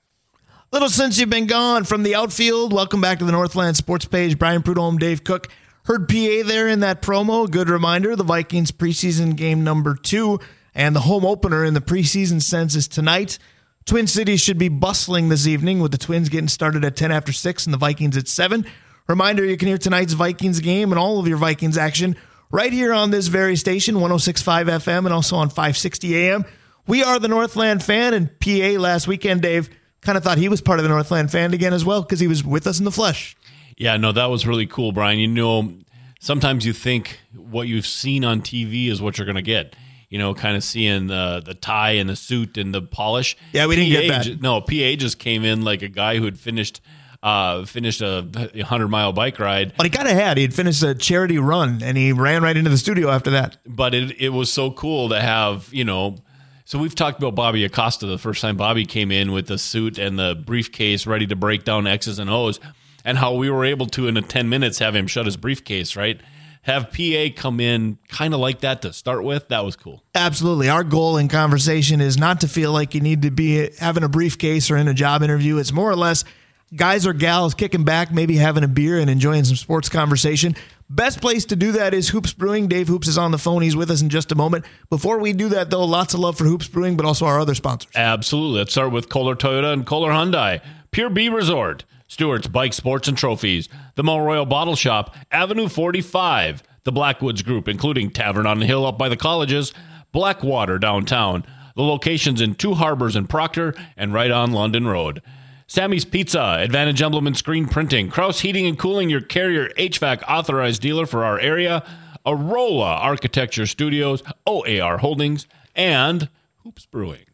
Little 0.76 0.90
since 0.90 1.18
you've 1.18 1.30
been 1.30 1.46
gone 1.46 1.84
from 1.84 2.02
the 2.02 2.16
outfield. 2.16 2.70
Welcome 2.70 3.00
back 3.00 3.20
to 3.20 3.24
the 3.24 3.32
Northland 3.32 3.78
Sports 3.78 4.04
Page. 4.04 4.38
Brian 4.38 4.62
Prudhomme, 4.62 4.98
Dave 4.98 5.24
Cook. 5.24 5.48
Heard 5.86 6.06
PA 6.06 6.42
there 6.44 6.68
in 6.68 6.80
that 6.80 7.00
promo. 7.00 7.50
Good 7.50 7.70
reminder. 7.70 8.14
The 8.14 8.24
Vikings 8.24 8.72
preseason 8.72 9.36
game 9.36 9.64
number 9.64 9.94
two 9.94 10.38
and 10.74 10.94
the 10.94 11.00
home 11.00 11.24
opener 11.24 11.64
in 11.64 11.72
the 11.72 11.80
preseason 11.80 12.42
sense 12.42 12.74
is 12.76 12.88
tonight. 12.88 13.38
Twin 13.86 14.06
Cities 14.06 14.42
should 14.42 14.58
be 14.58 14.68
bustling 14.68 15.30
this 15.30 15.46
evening 15.46 15.80
with 15.80 15.92
the 15.92 15.98
Twins 15.98 16.28
getting 16.28 16.46
started 16.46 16.84
at 16.84 16.94
10 16.94 17.10
after 17.10 17.32
6 17.32 17.64
and 17.64 17.72
the 17.72 17.78
Vikings 17.78 18.18
at 18.18 18.28
7. 18.28 18.66
Reminder 19.08 19.46
you 19.46 19.56
can 19.56 19.68
hear 19.68 19.78
tonight's 19.78 20.12
Vikings 20.12 20.60
game 20.60 20.92
and 20.92 20.98
all 20.98 21.18
of 21.18 21.26
your 21.26 21.38
Vikings 21.38 21.78
action 21.78 22.16
right 22.50 22.70
here 22.70 22.92
on 22.92 23.10
this 23.10 23.28
very 23.28 23.56
station, 23.56 23.94
1065 23.94 24.66
FM 24.66 25.06
and 25.06 25.14
also 25.14 25.36
on 25.36 25.48
560 25.48 26.14
AM. 26.14 26.44
We 26.86 27.02
are 27.02 27.18
the 27.18 27.28
Northland 27.28 27.82
fan 27.82 28.12
and 28.12 28.28
PA 28.40 28.78
last 28.78 29.08
weekend, 29.08 29.40
Dave 29.40 29.70
kind 30.06 30.16
of 30.16 30.24
thought 30.24 30.38
he 30.38 30.48
was 30.48 30.60
part 30.62 30.78
of 30.78 30.84
the 30.84 30.88
Northland 30.88 31.30
fan 31.30 31.52
again 31.52 31.72
as 31.74 31.84
well 31.84 32.00
because 32.02 32.20
he 32.20 32.26
was 32.28 32.42
with 32.44 32.66
us 32.66 32.78
in 32.78 32.84
the 32.86 32.92
flesh. 32.92 33.36
Yeah, 33.76 33.98
no, 33.98 34.12
that 34.12 34.26
was 34.26 34.46
really 34.46 34.66
cool, 34.66 34.92
Brian. 34.92 35.18
You 35.18 35.28
know, 35.28 35.74
sometimes 36.20 36.64
you 36.64 36.72
think 36.72 37.18
what 37.36 37.68
you've 37.68 37.86
seen 37.86 38.24
on 38.24 38.40
TV 38.40 38.88
is 38.88 39.02
what 39.02 39.18
you're 39.18 39.26
going 39.26 39.36
to 39.36 39.42
get. 39.42 39.76
You 40.08 40.18
know, 40.18 40.34
kind 40.34 40.56
of 40.56 40.62
seeing 40.62 41.08
the 41.08 41.42
the 41.44 41.52
tie 41.54 41.92
and 41.92 42.08
the 42.08 42.14
suit 42.16 42.56
and 42.56 42.72
the 42.72 42.80
polish. 42.80 43.36
Yeah, 43.52 43.66
we 43.66 43.74
didn't 43.76 43.92
PA 43.94 44.00
get 44.22 44.24
that. 44.24 44.40
No, 44.40 44.60
PA 44.60 44.94
just 44.96 45.18
came 45.18 45.44
in 45.44 45.62
like 45.62 45.82
a 45.82 45.88
guy 45.88 46.16
who 46.16 46.24
had 46.24 46.38
finished 46.38 46.80
uh, 47.24 47.64
finished 47.64 48.00
a 48.02 48.24
hundred 48.64 48.88
mile 48.88 49.12
bike 49.12 49.40
ride, 49.40 49.72
But 49.76 49.84
he 49.84 49.90
kind 49.90 50.06
of 50.06 50.14
had. 50.14 50.36
He 50.36 50.44
had 50.44 50.54
finished 50.54 50.82
a 50.84 50.94
charity 50.94 51.38
run 51.38 51.82
and 51.82 51.96
he 51.98 52.12
ran 52.12 52.42
right 52.42 52.56
into 52.56 52.70
the 52.70 52.78
studio 52.78 53.10
after 53.10 53.30
that. 53.32 53.56
but 53.66 53.94
it 53.94 54.20
it 54.20 54.28
was 54.28 54.52
so 54.52 54.70
cool 54.70 55.08
to 55.10 55.20
have 55.20 55.68
you 55.72 55.84
know. 55.84 56.16
So 56.66 56.80
we've 56.80 56.96
talked 56.96 57.18
about 57.18 57.36
Bobby 57.36 57.64
Acosta 57.64 58.06
the 58.06 58.18
first 58.18 58.42
time 58.42 58.56
Bobby 58.56 58.84
came 58.84 59.12
in 59.12 59.30
with 59.30 59.46
the 59.46 59.56
suit 59.56 59.98
and 59.98 60.18
the 60.18 60.34
briefcase 60.34 61.06
ready 61.06 61.24
to 61.28 61.36
break 61.36 61.62
down 61.62 61.86
X's 61.86 62.18
and 62.18 62.28
O's, 62.28 62.58
and 63.04 63.16
how 63.16 63.34
we 63.34 63.48
were 63.48 63.64
able 63.64 63.86
to 63.86 64.08
in 64.08 64.16
a 64.16 64.22
ten 64.22 64.48
minutes 64.48 64.80
have 64.80 64.96
him 64.96 65.06
shut 65.06 65.26
his 65.26 65.36
briefcase 65.36 65.94
right. 65.94 66.20
Have 66.62 66.90
PA 66.90 67.28
come 67.36 67.60
in 67.60 67.98
kind 68.08 68.34
of 68.34 68.40
like 68.40 68.62
that 68.62 68.82
to 68.82 68.92
start 68.92 69.22
with. 69.22 69.46
That 69.46 69.64
was 69.64 69.76
cool. 69.76 70.02
Absolutely. 70.16 70.68
Our 70.68 70.82
goal 70.82 71.18
in 71.18 71.28
conversation 71.28 72.00
is 72.00 72.18
not 72.18 72.40
to 72.40 72.48
feel 72.48 72.72
like 72.72 72.94
you 72.94 73.00
need 73.00 73.22
to 73.22 73.30
be 73.30 73.70
having 73.78 74.02
a 74.02 74.08
briefcase 74.08 74.68
or 74.68 74.76
in 74.76 74.88
a 74.88 74.94
job 74.94 75.22
interview. 75.22 75.58
It's 75.58 75.72
more 75.72 75.88
or 75.88 75.94
less 75.94 76.24
guys 76.76 77.06
or 77.06 77.12
gals 77.12 77.54
kicking 77.54 77.84
back, 77.84 78.12
maybe 78.12 78.36
having 78.36 78.64
a 78.64 78.68
beer 78.68 78.98
and 78.98 79.10
enjoying 79.10 79.44
some 79.44 79.56
sports 79.56 79.88
conversation. 79.88 80.54
Best 80.88 81.20
place 81.20 81.44
to 81.46 81.56
do 81.56 81.72
that 81.72 81.94
is 81.94 82.08
Hoops 82.10 82.32
Brewing. 82.32 82.68
Dave 82.68 82.86
Hoops 82.86 83.08
is 83.08 83.18
on 83.18 83.32
the 83.32 83.38
phone. 83.38 83.62
He's 83.62 83.74
with 83.74 83.90
us 83.90 84.02
in 84.02 84.08
just 84.08 84.30
a 84.30 84.36
moment. 84.36 84.64
Before 84.88 85.18
we 85.18 85.32
do 85.32 85.48
that, 85.48 85.70
though, 85.70 85.84
lots 85.84 86.14
of 86.14 86.20
love 86.20 86.38
for 86.38 86.44
Hoops 86.44 86.68
Brewing, 86.68 86.96
but 86.96 87.04
also 87.04 87.26
our 87.26 87.40
other 87.40 87.54
sponsors. 87.54 87.90
Absolutely. 87.96 88.58
Let's 88.58 88.72
start 88.72 88.92
with 88.92 89.08
Kolar 89.08 89.34
Toyota 89.34 89.72
and 89.72 89.84
Kolar 89.84 90.12
Hyundai, 90.12 90.62
Pier 90.92 91.10
B 91.10 91.28
Resort, 91.28 91.84
Stewart's 92.06 92.46
Bike 92.46 92.72
Sports 92.72 93.08
and 93.08 93.18
Trophies, 93.18 93.68
the 93.96 94.04
Mount 94.04 94.24
Royal 94.24 94.46
Bottle 94.46 94.76
Shop, 94.76 95.14
Avenue 95.32 95.68
45, 95.68 96.62
the 96.84 96.92
Blackwoods 96.92 97.42
Group, 97.42 97.66
including 97.66 98.10
Tavern 98.10 98.46
on 98.46 98.60
the 98.60 98.66
Hill 98.66 98.86
up 98.86 98.96
by 98.96 99.08
the 99.08 99.16
colleges, 99.16 99.74
Blackwater 100.12 100.78
downtown, 100.78 101.44
the 101.74 101.82
locations 101.82 102.40
in 102.40 102.54
Two 102.54 102.74
Harbors 102.74 103.16
and 103.16 103.28
Proctor, 103.28 103.74
and 103.96 104.14
right 104.14 104.30
on 104.30 104.52
London 104.52 104.86
Road. 104.86 105.20
Sammy's 105.68 106.04
Pizza, 106.04 106.58
Advantage 106.60 107.02
Emblem 107.02 107.26
and 107.26 107.36
Screen 107.36 107.66
Printing, 107.66 108.08
Kraus 108.08 108.40
Heating 108.40 108.66
and 108.66 108.78
Cooling, 108.78 109.10
your 109.10 109.20
carrier 109.20 109.68
HVAC 109.76 110.22
authorized 110.28 110.80
dealer 110.80 111.06
for 111.06 111.24
our 111.24 111.40
area, 111.40 111.84
Arola 112.24 113.00
Architecture 113.00 113.66
Studios, 113.66 114.22
OAR 114.46 114.98
Holdings, 114.98 115.46
and 115.74 116.28
Hoops 116.62 116.86
Brewing. 116.86 117.24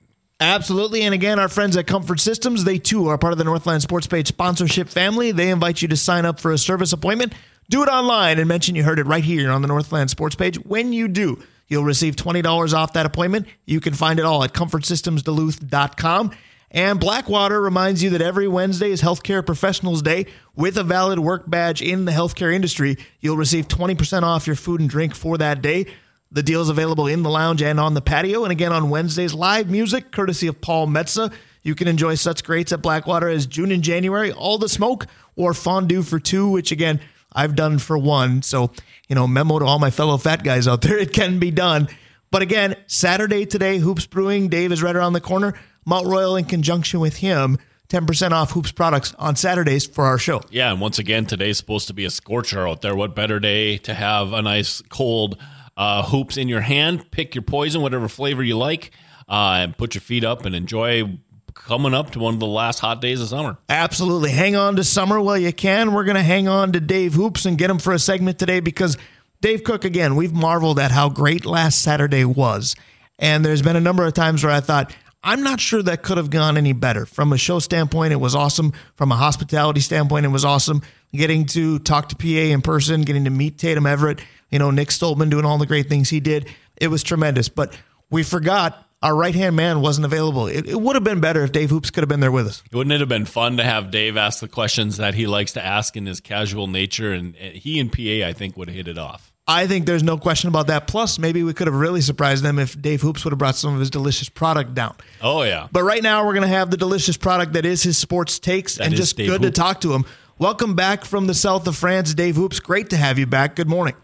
Absolutely. 0.40 1.02
And 1.02 1.14
again, 1.14 1.38
our 1.38 1.48
friends 1.48 1.76
at 1.76 1.86
Comfort 1.86 2.20
Systems, 2.20 2.64
they 2.64 2.78
too 2.78 3.06
are 3.08 3.18
part 3.18 3.32
of 3.32 3.38
the 3.38 3.44
Northland 3.44 3.82
Sports 3.82 4.06
Page 4.06 4.28
sponsorship 4.28 4.88
family. 4.88 5.30
They 5.30 5.50
invite 5.50 5.82
you 5.82 5.88
to 5.88 5.96
sign 5.96 6.24
up 6.26 6.40
for 6.40 6.50
a 6.50 6.58
service 6.58 6.92
appointment. 6.92 7.32
Do 7.70 7.82
it 7.82 7.88
online 7.88 8.38
and 8.38 8.48
mention 8.48 8.74
you 8.74 8.82
heard 8.82 8.98
it 8.98 9.06
right 9.06 9.22
here 9.22 9.50
on 9.50 9.62
the 9.62 9.68
Northland 9.68 10.10
Sports 10.10 10.34
Page. 10.34 10.56
When 10.56 10.92
you 10.92 11.06
do, 11.06 11.40
you'll 11.68 11.84
receive 11.84 12.16
$20 12.16 12.74
off 12.74 12.94
that 12.94 13.06
appointment. 13.06 13.46
You 13.66 13.80
can 13.80 13.94
find 13.94 14.18
it 14.18 14.24
all 14.24 14.42
at 14.42 14.52
comfortsystemsduluth.com. 14.52 16.32
And 16.72 16.98
Blackwater 16.98 17.60
reminds 17.60 18.02
you 18.02 18.10
that 18.10 18.22
every 18.22 18.48
Wednesday 18.48 18.90
is 18.90 19.02
Healthcare 19.02 19.44
Professionals 19.44 20.00
Day. 20.00 20.26
With 20.56 20.78
a 20.78 20.82
valid 20.82 21.18
work 21.18 21.48
badge 21.48 21.82
in 21.82 22.06
the 22.06 22.12
healthcare 22.12 22.52
industry, 22.52 22.96
you'll 23.20 23.36
receive 23.36 23.68
20% 23.68 24.22
off 24.22 24.46
your 24.46 24.56
food 24.56 24.80
and 24.80 24.88
drink 24.88 25.14
for 25.14 25.36
that 25.36 25.60
day. 25.60 25.86
The 26.30 26.42
deal 26.42 26.62
is 26.62 26.70
available 26.70 27.06
in 27.06 27.22
the 27.22 27.28
lounge 27.28 27.60
and 27.60 27.78
on 27.78 27.92
the 27.92 28.00
patio. 28.00 28.44
And 28.44 28.52
again, 28.52 28.72
on 28.72 28.88
Wednesdays, 28.88 29.34
live 29.34 29.68
music 29.68 30.12
courtesy 30.12 30.46
of 30.46 30.62
Paul 30.62 30.86
Metza. 30.86 31.30
You 31.62 31.74
can 31.74 31.88
enjoy 31.88 32.14
such 32.14 32.42
greats 32.42 32.72
at 32.72 32.80
Blackwater 32.80 33.28
as 33.28 33.44
June 33.46 33.70
and 33.70 33.82
January, 33.82 34.32
All 34.32 34.56
the 34.56 34.68
Smoke, 34.68 35.06
or 35.36 35.52
Fondue 35.52 36.02
for 36.02 36.18
two, 36.18 36.48
which 36.48 36.72
again, 36.72 37.00
I've 37.34 37.54
done 37.54 37.78
for 37.78 37.98
one. 37.98 38.40
So, 38.40 38.72
you 39.08 39.14
know, 39.14 39.26
memo 39.26 39.58
to 39.58 39.66
all 39.66 39.78
my 39.78 39.90
fellow 39.90 40.16
fat 40.16 40.42
guys 40.42 40.66
out 40.66 40.80
there, 40.80 40.96
it 40.98 41.12
can 41.12 41.38
be 41.38 41.50
done. 41.50 41.88
But 42.30 42.40
again, 42.40 42.76
Saturday 42.86 43.44
today, 43.44 43.76
Hoops 43.76 44.06
Brewing, 44.06 44.48
Dave 44.48 44.72
is 44.72 44.82
right 44.82 44.96
around 44.96 45.12
the 45.12 45.20
corner. 45.20 45.54
Mount 45.84 46.06
Royal, 46.06 46.36
in 46.36 46.44
conjunction 46.44 47.00
with 47.00 47.16
him, 47.16 47.58
10% 47.88 48.30
off 48.30 48.52
Hoops 48.52 48.72
products 48.72 49.14
on 49.18 49.36
Saturdays 49.36 49.86
for 49.86 50.04
our 50.04 50.18
show. 50.18 50.40
Yeah, 50.50 50.72
and 50.72 50.80
once 50.80 50.98
again, 50.98 51.26
today's 51.26 51.58
supposed 51.58 51.88
to 51.88 51.94
be 51.94 52.04
a 52.04 52.10
scorcher 52.10 52.66
out 52.66 52.80
there. 52.80 52.94
What 52.94 53.14
better 53.14 53.38
day 53.38 53.78
to 53.78 53.92
have 53.94 54.32
a 54.32 54.40
nice 54.40 54.80
cold 54.88 55.36
uh, 55.76 56.02
hoops 56.02 56.36
in 56.36 56.48
your 56.48 56.62
hand? 56.62 57.10
Pick 57.10 57.34
your 57.34 57.42
poison, 57.42 57.82
whatever 57.82 58.08
flavor 58.08 58.42
you 58.42 58.56
like, 58.56 58.92
uh, 59.28 59.58
and 59.60 59.76
put 59.76 59.94
your 59.94 60.00
feet 60.02 60.24
up 60.24 60.46
and 60.46 60.54
enjoy 60.54 61.18
coming 61.54 61.92
up 61.92 62.10
to 62.12 62.18
one 62.18 62.34
of 62.34 62.40
the 62.40 62.46
last 62.46 62.78
hot 62.78 63.00
days 63.00 63.20
of 63.20 63.28
summer. 63.28 63.58
Absolutely. 63.68 64.30
Hang 64.30 64.56
on 64.56 64.76
to 64.76 64.84
summer 64.84 65.20
while 65.20 65.38
you 65.38 65.52
can. 65.52 65.92
We're 65.92 66.04
going 66.04 66.16
to 66.16 66.22
hang 66.22 66.48
on 66.48 66.72
to 66.72 66.80
Dave 66.80 67.14
Hoops 67.14 67.44
and 67.44 67.58
get 67.58 67.68
him 67.70 67.78
for 67.78 67.92
a 67.92 67.98
segment 67.98 68.38
today 68.38 68.60
because 68.60 68.96
Dave 69.42 69.64
Cook, 69.64 69.84
again, 69.84 70.16
we've 70.16 70.32
marveled 70.32 70.78
at 70.78 70.90
how 70.90 71.08
great 71.08 71.44
last 71.44 71.82
Saturday 71.82 72.24
was. 72.24 72.74
And 73.18 73.44
there's 73.44 73.62
been 73.62 73.76
a 73.76 73.80
number 73.80 74.06
of 74.06 74.14
times 74.14 74.42
where 74.42 74.52
I 74.52 74.60
thought, 74.60 74.94
I'm 75.24 75.42
not 75.42 75.60
sure 75.60 75.82
that 75.82 76.02
could 76.02 76.16
have 76.16 76.30
gone 76.30 76.56
any 76.56 76.72
better. 76.72 77.06
From 77.06 77.32
a 77.32 77.38
show 77.38 77.60
standpoint, 77.60 78.12
it 78.12 78.16
was 78.16 78.34
awesome. 78.34 78.72
From 78.96 79.12
a 79.12 79.16
hospitality 79.16 79.80
standpoint, 79.80 80.26
it 80.26 80.30
was 80.30 80.44
awesome. 80.44 80.82
Getting 81.12 81.46
to 81.46 81.78
talk 81.78 82.08
to 82.08 82.16
PA 82.16 82.26
in 82.26 82.60
person, 82.60 83.02
getting 83.02 83.24
to 83.24 83.30
meet 83.30 83.58
Tatum 83.58 83.86
Everett, 83.86 84.20
you 84.50 84.58
know, 84.58 84.70
Nick 84.70 84.88
Stoltman 84.88 85.30
doing 85.30 85.44
all 85.44 85.58
the 85.58 85.66
great 85.66 85.88
things 85.88 86.10
he 86.10 86.20
did. 86.20 86.48
It 86.76 86.88
was 86.88 87.02
tremendous. 87.02 87.48
But 87.48 87.78
we 88.10 88.24
forgot 88.24 88.86
our 89.02 89.14
right 89.14 89.34
hand 89.34 89.56
man 89.56 89.80
wasn't 89.80 90.04
available. 90.04 90.46
It, 90.46 90.68
it 90.68 90.80
would 90.80 90.96
have 90.96 91.04
been 91.04 91.20
better 91.20 91.42
if 91.42 91.52
Dave 91.52 91.70
Hoops 91.70 91.90
could 91.90 92.02
have 92.02 92.08
been 92.08 92.20
there 92.20 92.32
with 92.32 92.46
us. 92.46 92.62
Wouldn't 92.72 92.92
it 92.92 93.00
have 93.00 93.08
been 93.08 93.24
fun 93.24 93.56
to 93.58 93.64
have 93.64 93.90
Dave 93.90 94.16
ask 94.16 94.40
the 94.40 94.48
questions 94.48 94.96
that 94.96 95.14
he 95.14 95.26
likes 95.26 95.52
to 95.52 95.64
ask 95.64 95.96
in 95.96 96.06
his 96.06 96.20
casual 96.20 96.66
nature? 96.66 97.12
And 97.12 97.34
he 97.34 97.78
and 97.80 97.92
PA, 97.92 98.28
I 98.28 98.32
think, 98.32 98.56
would 98.56 98.68
have 98.68 98.76
hit 98.76 98.88
it 98.88 98.98
off. 98.98 99.31
I 99.46 99.66
think 99.66 99.86
there's 99.86 100.04
no 100.04 100.18
question 100.18 100.48
about 100.48 100.68
that. 100.68 100.86
Plus, 100.86 101.18
maybe 101.18 101.42
we 101.42 101.52
could 101.52 101.66
have 101.66 101.74
really 101.74 102.00
surprised 102.00 102.44
them 102.44 102.58
if 102.60 102.80
Dave 102.80 103.02
Hoops 103.02 103.24
would 103.24 103.32
have 103.32 103.38
brought 103.38 103.56
some 103.56 103.74
of 103.74 103.80
his 103.80 103.90
delicious 103.90 104.28
product 104.28 104.74
down. 104.74 104.94
Oh, 105.20 105.42
yeah. 105.42 105.66
But 105.72 105.82
right 105.82 106.02
now, 106.02 106.24
we're 106.24 106.34
going 106.34 106.42
to 106.42 106.48
have 106.48 106.70
the 106.70 106.76
delicious 106.76 107.16
product 107.16 107.54
that 107.54 107.66
is 107.66 107.82
his 107.82 107.98
sports 107.98 108.38
takes 108.38 108.76
That 108.76 108.86
and 108.86 108.94
just 108.94 109.16
Dave 109.16 109.28
good 109.28 109.42
Hoops. 109.42 109.56
to 109.56 109.60
talk 109.60 109.80
to 109.80 109.92
him. 109.94 110.04
Welcome 110.38 110.76
back 110.76 111.04
from 111.04 111.26
the 111.26 111.34
south 111.34 111.66
of 111.66 111.76
France, 111.76 112.14
Dave 112.14 112.36
Hoops. 112.36 112.60
Great 112.60 112.90
to 112.90 112.96
have 112.96 113.18
you 113.18 113.26
back. 113.26 113.56
Good 113.56 113.68
morning. 113.68 113.94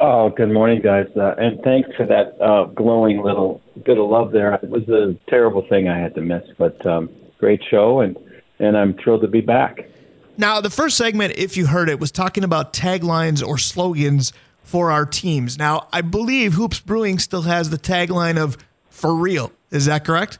Oh, 0.00 0.28
good 0.30 0.50
morning, 0.50 0.82
guys, 0.82 1.06
uh, 1.16 1.34
and 1.38 1.60
thanks 1.62 1.88
for 1.96 2.04
that 2.06 2.36
uh, 2.40 2.64
glowing 2.64 3.22
little 3.22 3.62
bit 3.84 3.96
of 3.96 4.08
love 4.10 4.32
there. 4.32 4.54
It 4.54 4.68
was 4.68 4.88
a 4.88 5.14
terrible 5.28 5.62
thing 5.68 5.88
I 5.88 5.96
had 5.98 6.16
to 6.16 6.20
miss, 6.20 6.42
but 6.58 6.84
um, 6.84 7.08
great 7.38 7.62
show, 7.70 8.00
and 8.00 8.16
and 8.58 8.76
I'm 8.76 8.94
thrilled 8.94 9.22
to 9.22 9.28
be 9.28 9.40
back. 9.40 9.88
Now, 10.36 10.60
the 10.60 10.70
first 10.70 10.96
segment, 10.96 11.34
if 11.36 11.56
you 11.56 11.66
heard 11.66 11.88
it, 11.88 12.00
was 12.00 12.10
talking 12.10 12.44
about 12.44 12.72
taglines 12.72 13.46
or 13.46 13.58
slogans 13.58 14.32
for 14.62 14.90
our 14.90 15.06
teams. 15.06 15.58
Now, 15.58 15.88
I 15.92 16.00
believe 16.00 16.54
Hoops 16.54 16.80
Brewing 16.80 17.18
still 17.18 17.42
has 17.42 17.70
the 17.70 17.78
tagline 17.78 18.36
of 18.36 18.56
"For 18.90 19.14
real." 19.14 19.52
Is 19.70 19.86
that 19.86 20.04
correct? 20.04 20.38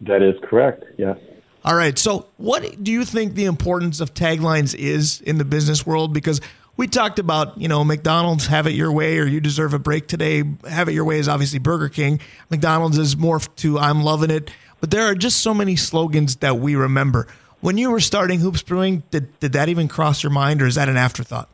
That 0.00 0.22
is 0.22 0.34
correct. 0.42 0.84
Yes. 0.98 1.18
All 1.64 1.74
right. 1.74 1.98
So, 1.98 2.26
what 2.36 2.82
do 2.82 2.92
you 2.92 3.04
think 3.04 3.34
the 3.34 3.46
importance 3.46 4.00
of 4.00 4.12
taglines 4.12 4.74
is 4.74 5.20
in 5.22 5.38
the 5.38 5.44
business 5.44 5.86
world? 5.86 6.12
Because 6.12 6.40
we 6.76 6.86
talked 6.86 7.18
about, 7.18 7.58
you 7.58 7.68
know, 7.68 7.84
McDonald's 7.84 8.46
have 8.46 8.66
it 8.66 8.72
your 8.72 8.92
way 8.92 9.18
or 9.18 9.26
you 9.26 9.40
deserve 9.40 9.74
a 9.74 9.78
break 9.78 10.06
today. 10.06 10.42
Have 10.68 10.88
it 10.88 10.92
your 10.92 11.04
way 11.04 11.18
is 11.18 11.28
obviously 11.28 11.58
Burger 11.58 11.88
King. 11.88 12.20
McDonald's 12.50 12.98
is 12.98 13.14
morphed 13.14 13.56
to 13.56 13.78
I'm 13.78 14.02
loving 14.02 14.30
it. 14.30 14.50
But 14.80 14.90
there 14.90 15.04
are 15.04 15.14
just 15.14 15.40
so 15.40 15.54
many 15.54 15.76
slogans 15.76 16.36
that 16.36 16.58
we 16.58 16.74
remember. 16.74 17.26
When 17.64 17.78
you 17.78 17.90
were 17.90 18.00
starting 18.00 18.40
Hoops 18.40 18.62
Brewing, 18.62 19.04
did, 19.10 19.40
did 19.40 19.54
that 19.54 19.70
even 19.70 19.88
cross 19.88 20.22
your 20.22 20.28
mind 20.28 20.60
or 20.60 20.66
is 20.66 20.74
that 20.74 20.90
an 20.90 20.98
afterthought? 20.98 21.48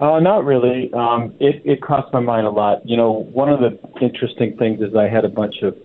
Uh, 0.00 0.18
not 0.18 0.44
really. 0.44 0.92
Um, 0.92 1.32
it, 1.38 1.62
it 1.64 1.80
crossed 1.80 2.12
my 2.12 2.18
mind 2.18 2.48
a 2.48 2.50
lot. 2.50 2.84
You 2.84 2.96
know, 2.96 3.12
one 3.12 3.48
of 3.48 3.60
the 3.60 3.78
interesting 4.04 4.56
things 4.56 4.80
is 4.80 4.96
I 4.96 5.06
had 5.06 5.24
a 5.24 5.28
bunch 5.28 5.54
of 5.62 5.76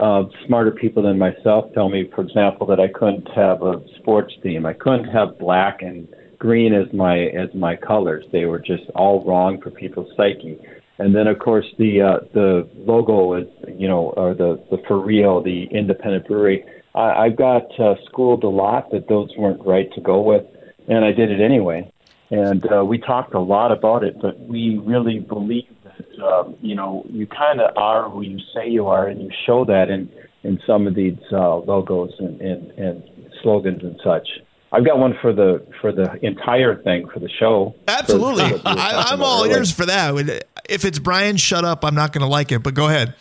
uh, 0.00 0.30
smarter 0.46 0.70
people 0.70 1.02
than 1.02 1.18
myself 1.18 1.70
tell 1.74 1.90
me, 1.90 2.10
for 2.14 2.22
example, 2.22 2.66
that 2.68 2.80
I 2.80 2.88
couldn't 2.88 3.28
have 3.36 3.60
a 3.60 3.84
sports 3.98 4.32
team. 4.42 4.64
I 4.64 4.72
couldn't 4.72 5.08
have 5.12 5.38
black 5.38 5.82
and 5.82 6.08
green 6.38 6.72
as 6.72 6.90
my 6.94 7.24
as 7.24 7.52
my 7.52 7.76
colors. 7.76 8.24
They 8.32 8.46
were 8.46 8.60
just 8.60 8.84
all 8.94 9.26
wrong 9.26 9.60
for 9.60 9.70
people's 9.70 10.10
psyche. 10.16 10.58
And 10.98 11.14
then, 11.14 11.26
of 11.26 11.38
course, 11.38 11.66
the 11.76 12.00
uh, 12.00 12.24
the 12.32 12.66
logo 12.76 13.34
is, 13.34 13.46
you 13.76 13.88
know, 13.88 14.14
or 14.16 14.32
the 14.32 14.64
the 14.70 14.78
for 14.88 15.04
real, 15.04 15.42
the 15.42 15.64
independent 15.64 16.26
brewery. 16.26 16.64
I, 16.96 17.24
I 17.24 17.28
got 17.28 17.78
uh, 17.78 17.94
schooled 18.06 18.42
a 18.44 18.48
lot 18.48 18.90
that 18.90 19.08
those 19.08 19.30
weren't 19.36 19.64
right 19.64 19.92
to 19.94 20.00
go 20.00 20.20
with, 20.20 20.44
and 20.88 21.04
I 21.04 21.12
did 21.12 21.30
it 21.30 21.40
anyway 21.40 21.92
and 22.30 22.64
uh, 22.72 22.84
we 22.84 22.98
talked 22.98 23.34
a 23.34 23.40
lot 23.40 23.72
about 23.72 24.04
it. 24.04 24.20
But 24.20 24.38
we 24.40 24.78
really 24.78 25.20
believe 25.20 25.68
that 25.84 26.24
um, 26.24 26.56
you 26.60 26.74
know 26.74 27.06
you 27.08 27.26
kind 27.26 27.60
of 27.60 27.76
are 27.76 28.08
who 28.10 28.22
you 28.22 28.38
say 28.54 28.68
you 28.68 28.86
are, 28.86 29.06
and 29.06 29.20
you 29.20 29.30
show 29.46 29.64
that 29.64 29.90
in 29.90 30.10
in 30.42 30.60
some 30.66 30.86
of 30.86 30.94
these 30.94 31.18
uh, 31.32 31.56
logos 31.56 32.12
and, 32.18 32.40
and 32.40 32.70
and 32.72 33.02
slogans 33.42 33.82
and 33.82 33.98
such. 34.04 34.28
I've 34.72 34.84
got 34.84 34.98
one 34.98 35.16
for 35.22 35.32
the 35.32 35.64
for 35.80 35.92
the 35.92 36.18
entire 36.26 36.82
thing 36.82 37.08
for 37.12 37.20
the 37.20 37.30
show. 37.38 37.74
Absolutely. 37.86 38.50
For- 38.50 38.58
for 38.58 38.64
what 38.64 38.76
we 38.76 38.82
were 38.82 38.88
I, 38.88 39.04
I'm 39.08 39.22
all 39.22 39.44
ears 39.46 39.72
for 39.72 39.86
that. 39.86 40.44
If 40.68 40.84
it's 40.84 40.98
Brian, 40.98 41.36
shut 41.36 41.64
up, 41.64 41.84
I'm 41.84 41.94
not 41.94 42.12
going 42.12 42.22
to 42.22 42.28
like 42.28 42.50
it. 42.50 42.62
But 42.62 42.74
go 42.74 42.86
ahead. 42.86 43.14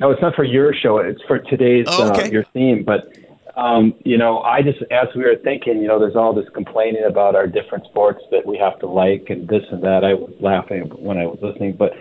No, 0.00 0.10
it's 0.10 0.22
not 0.22 0.34
for 0.34 0.44
your 0.44 0.72
show. 0.72 0.98
It's 0.98 1.20
for 1.26 1.38
today's 1.38 1.86
Oh, 1.88 2.10
okay. 2.10 2.24
uh, 2.24 2.30
your 2.30 2.44
theme. 2.52 2.84
But 2.84 3.12
um, 3.56 3.94
you 4.04 4.16
know, 4.16 4.40
I 4.40 4.62
just 4.62 4.78
as 4.92 5.08
we 5.16 5.24
were 5.24 5.36
thinking, 5.42 5.80
you 5.80 5.88
know, 5.88 5.98
there's 5.98 6.14
all 6.14 6.32
this 6.32 6.48
complaining 6.54 7.04
about 7.04 7.34
our 7.34 7.46
different 7.46 7.84
sports 7.86 8.22
that 8.30 8.46
we 8.46 8.56
have 8.58 8.78
to 8.80 8.86
like 8.86 9.26
and 9.30 9.48
this 9.48 9.64
and 9.72 9.82
that. 9.82 10.04
I 10.04 10.14
was 10.14 10.32
laughing 10.40 10.84
when 10.96 11.18
I 11.18 11.26
was 11.26 11.38
listening, 11.42 11.74
but 11.76 11.92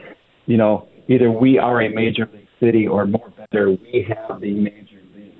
you 0.45 0.57
know, 0.57 0.87
either 1.07 1.31
we 1.31 1.57
are 1.57 1.81
a 1.81 1.89
major 1.89 2.29
league 2.31 2.47
city 2.59 2.87
or 2.87 3.05
more 3.05 3.33
better, 3.37 3.71
we 3.71 4.05
have 4.07 4.39
the 4.39 4.53
major 4.53 5.01
league. 5.15 5.33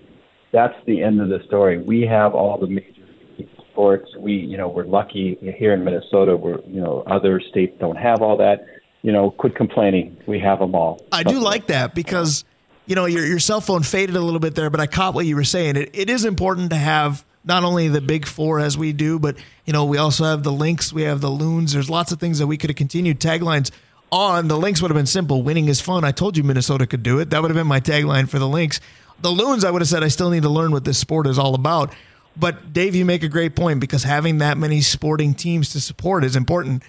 That's 0.51 0.75
the 0.85 1.03
end 1.03 1.21
of 1.21 1.29
the 1.29 1.39
story. 1.45 1.81
We 1.81 2.01
have 2.01 2.33
all 2.33 2.57
the 2.59 2.67
major 2.67 3.05
league 3.37 3.49
sports. 3.71 4.09
We, 4.17 4.33
you 4.33 4.57
know, 4.57 4.67
we're 4.67 4.85
lucky 4.85 5.37
here 5.57 5.73
in 5.73 5.83
Minnesota. 5.83 6.35
We're, 6.35 6.59
you 6.61 6.81
know, 6.81 7.03
other 7.05 7.39
states 7.39 7.75
don't 7.79 7.95
have 7.97 8.21
all 8.21 8.37
that. 8.37 8.65
You 9.07 9.13
know, 9.13 9.31
quit 9.31 9.55
complaining. 9.55 10.17
We 10.27 10.37
have 10.39 10.59
them 10.59 10.75
all. 10.75 11.01
I 11.13 11.23
do 11.23 11.39
like 11.39 11.67
that 11.67 11.95
because 11.95 12.43
you 12.87 12.93
know 12.93 13.05
your 13.05 13.25
your 13.25 13.39
cell 13.39 13.61
phone 13.61 13.83
faded 13.83 14.17
a 14.17 14.19
little 14.19 14.41
bit 14.41 14.53
there, 14.53 14.69
but 14.69 14.81
I 14.81 14.85
caught 14.85 15.13
what 15.13 15.25
you 15.25 15.37
were 15.37 15.45
saying. 15.45 15.77
It 15.77 15.91
it 15.93 16.09
is 16.09 16.25
important 16.25 16.71
to 16.71 16.75
have 16.75 17.23
not 17.45 17.63
only 17.63 17.87
the 17.87 18.01
big 18.01 18.25
four 18.25 18.59
as 18.59 18.77
we 18.77 18.91
do, 18.91 19.17
but 19.17 19.37
you 19.63 19.71
know 19.71 19.85
we 19.85 19.97
also 19.97 20.25
have 20.25 20.43
the 20.43 20.51
links, 20.51 20.91
we 20.91 21.03
have 21.03 21.21
the 21.21 21.29
loons. 21.29 21.71
There's 21.71 21.89
lots 21.89 22.11
of 22.11 22.19
things 22.19 22.39
that 22.39 22.47
we 22.47 22.57
could 22.57 22.69
have 22.69 22.75
continued 22.75 23.21
taglines 23.21 23.71
on. 24.11 24.49
The 24.49 24.57
links 24.57 24.81
would 24.81 24.91
have 24.91 24.97
been 24.97 25.05
simple. 25.05 25.41
Winning 25.41 25.69
is 25.69 25.79
fun. 25.79 26.03
I 26.03 26.11
told 26.11 26.35
you 26.35 26.43
Minnesota 26.43 26.85
could 26.85 27.01
do 27.01 27.19
it. 27.19 27.29
That 27.29 27.41
would 27.41 27.49
have 27.49 27.57
been 27.57 27.65
my 27.65 27.79
tagline 27.79 28.27
for 28.27 28.39
the 28.39 28.47
links. 28.49 28.81
The 29.21 29.31
loons, 29.31 29.63
I 29.63 29.71
would 29.71 29.81
have 29.81 29.87
said 29.87 30.03
I 30.03 30.09
still 30.09 30.31
need 30.31 30.43
to 30.43 30.49
learn 30.49 30.73
what 30.73 30.83
this 30.83 30.97
sport 30.97 31.27
is 31.27 31.39
all 31.39 31.55
about. 31.55 31.95
But 32.35 32.73
Dave, 32.73 32.93
you 32.93 33.05
make 33.05 33.23
a 33.23 33.29
great 33.29 33.55
point 33.55 33.79
because 33.79 34.03
having 34.03 34.39
that 34.39 34.57
many 34.57 34.81
sporting 34.81 35.33
teams 35.33 35.69
to 35.69 35.79
support 35.79 36.25
is 36.25 36.35
important. 36.35 36.83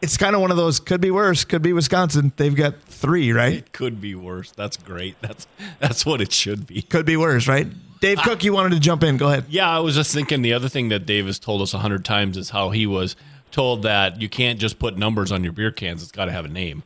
It's 0.00 0.16
kind 0.16 0.34
of 0.34 0.40
one 0.40 0.50
of 0.50 0.56
those 0.56 0.78
could 0.78 1.00
be 1.00 1.10
worse, 1.10 1.44
could 1.44 1.62
be 1.62 1.72
Wisconsin. 1.72 2.32
They've 2.36 2.54
got 2.54 2.80
three, 2.82 3.32
right? 3.32 3.54
It 3.54 3.72
could 3.72 4.00
be 4.00 4.14
worse. 4.14 4.52
That's 4.52 4.76
great. 4.76 5.16
That's 5.20 5.46
that's 5.80 6.06
what 6.06 6.20
it 6.20 6.32
should 6.32 6.66
be. 6.66 6.82
Could 6.82 7.06
be 7.06 7.16
worse, 7.16 7.48
right? 7.48 7.66
Dave 8.00 8.18
Cook, 8.18 8.44
you 8.44 8.52
wanted 8.52 8.70
to 8.70 8.80
jump 8.80 9.02
in. 9.02 9.16
Go 9.16 9.26
ahead. 9.28 9.46
Yeah, 9.48 9.68
I 9.68 9.80
was 9.80 9.96
just 9.96 10.14
thinking 10.14 10.42
the 10.42 10.52
other 10.52 10.68
thing 10.68 10.88
that 10.90 11.04
Dave 11.04 11.26
has 11.26 11.40
told 11.40 11.62
us 11.62 11.74
a 11.74 11.78
hundred 11.78 12.04
times 12.04 12.36
is 12.36 12.50
how 12.50 12.70
he 12.70 12.86
was 12.86 13.16
told 13.50 13.82
that 13.82 14.20
you 14.20 14.28
can't 14.28 14.60
just 14.60 14.78
put 14.78 14.96
numbers 14.96 15.32
on 15.32 15.42
your 15.42 15.52
beer 15.52 15.72
cans; 15.72 16.02
it's 16.02 16.12
got 16.12 16.26
to 16.26 16.32
have 16.32 16.44
a 16.44 16.48
name. 16.48 16.84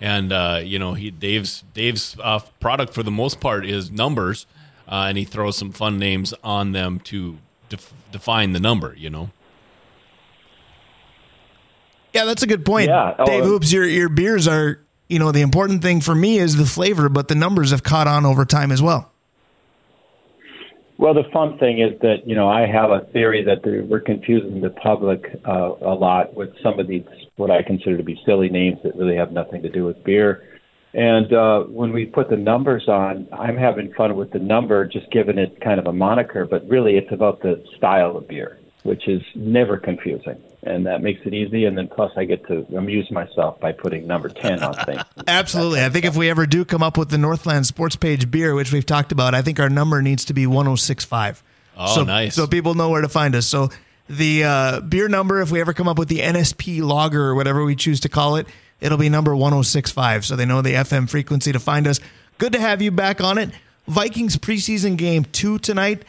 And 0.00 0.32
uh, 0.32 0.60
you 0.62 0.78
know, 0.78 0.94
he 0.94 1.10
Dave's 1.10 1.62
Dave's 1.74 2.16
uh, 2.22 2.40
product 2.60 2.92
for 2.92 3.04
the 3.04 3.10
most 3.10 3.40
part 3.40 3.64
is 3.66 3.90
numbers, 3.90 4.46
uh, 4.88 5.06
and 5.08 5.16
he 5.16 5.24
throws 5.24 5.56
some 5.56 5.70
fun 5.70 5.98
names 5.98 6.34
on 6.42 6.72
them 6.72 6.98
to 7.00 7.38
def- 7.68 7.94
define 8.10 8.52
the 8.52 8.60
number. 8.60 8.94
You 8.96 9.10
know. 9.10 9.30
Yeah, 12.12 12.24
that's 12.24 12.42
a 12.42 12.46
good 12.46 12.64
point. 12.64 12.88
Yeah. 12.88 13.14
Oh, 13.18 13.26
Dave 13.26 13.44
uh, 13.44 13.46
Hoops, 13.46 13.72
your 13.72 13.84
your 13.84 14.08
beers 14.08 14.48
are, 14.48 14.80
you 15.08 15.18
know, 15.18 15.32
the 15.32 15.42
important 15.42 15.82
thing 15.82 16.00
for 16.00 16.14
me 16.14 16.38
is 16.38 16.56
the 16.56 16.66
flavor, 16.66 17.08
but 17.08 17.28
the 17.28 17.34
numbers 17.34 17.70
have 17.70 17.82
caught 17.82 18.06
on 18.06 18.24
over 18.24 18.44
time 18.44 18.72
as 18.72 18.82
well. 18.82 19.10
Well, 20.98 21.14
the 21.14 21.24
fun 21.32 21.58
thing 21.58 21.78
is 21.78 21.98
that 22.00 22.26
you 22.26 22.34
know 22.34 22.48
I 22.48 22.66
have 22.66 22.90
a 22.90 23.06
theory 23.12 23.44
that 23.44 23.64
we're 23.88 24.00
confusing 24.00 24.60
the 24.60 24.70
public 24.70 25.24
uh, 25.46 25.70
a 25.80 25.94
lot 25.94 26.34
with 26.34 26.50
some 26.62 26.80
of 26.80 26.88
these 26.88 27.04
what 27.36 27.52
I 27.52 27.62
consider 27.62 27.96
to 27.96 28.02
be 28.02 28.20
silly 28.26 28.48
names 28.48 28.78
that 28.82 28.96
really 28.96 29.16
have 29.16 29.30
nothing 29.30 29.62
to 29.62 29.68
do 29.68 29.84
with 29.84 30.02
beer. 30.02 30.42
And 30.94 31.32
uh, 31.32 31.60
when 31.64 31.92
we 31.92 32.06
put 32.06 32.30
the 32.30 32.36
numbers 32.36 32.88
on, 32.88 33.28
I'm 33.32 33.56
having 33.56 33.92
fun 33.92 34.16
with 34.16 34.32
the 34.32 34.38
number, 34.38 34.86
just 34.86 35.10
giving 35.12 35.38
it 35.38 35.60
kind 35.60 35.78
of 35.78 35.86
a 35.86 35.92
moniker, 35.92 36.46
but 36.46 36.66
really 36.68 36.96
it's 36.96 37.12
about 37.12 37.42
the 37.42 37.62
style 37.76 38.16
of 38.16 38.26
beer, 38.26 38.58
which 38.82 39.08
is 39.08 39.22
never 39.34 39.76
confusing, 39.76 40.40
and 40.62 40.86
that 40.86 41.02
makes 41.02 41.20
it 41.24 41.34
easy. 41.34 41.64
And 41.64 41.76
then 41.76 41.88
plus, 41.88 42.12
I 42.16 42.24
get 42.24 42.46
to 42.48 42.66
amuse 42.76 43.10
myself 43.10 43.60
by 43.60 43.72
putting 43.72 44.06
number 44.06 44.28
ten 44.28 44.62
on 44.62 44.74
things. 44.84 45.02
Absolutely. 45.26 45.84
I 45.84 45.88
think 45.88 46.04
if 46.04 46.16
we 46.16 46.30
ever 46.30 46.46
do 46.46 46.64
come 46.64 46.82
up 46.82 46.96
with 46.96 47.10
the 47.10 47.18
Northland 47.18 47.66
Sports 47.66 47.96
Page 47.96 48.30
beer, 48.30 48.54
which 48.54 48.72
we've 48.72 48.86
talked 48.86 49.12
about, 49.12 49.34
I 49.34 49.42
think 49.42 49.60
our 49.60 49.70
number 49.70 50.02
needs 50.02 50.24
to 50.26 50.34
be 50.34 50.46
1065. 50.46 51.42
Oh, 51.76 51.94
so, 51.94 52.04
nice. 52.04 52.34
So 52.34 52.46
people 52.46 52.74
know 52.74 52.90
where 52.90 53.02
to 53.02 53.08
find 53.08 53.34
us. 53.34 53.46
So 53.46 53.70
the 54.08 54.44
uh, 54.44 54.80
beer 54.80 55.08
number, 55.08 55.40
if 55.40 55.50
we 55.50 55.60
ever 55.60 55.72
come 55.72 55.86
up 55.86 55.98
with 55.98 56.08
the 56.08 56.20
NSP 56.20 56.82
lager 56.82 57.22
or 57.22 57.34
whatever 57.34 57.64
we 57.64 57.76
choose 57.76 58.00
to 58.00 58.08
call 58.08 58.36
it, 58.36 58.46
it'll 58.80 58.98
be 58.98 59.08
number 59.08 59.34
1065. 59.34 60.24
So 60.24 60.34
they 60.34 60.46
know 60.46 60.62
the 60.62 60.74
FM 60.74 61.08
frequency 61.08 61.52
to 61.52 61.60
find 61.60 61.86
us. 61.86 62.00
Good 62.38 62.52
to 62.54 62.60
have 62.60 62.82
you 62.82 62.90
back 62.90 63.20
on 63.20 63.38
it. 63.38 63.50
Vikings 63.86 64.36
preseason 64.36 64.96
game 64.96 65.24
two 65.24 65.58
tonight. 65.58 66.04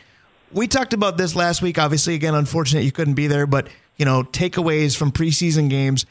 We 0.51 0.67
talked 0.67 0.93
about 0.93 1.17
this 1.17 1.35
last 1.35 1.61
week. 1.61 1.77
Obviously, 1.77 2.15
again, 2.15 2.33
unfortunate 2.33 2.83
you 2.83 2.91
couldn't 2.91 3.13
be 3.13 3.27
there, 3.27 3.45
but 3.45 3.67
you 3.97 4.05
know, 4.05 4.23
takeaways 4.23 4.97
from 4.97 5.11
preseason 5.11 5.69
games. 5.69 6.05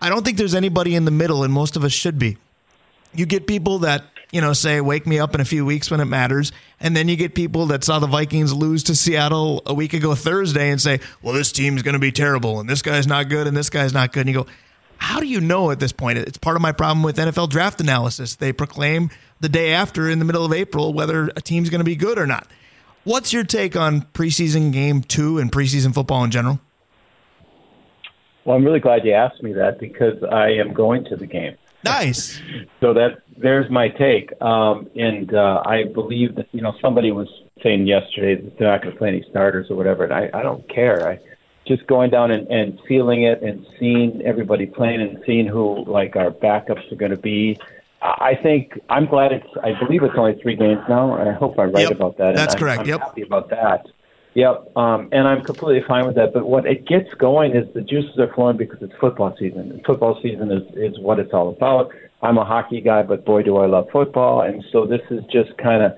I 0.00 0.08
don't 0.08 0.24
think 0.24 0.36
there's 0.36 0.54
anybody 0.54 0.94
in 0.94 1.04
the 1.04 1.10
middle, 1.10 1.42
and 1.42 1.52
most 1.52 1.76
of 1.76 1.84
us 1.84 1.92
should 1.92 2.18
be. 2.18 2.36
You 3.14 3.26
get 3.26 3.46
people 3.46 3.80
that, 3.80 4.04
you 4.30 4.40
know, 4.40 4.52
say, 4.52 4.80
wake 4.80 5.06
me 5.06 5.18
up 5.18 5.34
in 5.34 5.40
a 5.40 5.44
few 5.44 5.64
weeks 5.64 5.90
when 5.90 6.00
it 6.00 6.06
matters. 6.06 6.52
And 6.80 6.96
then 6.96 7.08
you 7.08 7.16
get 7.16 7.34
people 7.34 7.66
that 7.66 7.84
saw 7.84 7.98
the 7.98 8.06
Vikings 8.06 8.52
lose 8.52 8.82
to 8.84 8.94
Seattle 8.94 9.62
a 9.66 9.74
week 9.74 9.94
ago 9.94 10.14
Thursday 10.14 10.70
and 10.70 10.80
say, 10.80 11.00
well, 11.22 11.32
this 11.32 11.52
team's 11.52 11.82
going 11.82 11.94
to 11.94 11.98
be 11.98 12.12
terrible, 12.12 12.60
and 12.60 12.68
this 12.68 12.82
guy's 12.82 13.06
not 13.06 13.28
good, 13.28 13.46
and 13.46 13.56
this 13.56 13.70
guy's 13.70 13.92
not 13.92 14.12
good. 14.12 14.26
And 14.26 14.30
you 14.30 14.44
go, 14.44 14.46
how 14.98 15.18
do 15.18 15.26
you 15.26 15.40
know 15.40 15.70
at 15.70 15.80
this 15.80 15.92
point? 15.92 16.18
It's 16.18 16.38
part 16.38 16.56
of 16.56 16.62
my 16.62 16.72
problem 16.72 17.02
with 17.02 17.16
NFL 17.16 17.48
draft 17.48 17.80
analysis. 17.80 18.36
They 18.36 18.52
proclaim 18.52 19.10
the 19.40 19.48
day 19.48 19.72
after 19.72 20.08
in 20.08 20.18
the 20.18 20.24
middle 20.24 20.44
of 20.44 20.52
April 20.52 20.92
whether 20.92 21.30
a 21.34 21.40
team's 21.40 21.70
going 21.70 21.80
to 21.80 21.84
be 21.84 21.96
good 21.96 22.18
or 22.18 22.26
not. 22.26 22.46
What's 23.04 23.32
your 23.32 23.44
take 23.44 23.74
on 23.74 24.02
preseason 24.02 24.72
game 24.72 25.02
two 25.02 25.38
and 25.38 25.50
preseason 25.50 25.92
football 25.92 26.22
in 26.22 26.30
general? 26.30 26.60
Well, 28.44 28.56
I'm 28.56 28.64
really 28.64 28.80
glad 28.80 29.04
you 29.04 29.12
asked 29.12 29.42
me 29.42 29.52
that 29.54 29.78
because 29.78 30.22
I 30.30 30.50
am 30.50 30.72
going 30.72 31.04
to 31.06 31.16
the 31.16 31.26
game. 31.26 31.56
Nice. 31.84 32.40
So 32.80 32.92
that 32.94 33.22
there's 33.36 33.70
my 33.70 33.90
take, 33.90 34.32
um, 34.42 34.90
and 34.96 35.32
uh, 35.32 35.62
I 35.64 35.84
believe 35.84 36.34
that 36.34 36.48
you 36.50 36.60
know 36.60 36.74
somebody 36.80 37.12
was 37.12 37.28
saying 37.62 37.86
yesterday 37.86 38.42
that 38.42 38.58
they're 38.58 38.68
not 38.68 38.82
going 38.82 38.92
to 38.92 38.98
play 38.98 39.08
any 39.08 39.24
starters 39.30 39.70
or 39.70 39.76
whatever, 39.76 40.02
and 40.02 40.12
I, 40.12 40.28
I 40.34 40.42
don't 40.42 40.68
care. 40.68 41.08
I 41.08 41.20
just 41.64 41.86
going 41.86 42.10
down 42.10 42.32
and, 42.32 42.48
and 42.48 42.80
feeling 42.88 43.22
it 43.22 43.40
and 43.40 43.64
seeing 43.78 44.20
everybody 44.24 44.66
playing 44.66 45.00
and 45.00 45.22
seeing 45.24 45.46
who 45.46 45.84
like 45.84 46.16
our 46.16 46.32
backups 46.32 46.90
are 46.90 46.96
going 46.96 47.12
to 47.12 47.16
be. 47.16 47.56
I 48.02 48.34
think 48.42 48.78
I'm 48.90 49.06
glad 49.06 49.32
it's. 49.32 49.46
I 49.62 49.72
believe 49.78 50.02
it's 50.02 50.14
only 50.16 50.38
three 50.42 50.56
games 50.56 50.80
now, 50.88 51.12
I 51.14 51.32
hope 51.32 51.58
I'm 51.58 51.72
right 51.72 51.88
Yep, 51.88 51.92
about 51.92 52.18
that. 52.18 52.34
that's 52.34 52.54
I'm- 52.54 52.58
correct, 52.58 52.80
I'm 52.80 52.86
yep. 52.88 53.00
happy 53.00 53.22
about 53.22 53.48
that. 53.50 53.86
Yep, 54.34 54.76
um, 54.76 55.08
and 55.12 55.28
I'm 55.28 55.44
completely 55.44 55.82
fine 55.86 56.06
with 56.06 56.14
that. 56.16 56.32
But 56.32 56.46
what 56.46 56.66
it 56.66 56.86
gets 56.86 57.12
going 57.14 57.54
is 57.54 57.66
the 57.74 57.82
juices 57.82 58.18
are 58.18 58.32
flowing 58.34 58.56
because 58.56 58.78
it's 58.80 58.94
football 58.98 59.36
season. 59.38 59.70
And 59.70 59.84
football 59.84 60.18
season 60.22 60.50
is 60.50 60.62
is 60.74 60.98
what 61.00 61.18
it's 61.18 61.32
all 61.34 61.50
about. 61.50 61.92
I'm 62.22 62.38
a 62.38 62.44
hockey 62.44 62.80
guy, 62.80 63.02
but 63.02 63.24
boy, 63.24 63.42
do 63.42 63.58
I 63.58 63.66
love 63.66 63.88
football. 63.92 64.40
And 64.42 64.64
so 64.72 64.86
this 64.86 65.02
is 65.10 65.22
just 65.30 65.56
kind 65.58 65.82
of 65.82 65.92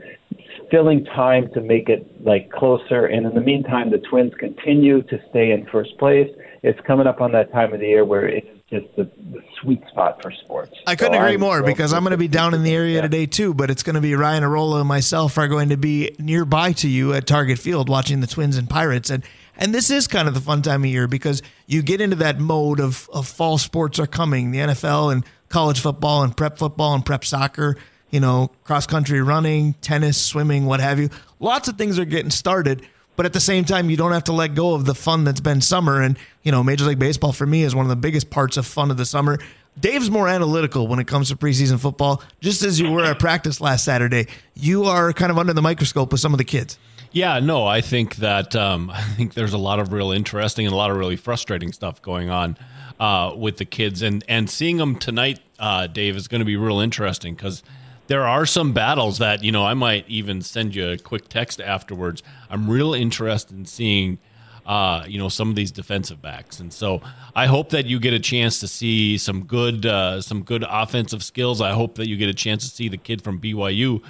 filling 0.70 1.04
time 1.04 1.48
to 1.54 1.60
make 1.60 1.88
it 1.88 2.06
like 2.24 2.50
closer. 2.50 3.06
And 3.06 3.24
in 3.26 3.34
the 3.34 3.40
meantime, 3.40 3.90
the 3.90 3.98
Twins 3.98 4.32
continue 4.38 5.02
to 5.02 5.20
stay 5.30 5.52
in 5.52 5.66
first 5.66 5.96
place. 5.98 6.28
It's 6.62 6.80
coming 6.86 7.06
up 7.06 7.20
on 7.20 7.32
that 7.32 7.52
time 7.52 7.72
of 7.72 7.80
the 7.80 7.86
year 7.86 8.04
where 8.04 8.26
it's 8.26 8.48
just 8.70 8.86
the, 8.96 9.04
the 9.04 9.40
sweet 9.60 9.82
spot 9.90 10.20
for 10.22 10.30
sports. 10.30 10.72
I 10.86 10.96
couldn't 10.96 11.14
So 11.14 11.20
agree 11.20 11.34
I'm 11.34 11.40
more 11.40 11.62
because 11.62 11.92
I'm 11.92 12.02
going 12.02 12.12
to 12.12 12.16
be 12.16 12.28
down 12.28 12.54
in 12.54 12.62
the 12.62 12.74
area 12.74 12.96
Yeah. 12.96 13.00
today 13.02 13.26
too. 13.26 13.52
But 13.54 13.70
it's 13.70 13.82
going 13.82 13.94
to 13.94 14.00
be 14.00 14.14
Ryan 14.14 14.42
Arola 14.42 14.80
and 14.80 14.88
myself 14.88 15.36
are 15.38 15.48
going 15.48 15.68
to 15.68 15.76
be 15.76 16.14
nearby 16.18 16.72
to 16.72 16.88
you 16.88 17.12
at 17.12 17.26
Target 17.26 17.58
Field 17.58 17.88
watching 17.88 18.20
the 18.20 18.26
Twins 18.26 18.56
and 18.56 18.68
Pirates, 18.68 19.10
and 19.10 19.22
and 19.56 19.72
this 19.74 19.90
is 19.90 20.08
kind 20.08 20.26
of 20.26 20.34
the 20.34 20.40
fun 20.40 20.62
time 20.62 20.82
of 20.82 20.90
year 20.90 21.06
because 21.06 21.40
you 21.66 21.82
get 21.82 22.00
into 22.00 22.16
that 22.16 22.40
mode 22.40 22.80
of 22.80 23.08
of 23.12 23.28
fall 23.28 23.58
sports 23.58 23.98
are 23.98 24.06
coming, 24.06 24.50
the 24.50 24.58
NFL 24.58 25.12
and 25.12 25.24
college 25.48 25.78
football 25.80 26.22
and 26.22 26.36
prep 26.36 26.58
football 26.58 26.94
and 26.94 27.04
prep 27.06 27.24
soccer, 27.24 27.76
you 28.10 28.18
know, 28.18 28.50
cross 28.64 28.86
country 28.86 29.20
running, 29.22 29.74
tennis, 29.74 30.16
swimming, 30.16 30.64
what 30.66 30.80
have 30.80 30.98
you. 30.98 31.10
Lots 31.38 31.68
of 31.68 31.76
things 31.76 31.98
are 31.98 32.04
getting 32.04 32.30
started. 32.30 32.86
But 33.16 33.26
at 33.26 33.32
the 33.32 33.40
same 33.40 33.64
time, 33.64 33.90
you 33.90 33.96
don't 33.96 34.12
have 34.12 34.24
to 34.24 34.32
let 34.32 34.54
go 34.54 34.74
of 34.74 34.84
the 34.84 34.94
fun 34.94 35.24
that's 35.24 35.40
been 35.40 35.60
summer. 35.60 36.00
And, 36.02 36.18
you 36.42 36.50
know, 36.50 36.64
Major 36.64 36.84
League 36.84 36.98
Baseball 36.98 37.32
for 37.32 37.46
me 37.46 37.62
is 37.62 37.74
one 37.74 37.84
of 37.84 37.90
the 37.90 37.96
biggest 37.96 38.30
parts 38.30 38.56
of 38.56 38.66
fun 38.66 38.90
of 38.90 38.96
the 38.96 39.06
summer. 39.06 39.38
Dave's 39.78 40.10
more 40.10 40.28
analytical 40.28 40.86
when 40.86 40.98
it 40.98 41.06
comes 41.06 41.28
to 41.28 41.36
preseason 41.36 41.80
football, 41.80 42.22
just 42.40 42.62
as 42.62 42.78
you 42.78 42.90
were 42.90 43.04
at 43.04 43.18
practice 43.18 43.60
last 43.60 43.84
Saturday. 43.84 44.26
You 44.54 44.84
are 44.84 45.12
kind 45.12 45.32
of 45.32 45.38
under 45.38 45.52
the 45.52 45.62
microscope 45.62 46.12
with 46.12 46.20
some 46.20 46.32
of 46.32 46.38
the 46.38 46.44
kids. 46.44 46.78
Yeah, 47.10 47.38
no, 47.38 47.64
I 47.64 47.80
think 47.80 48.16
that 48.16 48.56
um, 48.56 48.90
I 48.94 49.02
think 49.02 49.34
there's 49.34 49.52
a 49.52 49.58
lot 49.58 49.78
of 49.80 49.92
real 49.92 50.10
interesting 50.10 50.66
and 50.66 50.72
a 50.72 50.76
lot 50.76 50.90
of 50.90 50.96
really 50.96 51.16
frustrating 51.16 51.72
stuff 51.72 52.02
going 52.02 52.30
on 52.30 52.56
uh, 53.00 53.32
with 53.36 53.56
the 53.56 53.64
kids, 53.64 54.02
and 54.02 54.24
and 54.28 54.48
seeing 54.50 54.76
them 54.76 54.96
tonight, 54.96 55.40
uh, 55.58 55.86
Dave, 55.86 56.16
is 56.16 56.28
going 56.28 56.40
to 56.40 56.44
be 56.44 56.56
real 56.56 56.80
interesting 56.80 57.34
because 57.34 57.62
there 58.06 58.26
are 58.26 58.46
some 58.46 58.72
battles 58.72 59.18
that 59.18 59.42
you 59.42 59.52
know 59.52 59.64
I 59.64 59.74
might 59.74 60.08
even 60.08 60.42
send 60.42 60.74
you 60.74 60.90
a 60.90 60.98
quick 60.98 61.28
text 61.28 61.60
afterwards. 61.60 62.22
I'm 62.50 62.68
real 62.68 62.94
interested 62.94 63.56
in 63.56 63.66
seeing. 63.66 64.18
Uh, 64.66 65.04
you 65.06 65.18
know 65.18 65.28
some 65.28 65.50
of 65.50 65.56
these 65.56 65.70
defensive 65.70 66.22
backs, 66.22 66.58
and 66.58 66.72
so 66.72 67.02
I 67.36 67.44
hope 67.44 67.68
that 67.68 67.84
you 67.84 68.00
get 68.00 68.14
a 68.14 68.18
chance 68.18 68.60
to 68.60 68.66
see 68.66 69.18
some 69.18 69.44
good, 69.44 69.84
uh, 69.84 70.22
some 70.22 70.42
good 70.42 70.64
offensive 70.66 71.22
skills. 71.22 71.60
I 71.60 71.72
hope 71.72 71.96
that 71.96 72.08
you 72.08 72.16
get 72.16 72.30
a 72.30 72.34
chance 72.34 72.66
to 72.70 72.74
see 72.74 72.88
the 72.88 72.96
kid 72.96 73.20
from 73.20 73.38
BYU 73.38 74.02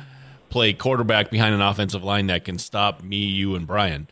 play 0.51 0.73
quarterback 0.73 1.29
behind 1.29 1.57
an 1.57 1.61
offensive 1.61 2.05
line 2.05 2.29
that 2.29 2.45
can 2.45 2.59
stop 2.59 3.03
me, 3.03 3.17
you, 3.17 3.57
and 3.57 3.67
Brian. 3.67 4.07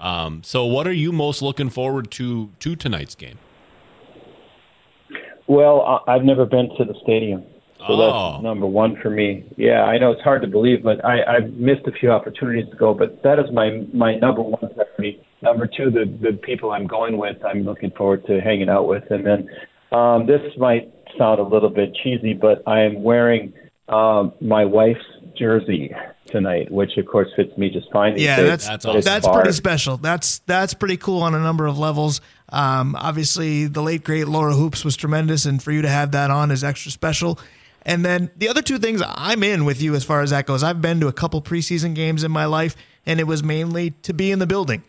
Um, 0.00 0.42
so, 0.42 0.64
what 0.64 0.86
are 0.86 0.92
you 0.92 1.12
most 1.12 1.42
looking 1.42 1.68
forward 1.68 2.10
to 2.12 2.48
to 2.60 2.74
tonight's 2.74 3.14
game? 3.14 3.38
Well, 5.46 6.02
I've 6.08 6.24
never 6.24 6.46
been 6.46 6.70
to 6.78 6.84
the 6.86 6.94
stadium, 7.02 7.44
So 7.86 7.94
Oh. 7.94 8.32
that's 8.32 8.42
number 8.42 8.66
one 8.66 8.96
for 9.02 9.10
me. 9.10 9.44
Yeah, 9.56 9.82
I 9.84 9.98
know 9.98 10.12
it's 10.12 10.22
hard 10.22 10.42
to 10.42 10.48
believe, 10.48 10.82
but 10.82 11.04
I, 11.04 11.22
I've 11.36 11.52
missed 11.54 11.86
a 11.86 11.92
few 11.92 12.10
opportunities 12.10 12.68
to 12.70 12.76
go. 12.76 12.94
But 12.94 13.22
that 13.22 13.38
is 13.38 13.46
my 13.52 13.84
my 13.92 14.16
number 14.16 14.42
one 14.42 14.60
priority. 14.74 15.20
Number 15.42 15.66
two, 15.66 15.90
the 15.90 16.04
the 16.20 16.32
people 16.36 16.70
I'm 16.72 16.86
going 16.86 17.16
with, 17.18 17.36
I'm 17.44 17.62
looking 17.62 17.90
forward 17.92 18.24
to 18.26 18.40
hanging 18.40 18.68
out 18.68 18.86
with. 18.88 19.04
And 19.10 19.26
then 19.26 19.48
um, 19.90 20.26
this 20.26 20.40
might 20.58 20.92
sound 21.18 21.40
a 21.40 21.44
little 21.44 21.70
bit 21.70 21.94
cheesy, 22.02 22.32
but 22.34 22.62
I 22.66 22.80
am 22.80 23.02
wearing 23.02 23.52
um, 23.88 24.32
my 24.40 24.64
wife's 24.64 25.00
jersey 25.36 25.92
tonight, 26.26 26.70
which 26.70 26.96
of 26.96 27.06
course 27.06 27.28
fits 27.36 27.56
me 27.58 27.68
just 27.68 27.90
fine. 27.92 28.14
Yeah, 28.16 28.36
days, 28.36 28.48
that's 28.48 28.66
That's 28.68 28.84
it's 28.86 29.06
that's 29.06 29.28
pretty 29.28 29.52
special. 29.52 29.96
That's 29.96 30.38
that's 30.40 30.74
pretty 30.74 30.96
cool 30.96 31.22
on 31.22 31.34
a 31.34 31.40
number 31.40 31.66
of 31.66 31.78
levels. 31.78 32.20
Um, 32.48 32.94
obviously, 32.96 33.66
the 33.66 33.82
late 33.82 34.04
great 34.04 34.28
Laura 34.28 34.54
Hoops 34.54 34.84
was 34.84 34.96
tremendous, 34.96 35.44
and 35.46 35.62
for 35.62 35.72
you 35.72 35.82
to 35.82 35.88
have 35.88 36.12
that 36.12 36.30
on 36.30 36.50
is 36.50 36.62
extra 36.62 36.90
special. 36.92 37.38
And 37.84 38.04
then 38.04 38.30
the 38.36 38.48
other 38.48 38.62
two 38.62 38.78
things 38.78 39.02
I'm 39.06 39.42
in 39.42 39.64
with 39.64 39.82
you 39.82 39.94
as 39.94 40.04
far 40.04 40.22
as 40.22 40.30
that 40.30 40.46
goes. 40.46 40.62
I've 40.62 40.80
been 40.80 41.00
to 41.00 41.08
a 41.08 41.12
couple 41.12 41.42
preseason 41.42 41.94
games 41.94 42.24
in 42.24 42.30
my 42.30 42.44
life, 42.44 42.76
and 43.06 43.20
it 43.20 43.24
was 43.24 43.42
mainly 43.42 43.90
to 44.02 44.12
be 44.12 44.30
in 44.30 44.38
the 44.38 44.46
building. 44.46 44.82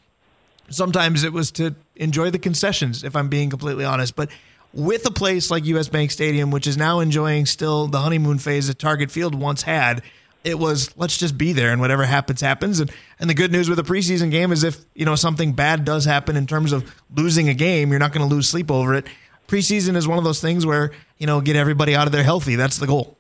Sometimes 0.69 1.23
it 1.23 1.33
was 1.33 1.51
to 1.53 1.75
enjoy 1.95 2.29
the 2.29 2.39
concessions, 2.39 3.03
if 3.03 3.15
I'm 3.15 3.29
being 3.29 3.49
completely 3.49 3.85
honest. 3.85 4.15
But 4.15 4.29
with 4.73 5.05
a 5.05 5.11
place 5.11 5.51
like 5.51 5.65
US 5.65 5.87
Bank 5.87 6.11
Stadium, 6.11 6.51
which 6.51 6.67
is 6.67 6.77
now 6.77 6.99
enjoying 6.99 7.45
still 7.45 7.87
the 7.87 7.99
honeymoon 7.99 8.39
phase 8.39 8.67
that 8.67 8.79
Target 8.79 9.11
Field 9.11 9.35
once 9.35 9.63
had, 9.63 10.01
it 10.43 10.59
was 10.59 10.95
let's 10.97 11.17
just 11.17 11.37
be 11.37 11.53
there 11.53 11.71
and 11.71 11.79
whatever 11.79 12.05
happens, 12.05 12.41
happens. 12.41 12.79
And 12.79 12.91
and 13.19 13.29
the 13.29 13.33
good 13.33 13.51
news 13.51 13.69
with 13.69 13.79
a 13.79 13.83
preseason 13.83 14.31
game 14.31 14.51
is 14.51 14.63
if, 14.63 14.83
you 14.93 15.05
know, 15.05 15.15
something 15.15 15.53
bad 15.53 15.85
does 15.85 16.05
happen 16.05 16.35
in 16.35 16.47
terms 16.47 16.71
of 16.71 16.93
losing 17.15 17.49
a 17.49 17.53
game, 17.53 17.91
you're 17.91 17.99
not 17.99 18.11
going 18.11 18.27
to 18.27 18.33
lose 18.33 18.49
sleep 18.49 18.69
over 18.69 18.93
it. 18.95 19.05
Preseason 19.47 19.95
is 19.95 20.07
one 20.07 20.17
of 20.17 20.23
those 20.23 20.41
things 20.41 20.65
where, 20.65 20.91
you 21.17 21.27
know, 21.27 21.41
get 21.41 21.55
everybody 21.55 21.95
out 21.95 22.07
of 22.07 22.13
there 22.13 22.23
healthy. 22.23 22.55
That's 22.55 22.77
the 22.77 22.87
goal. 22.87 23.17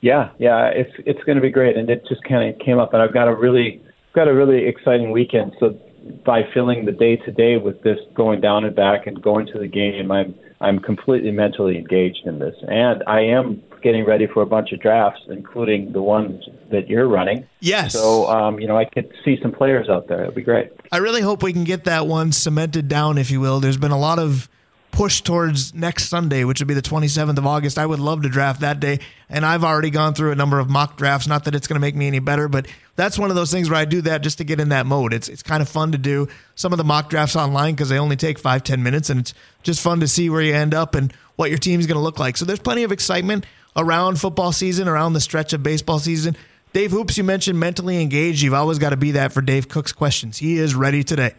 Yeah, 0.00 0.30
yeah, 0.38 0.68
it's 0.68 0.92
it's 1.04 1.22
going 1.24 1.36
to 1.36 1.42
be 1.42 1.50
great, 1.50 1.76
and 1.76 1.90
it 1.90 2.06
just 2.08 2.24
kind 2.24 2.48
of 2.48 2.58
came 2.58 2.78
up, 2.78 2.94
and 2.94 3.02
I've 3.02 3.12
got 3.12 3.28
a 3.28 3.34
really 3.34 3.82
got 4.14 4.28
a 4.28 4.34
really 4.34 4.66
exciting 4.66 5.10
weekend. 5.10 5.52
So 5.60 5.78
by 6.24 6.42
filling 6.54 6.86
the 6.86 6.92
day 6.92 7.16
to 7.16 7.30
day 7.30 7.58
with 7.58 7.82
this 7.82 7.98
going 8.14 8.40
down 8.40 8.64
and 8.64 8.74
back 8.74 9.06
and 9.06 9.20
going 9.20 9.46
to 9.48 9.58
the 9.58 9.66
game, 9.66 10.10
I'm 10.10 10.34
I'm 10.62 10.78
completely 10.78 11.32
mentally 11.32 11.76
engaged 11.76 12.26
in 12.26 12.38
this, 12.38 12.54
and 12.66 13.02
I 13.06 13.20
am 13.20 13.62
getting 13.82 14.04
ready 14.04 14.26
for 14.26 14.42
a 14.42 14.46
bunch 14.46 14.72
of 14.72 14.80
drafts, 14.80 15.22
including 15.28 15.92
the 15.92 16.02
ones 16.02 16.44
that 16.70 16.88
you're 16.88 17.08
running. 17.08 17.46
Yes. 17.60 17.92
So 17.92 18.28
um, 18.28 18.60
you 18.60 18.66
know, 18.66 18.76
I 18.76 18.84
could 18.84 19.12
see 19.24 19.38
some 19.42 19.52
players 19.52 19.88
out 19.88 20.08
there. 20.08 20.22
It'd 20.22 20.34
be 20.34 20.42
great. 20.42 20.72
I 20.92 20.98
really 20.98 21.22
hope 21.22 21.42
we 21.42 21.52
can 21.52 21.64
get 21.64 21.84
that 21.84 22.06
one 22.06 22.32
cemented 22.32 22.88
down, 22.88 23.18
if 23.18 23.30
you 23.30 23.40
will. 23.40 23.60
There's 23.60 23.76
been 23.76 23.90
a 23.90 23.98
lot 23.98 24.18
of 24.18 24.48
push 24.90 25.20
towards 25.20 25.74
next 25.74 26.08
Sunday, 26.08 26.44
which 26.44 26.60
would 26.60 26.68
be 26.68 26.74
the 26.74 26.82
27th 26.82 27.38
of 27.38 27.46
August. 27.46 27.78
I 27.78 27.86
would 27.86 28.00
love 28.00 28.22
to 28.22 28.28
draft 28.28 28.60
that 28.60 28.80
day, 28.80 29.00
and 29.28 29.44
I've 29.44 29.64
already 29.64 29.90
gone 29.90 30.14
through 30.14 30.32
a 30.32 30.34
number 30.34 30.58
of 30.58 30.68
mock 30.68 30.96
drafts. 30.96 31.26
Not 31.26 31.44
that 31.44 31.54
it's 31.54 31.66
going 31.66 31.76
to 31.76 31.80
make 31.80 31.94
me 31.94 32.06
any 32.06 32.18
better, 32.18 32.48
but 32.48 32.66
that's 32.96 33.18
one 33.18 33.30
of 33.30 33.36
those 33.36 33.50
things 33.50 33.70
where 33.70 33.78
I 33.78 33.84
do 33.84 34.00
that 34.02 34.22
just 34.22 34.38
to 34.38 34.44
get 34.44 34.60
in 34.60 34.70
that 34.70 34.86
mode. 34.86 35.12
It's 35.12 35.28
it's 35.28 35.42
kind 35.42 35.62
of 35.62 35.68
fun 35.68 35.92
to 35.92 35.98
do 35.98 36.28
some 36.54 36.72
of 36.72 36.78
the 36.78 36.84
mock 36.84 37.08
drafts 37.08 37.36
online 37.36 37.74
because 37.74 37.88
they 37.88 37.98
only 37.98 38.16
take 38.16 38.38
five 38.38 38.64
ten 38.64 38.82
minutes, 38.82 39.10
and 39.10 39.20
it's 39.20 39.34
just 39.62 39.80
fun 39.80 40.00
to 40.00 40.08
see 40.08 40.28
where 40.28 40.42
you 40.42 40.54
end 40.54 40.74
up 40.74 40.94
and 40.94 41.12
what 41.36 41.50
your 41.50 41.58
team's 41.58 41.86
going 41.86 41.96
to 41.96 42.02
look 42.02 42.18
like. 42.18 42.36
So 42.36 42.44
there's 42.44 42.58
plenty 42.58 42.82
of 42.82 42.92
excitement 42.92 43.46
around 43.76 44.20
football 44.20 44.52
season, 44.52 44.88
around 44.88 45.12
the 45.12 45.20
stretch 45.20 45.52
of 45.52 45.62
baseball 45.62 45.98
season. 45.98 46.36
Dave 46.72 46.92
Hoops, 46.92 47.18
you 47.18 47.24
mentioned 47.24 47.58
mentally 47.58 48.00
engaged. 48.00 48.42
You've 48.42 48.54
always 48.54 48.78
got 48.78 48.90
to 48.90 48.96
be 48.96 49.12
that 49.12 49.32
for 49.32 49.40
Dave 49.42 49.68
Cook's 49.68 49.92
questions. 49.92 50.38
He 50.38 50.58
is 50.58 50.74
ready 50.74 51.02
today. 51.02 51.34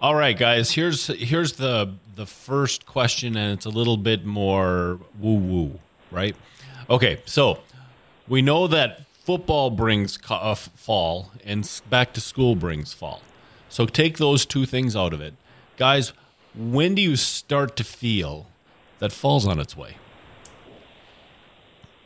All 0.00 0.14
right, 0.14 0.36
guys. 0.36 0.72
Here's 0.72 1.06
here's 1.08 1.52
the 1.52 1.94
the 2.16 2.26
first 2.26 2.86
question, 2.86 3.36
and 3.36 3.52
it's 3.52 3.66
a 3.66 3.70
little 3.70 3.96
bit 3.96 4.24
more 4.24 4.98
woo 5.20 5.34
woo, 5.36 5.78
right? 6.10 6.34
Okay, 6.88 7.20
so 7.26 7.60
we 8.26 8.42
know 8.42 8.66
that 8.66 9.02
football 9.12 9.70
brings 9.70 10.18
uh, 10.28 10.54
fall, 10.54 11.30
and 11.44 11.80
back 11.88 12.12
to 12.14 12.20
school 12.20 12.56
brings 12.56 12.92
fall. 12.92 13.22
So 13.68 13.86
take 13.86 14.18
those 14.18 14.44
two 14.46 14.66
things 14.66 14.96
out 14.96 15.12
of 15.12 15.20
it, 15.20 15.34
guys. 15.76 16.12
When 16.54 16.96
do 16.96 17.02
you 17.02 17.14
start 17.14 17.76
to 17.76 17.84
feel 17.84 18.46
that 18.98 19.12
fall's 19.12 19.46
on 19.46 19.60
its 19.60 19.76
way? 19.76 19.96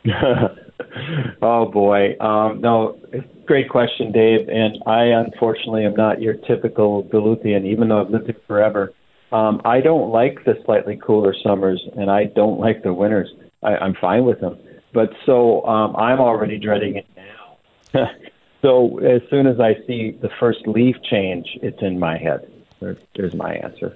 oh 1.41 1.65
boy, 1.65 2.15
um, 2.19 2.61
no, 2.61 2.99
great 3.45 3.69
question, 3.69 4.11
Dave. 4.11 4.47
And 4.49 4.81
I 4.85 5.05
unfortunately 5.05 5.85
am 5.85 5.95
not 5.95 6.21
your 6.21 6.33
typical 6.33 7.03
Duluthian, 7.05 7.65
even 7.65 7.89
though 7.89 8.01
I've 8.01 8.09
lived 8.09 8.25
here 8.25 8.35
forever. 8.47 8.93
Um, 9.31 9.61
I 9.65 9.81
don't 9.81 10.11
like 10.11 10.45
the 10.45 10.55
slightly 10.65 10.97
cooler 10.97 11.35
summers, 11.43 11.81
and 11.97 12.11
I 12.11 12.25
don't 12.25 12.59
like 12.59 12.83
the 12.83 12.93
winters. 12.93 13.29
I, 13.63 13.75
I'm 13.77 13.95
fine 13.95 14.25
with 14.25 14.39
them, 14.39 14.57
but 14.93 15.09
so 15.25 15.65
um, 15.65 15.95
I'm 15.95 16.19
already 16.19 16.57
dreading 16.57 16.95
it 16.97 17.07
now. 17.15 18.07
so 18.61 18.99
as 18.99 19.21
soon 19.29 19.47
as 19.47 19.59
I 19.59 19.75
see 19.87 20.17
the 20.21 20.29
first 20.39 20.67
leaf 20.67 20.95
change, 21.09 21.47
it's 21.61 21.81
in 21.81 21.99
my 21.99 22.17
head. 22.17 22.51
There, 22.79 22.97
there's 23.15 23.33
my 23.33 23.55
answer. 23.55 23.95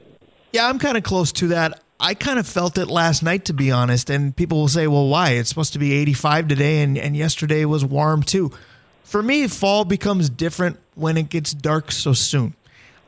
Yeah, 0.51 0.67
I'm 0.67 0.79
kind 0.79 0.97
of 0.97 1.03
close 1.03 1.31
to 1.33 1.47
that. 1.49 1.79
I 1.99 2.13
kind 2.13 2.39
of 2.39 2.47
felt 2.47 2.77
it 2.77 2.87
last 2.87 3.23
night, 3.23 3.45
to 3.45 3.53
be 3.53 3.71
honest. 3.71 4.09
And 4.09 4.35
people 4.35 4.59
will 4.59 4.67
say, 4.67 4.87
well, 4.87 5.07
why? 5.07 5.31
It's 5.31 5.49
supposed 5.49 5.73
to 5.73 5.79
be 5.79 5.93
85 5.93 6.47
today, 6.47 6.81
and, 6.81 6.97
and 6.97 7.15
yesterday 7.15 7.65
was 7.65 7.83
warm 7.83 8.23
too. 8.23 8.51
For 9.03 9.21
me, 9.21 9.47
fall 9.47 9.85
becomes 9.85 10.29
different 10.29 10.79
when 10.95 11.17
it 11.17 11.29
gets 11.29 11.53
dark 11.53 11.91
so 11.91 12.13
soon. 12.13 12.53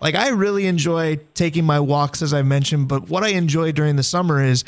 Like, 0.01 0.15
I 0.15 0.29
really 0.29 0.65
enjoy 0.65 1.19
taking 1.35 1.63
my 1.63 1.79
walks, 1.79 2.21
as 2.21 2.33
I 2.33 2.41
mentioned, 2.41 2.87
but 2.87 3.07
what 3.07 3.23
I 3.23 3.29
enjoy 3.29 3.71
during 3.71 3.95
the 3.95 4.03
summer 4.03 4.43
is 4.43 4.65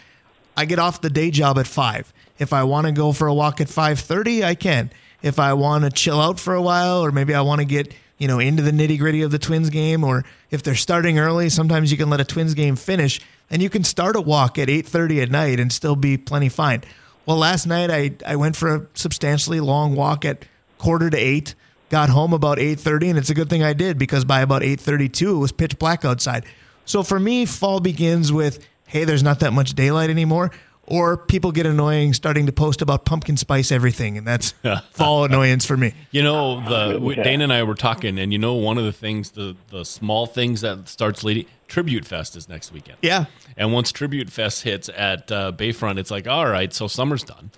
I 0.55 0.65
get 0.65 0.79
off 0.79 1.01
the 1.01 1.09
day 1.09 1.31
job 1.31 1.57
at 1.57 1.67
5. 1.67 2.13
If 2.37 2.53
I 2.53 2.63
want 2.63 2.85
to 2.85 2.93
go 2.93 3.11
for 3.11 3.27
a 3.27 3.33
walk 3.33 3.59
at 3.59 3.67
5:30, 3.67 4.43
I 4.43 4.55
can. 4.55 4.91
If 5.21 5.39
I 5.39 5.53
want 5.53 5.85
to 5.85 5.89
chill 5.89 6.21
out 6.21 6.39
for 6.39 6.53
a 6.53 6.61
while 6.61 7.03
or 7.03 7.11
maybe 7.11 7.33
I 7.33 7.41
want 7.41 7.59
to 7.59 7.65
get, 7.65 7.93
you 8.17 8.27
know, 8.27 8.39
into 8.39 8.61
the 8.61 8.71
nitty-gritty 8.71 9.21
of 9.21 9.31
the 9.31 9.39
Twins 9.39 9.69
game 9.69 10.03
or 10.03 10.23
if 10.51 10.61
they're 10.61 10.75
starting 10.75 11.17
early, 11.17 11.49
sometimes 11.49 11.91
you 11.91 11.97
can 11.97 12.09
let 12.09 12.21
a 12.21 12.25
Twins 12.25 12.53
game 12.53 12.75
finish 12.75 13.19
and 13.53 13.61
you 13.61 13.69
can 13.69 13.83
start 13.83 14.15
a 14.15 14.21
walk 14.21 14.57
at 14.57 14.67
8:30 14.67 15.21
at 15.21 15.31
night 15.31 15.59
and 15.59 15.71
still 15.71 15.95
be 15.95 16.17
plenty 16.17 16.49
fine. 16.49 16.81
Well, 17.25 17.37
last 17.37 17.67
night 17.67 17.91
I 17.91 18.11
I 18.25 18.35
went 18.35 18.57
for 18.57 18.75
a 18.75 18.87
substantially 18.95 19.59
long 19.59 19.95
walk 19.95 20.25
at 20.25 20.43
quarter 20.79 21.09
to 21.09 21.17
8, 21.17 21.53
got 21.89 22.09
home 22.09 22.33
about 22.33 22.57
8:30 22.57 23.11
and 23.11 23.17
it's 23.19 23.29
a 23.29 23.35
good 23.35 23.49
thing 23.49 23.63
I 23.63 23.73
did 23.73 23.97
because 23.99 24.25
by 24.25 24.41
about 24.41 24.63
8:32 24.63 25.35
it 25.35 25.37
was 25.37 25.51
pitch 25.51 25.77
black 25.77 26.03
outside. 26.03 26.45
So 26.85 27.03
for 27.03 27.19
me, 27.19 27.45
fall 27.45 27.79
begins 27.79 28.33
with 28.33 28.65
hey, 28.87 29.05
there's 29.05 29.23
not 29.23 29.39
that 29.39 29.53
much 29.53 29.73
daylight 29.73 30.09
anymore. 30.09 30.51
Or 30.85 31.15
people 31.15 31.53
get 31.53 31.65
annoying 31.65 32.13
starting 32.13 32.45
to 32.47 32.51
post 32.51 32.81
about 32.81 33.05
pumpkin 33.05 33.37
spice 33.37 33.71
everything, 33.71 34.17
and 34.17 34.27
that's 34.27 34.53
fall 34.91 35.23
annoyance 35.23 35.65
for 35.65 35.77
me. 35.77 35.93
You 36.11 36.23
know, 36.23 36.59
the 36.59 36.99
we, 36.99 37.15
Dana 37.15 37.45
and 37.45 37.53
I 37.53 37.63
were 37.63 37.73
talking, 37.73 38.19
and 38.19 38.33
you 38.33 38.37
know, 38.37 38.55
one 38.55 38.77
of 38.77 38.83
the 38.83 38.91
things, 38.91 39.31
the 39.31 39.55
the 39.69 39.85
small 39.85 40.25
things 40.25 40.59
that 40.59 40.89
starts 40.89 41.23
leading. 41.23 41.45
Tribute 41.73 42.05
Fest 42.05 42.35
is 42.35 42.47
next 42.47 42.71
weekend. 42.71 42.99
Yeah, 43.01 43.25
And 43.57 43.73
once 43.73 43.91
Tribute 43.91 44.29
Fest 44.29 44.61
hits 44.61 44.89
at 44.95 45.31
uh, 45.31 45.51
Bayfront, 45.51 45.97
it's 45.97 46.11
like, 46.11 46.27
all 46.27 46.45
right, 46.47 46.71
so 46.71 46.87
summer's 46.87 47.23
done. 47.23 47.49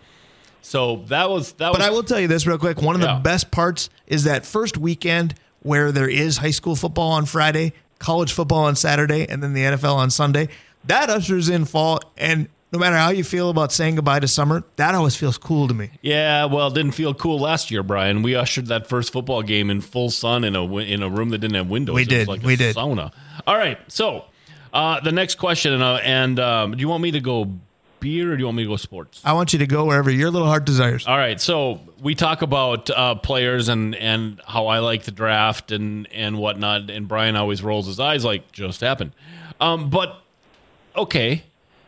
So 0.61 1.03
that 1.07 1.29
was 1.29 1.51
that. 1.53 1.73
But 1.73 1.79
was, 1.79 1.87
I 1.87 1.89
will 1.89 2.01
tell 2.03 2.21
you 2.21 2.29
this 2.29 2.47
real 2.47 2.57
quick. 2.57 2.81
One 2.81 2.95
of 2.95 3.01
Yeah. 3.01 3.15
the 3.15 3.19
best 3.19 3.51
parts 3.51 3.89
is 4.07 4.23
that 4.23 4.45
first 4.45 4.77
weekend 4.77 5.35
where 5.63 5.91
there 5.91 6.07
is 6.07 6.37
high 6.37 6.51
school 6.51 6.77
football 6.77 7.11
on 7.11 7.25
Friday, 7.25 7.73
college 7.99 8.31
football 8.31 8.63
on 8.63 8.77
Saturday, 8.77 9.27
and 9.27 9.43
then 9.43 9.51
the 9.51 9.63
NFL 9.63 9.95
on 9.95 10.09
Sunday. 10.09 10.47
That 10.85 11.09
ushers 11.09 11.49
in 11.49 11.65
fall. 11.65 11.99
And 12.17 12.47
no 12.71 12.79
matter 12.79 12.95
how 12.95 13.09
you 13.09 13.23
feel 13.23 13.49
about 13.49 13.71
saying 13.71 13.95
goodbye 13.95 14.19
to 14.19 14.27
summer, 14.27 14.63
that 14.75 14.95
always 14.95 15.15
feels 15.15 15.37
cool 15.37 15.67
to 15.67 15.73
me. 15.73 15.91
Yeah, 16.01 16.45
well, 16.45 16.67
it 16.67 16.73
didn't 16.73 16.91
feel 16.93 17.13
cool 17.13 17.39
last 17.39 17.71
year, 17.71 17.83
Brian. 17.83 18.21
We 18.21 18.35
ushered 18.35 18.67
that 18.67 18.87
first 18.87 19.13
football 19.13 19.43
game 19.43 19.69
in 19.69 19.81
full 19.81 20.09
sun 20.09 20.43
in 20.43 20.55
a 20.55 20.65
in 20.77 21.01
a 21.03 21.09
room 21.09 21.29
that 21.29 21.37
didn't 21.39 21.55
have 21.55 21.69
windows. 21.69 21.95
We 21.95 22.01
It 22.01 22.05
was 22.05 22.17
did, 22.17 22.27
like 22.27 22.41
we 22.43 22.55
did. 22.55 22.75
Sauna. 22.75 23.11
All 23.47 23.57
right, 23.57 23.77
so 23.87 24.25
uh, 24.73 24.99
the 25.01 25.11
next 25.11 25.35
question, 25.35 25.81
uh, 25.81 25.99
and 26.03 26.39
um, 26.39 26.71
do 26.71 26.79
you 26.81 26.87
want 26.89 27.01
me 27.03 27.11
to 27.11 27.21
go 27.21 27.51
beer 28.01 28.33
or 28.33 28.35
do 28.35 28.41
you 28.41 28.45
want 28.45 28.57
me 28.57 28.63
to 28.63 28.69
go 28.69 28.75
sports? 28.75 29.21
I 29.23 29.33
want 29.33 29.53
you 29.53 29.59
to 29.59 29.67
go 29.67 29.85
wherever 29.85 30.11
your 30.11 30.29
little 30.29 30.47
heart 30.47 30.65
desires. 30.65 31.07
All 31.07 31.17
right, 31.17 31.39
so 31.39 31.79
we 32.01 32.13
talk 32.13 32.41
about 32.41 32.89
uh, 32.89 33.15
players 33.15 33.69
and 33.69 33.95
and 33.95 34.41
how 34.45 34.67
I 34.67 34.79
like 34.79 35.03
the 35.03 35.11
draft 35.11 35.71
and 35.71 36.07
and 36.11 36.37
whatnot, 36.37 36.89
and 36.89 37.07
Brian 37.07 37.35
always 37.35 37.63
rolls 37.63 37.87
his 37.87 37.99
eyes 37.99 38.25
like 38.25 38.51
just 38.51 38.81
happened. 38.81 39.11
Um, 39.61 39.89
but 39.89 40.21
okay, 40.95 41.43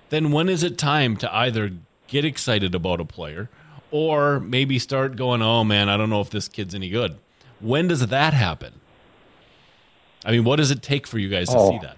then 0.10 0.32
when 0.32 0.50
is 0.50 0.64
it 0.64 0.78
time 0.78 1.18
to 1.18 1.36
either 1.36 1.72
get 2.08 2.24
excited 2.26 2.74
about 2.74 3.00
a 3.02 3.06
player 3.06 3.50
or 3.92 4.40
maybe 4.40 4.80
start 4.80 5.16
going, 5.16 5.42
oh 5.42 5.64
man, 5.64 5.90
I 5.90 5.98
don't 5.98 6.10
know 6.10 6.22
if 6.22 6.30
this 6.30 6.48
kid's 6.48 6.74
any 6.76 6.90
good. 6.90 7.18
When 7.60 7.88
does 7.88 8.06
that 8.08 8.34
happen? 8.34 8.74
I 10.26 10.32
mean, 10.32 10.44
what 10.44 10.58
does 10.58 10.72
it 10.72 10.82
take 10.82 11.08
for 11.08 11.18
you 11.20 11.30
guys 11.30 11.50
to 11.50 11.58
Oh. 11.58 11.70
see 11.72 11.80
that? 11.80 11.98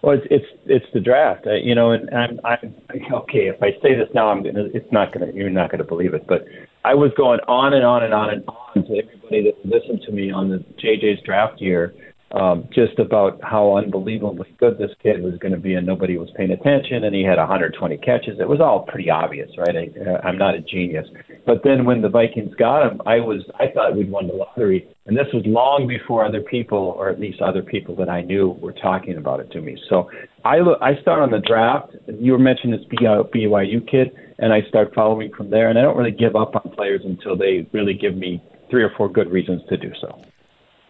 Well, 0.00 0.16
it's 0.16 0.26
it's 0.30 0.46
it's 0.66 0.86
the 0.94 1.00
draft, 1.00 1.44
uh, 1.46 1.54
you 1.54 1.74
know, 1.74 1.90
and 1.90 2.08
I'm 2.14 2.38
I'm 2.44 2.72
okay. 3.12 3.48
If 3.48 3.60
I 3.60 3.72
say 3.82 3.96
this 3.96 4.08
now, 4.14 4.28
I'm 4.28 4.44
gonna. 4.44 4.66
It's 4.72 4.90
not 4.92 5.12
gonna. 5.12 5.32
You're 5.34 5.50
not 5.50 5.72
gonna 5.72 5.82
believe 5.82 6.14
it, 6.14 6.24
but 6.28 6.44
I 6.84 6.94
was 6.94 7.10
going 7.16 7.40
on 7.48 7.74
and 7.74 7.84
on 7.84 8.04
and 8.04 8.14
on 8.14 8.30
and 8.30 8.44
on 8.46 8.84
to 8.84 8.96
everybody 8.96 9.42
that 9.42 9.56
listened 9.66 10.02
to 10.02 10.12
me 10.12 10.30
on 10.30 10.50
the 10.50 10.58
JJ's 10.80 11.20
draft 11.24 11.60
year, 11.60 11.94
um, 12.32 12.68
just 12.72 12.98
about 12.98 13.40
how 13.42 13.76
unbelievably 13.76 14.54
good 14.58 14.78
this 14.78 14.90
kid 15.02 15.22
was 15.22 15.34
going 15.38 15.52
to 15.52 15.58
be, 15.58 15.74
and 15.74 15.86
nobody 15.86 16.18
was 16.18 16.28
paying 16.36 16.50
attention. 16.50 17.04
And 17.04 17.14
he 17.14 17.22
had 17.22 17.38
120 17.38 17.96
catches. 17.98 18.38
It 18.38 18.48
was 18.48 18.60
all 18.60 18.80
pretty 18.82 19.10
obvious, 19.10 19.50
right? 19.56 19.74
I, 19.76 20.26
I'm 20.26 20.36
not 20.36 20.54
a 20.54 20.60
genius, 20.60 21.06
but 21.46 21.62
then 21.64 21.84
when 21.84 22.02
the 22.02 22.08
Vikings 22.08 22.54
got 22.56 22.86
him, 22.86 23.00
I 23.06 23.16
was 23.16 23.42
I 23.58 23.68
thought 23.72 23.96
we'd 23.96 24.10
won 24.10 24.26
the 24.26 24.34
lottery, 24.34 24.86
and 25.06 25.16
this 25.16 25.26
was 25.32 25.42
long 25.46 25.86
before 25.88 26.24
other 26.24 26.42
people, 26.42 26.94
or 26.98 27.08
at 27.08 27.18
least 27.18 27.40
other 27.40 27.62
people 27.62 27.96
that 27.96 28.10
I 28.10 28.20
knew, 28.20 28.50
were 28.60 28.74
talking 28.74 29.16
about 29.16 29.40
it 29.40 29.50
to 29.52 29.60
me. 29.60 29.78
So 29.88 30.10
I 30.44 30.58
look, 30.58 30.78
I 30.82 31.00
start 31.00 31.22
on 31.22 31.30
the 31.30 31.40
draft. 31.40 31.92
You 32.06 32.32
were 32.32 32.38
mentioning 32.38 32.78
this 32.78 32.86
BYU 32.88 33.90
kid, 33.90 34.12
and 34.38 34.52
I 34.52 34.60
start 34.68 34.94
following 34.94 35.32
from 35.36 35.50
there. 35.50 35.70
And 35.70 35.78
I 35.78 35.82
don't 35.82 35.96
really 35.96 36.10
give 36.10 36.36
up 36.36 36.54
on 36.56 36.72
players 36.72 37.02
until 37.04 37.36
they 37.36 37.66
really 37.72 37.94
give 37.94 38.16
me 38.16 38.42
three 38.70 38.82
or 38.82 38.90
four 38.96 39.10
good 39.10 39.30
reasons 39.30 39.62
to 39.68 39.76
do 39.76 39.90
so. 40.00 40.20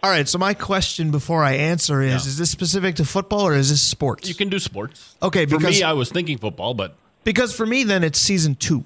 All 0.03 0.11
right. 0.11 0.29
So 0.29 0.39
my 0.39 0.55
question 0.55 1.11
before 1.11 1.43
I 1.43 1.55
answer 1.55 2.03
is: 2.03 2.11
yeah. 2.11 2.17
Is 2.17 2.39
this 2.39 2.51
specific 2.51 2.97
to 2.97 3.05
football 3.05 3.47
or 3.49 3.55
is 3.55 3.71
this 3.71 3.83
sports? 3.83 4.29
You 4.29 4.35
can 4.35 4.49
do 4.49 4.59
sports. 4.59 5.17
Okay. 5.23 5.45
Because, 5.45 5.63
for 5.63 5.71
me, 5.71 5.83
I 5.83 5.93
was 5.93 6.11
thinking 6.11 6.39
football, 6.39 6.75
but 6.75 6.95
because 7.25 7.55
for 7.55 7.67
me, 7.67 7.85
then 7.85 8.05
it's 8.05 8.19
season 8.19 8.55
two. 8.55 8.85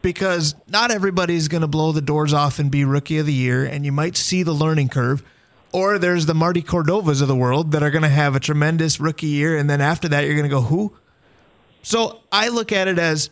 Because 0.00 0.54
not 0.68 0.92
everybody's 0.92 1.48
going 1.48 1.62
to 1.62 1.66
blow 1.66 1.90
the 1.90 2.00
doors 2.00 2.32
off 2.32 2.60
and 2.60 2.70
be 2.70 2.84
rookie 2.84 3.18
of 3.18 3.26
the 3.26 3.32
year, 3.32 3.64
and 3.64 3.84
you 3.84 3.90
might 3.90 4.16
see 4.16 4.44
the 4.44 4.52
learning 4.52 4.90
curve. 4.90 5.24
Or 5.72 5.98
there's 5.98 6.24
the 6.24 6.34
Marty 6.34 6.62
Cordovas 6.62 7.20
of 7.20 7.28
the 7.28 7.36
world 7.36 7.72
that 7.72 7.82
are 7.82 7.90
going 7.90 8.02
to 8.02 8.08
have 8.08 8.34
a 8.34 8.40
tremendous 8.40 9.00
rookie 9.00 9.26
year, 9.26 9.56
and 9.58 9.68
then 9.68 9.80
after 9.80 10.08
that, 10.08 10.24
you're 10.24 10.34
going 10.34 10.48
to 10.48 10.48
go 10.48 10.62
who? 10.62 10.96
So 11.82 12.20
I 12.32 12.48
look 12.48 12.72
at 12.72 12.88
it 12.88 12.98
as, 12.98 13.28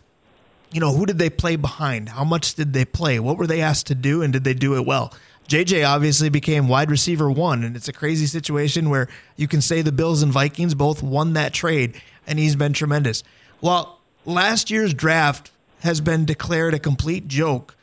you 0.73 0.81
know, 0.81 0.93
who 0.93 1.07
did 1.07 1.19
they 1.19 1.31
play 1.31 1.57
behind? 1.57 2.11
How 2.11 2.25
much 2.25 2.55
did 2.55 2.73
they 2.73 2.85
play? 2.85 3.19
What 3.21 3.39
were 3.39 3.47
they 3.47 3.63
asked 3.63 3.87
to 3.87 3.95
do, 3.95 4.21
and 4.21 4.33
did 4.33 4.45
they 4.45 4.53
do 4.53 4.77
it 4.77 4.85
well? 4.85 5.15
JJ 5.49 5.87
obviously 5.87 6.29
became 6.29 6.69
wide 6.69 6.91
receiver 6.91 7.31
one, 7.31 7.63
and 7.63 7.77
it's 7.77 7.89
a 7.89 7.93
crazy 7.93 8.27
situation 8.27 8.91
where 8.91 9.09
you 9.37 9.47
can 9.47 9.61
say 9.61 9.83
the 9.83 9.93
Bills 9.93 10.23
and 10.23 10.33
Vikings 10.33 10.75
both 10.75 11.03
won 11.03 11.35
that 11.35 11.53
trade, 11.53 12.01
and 12.27 12.39
he's 12.39 12.57
been 12.57 12.73
tremendous. 12.73 13.23
Well, 13.61 14.01
last 14.25 14.71
year's 14.71 14.93
draft 14.93 15.51
has 15.81 16.01
been 16.01 16.25
declared 16.25 16.75
a 16.75 16.79
complete 16.79 17.29
joke 17.29 17.77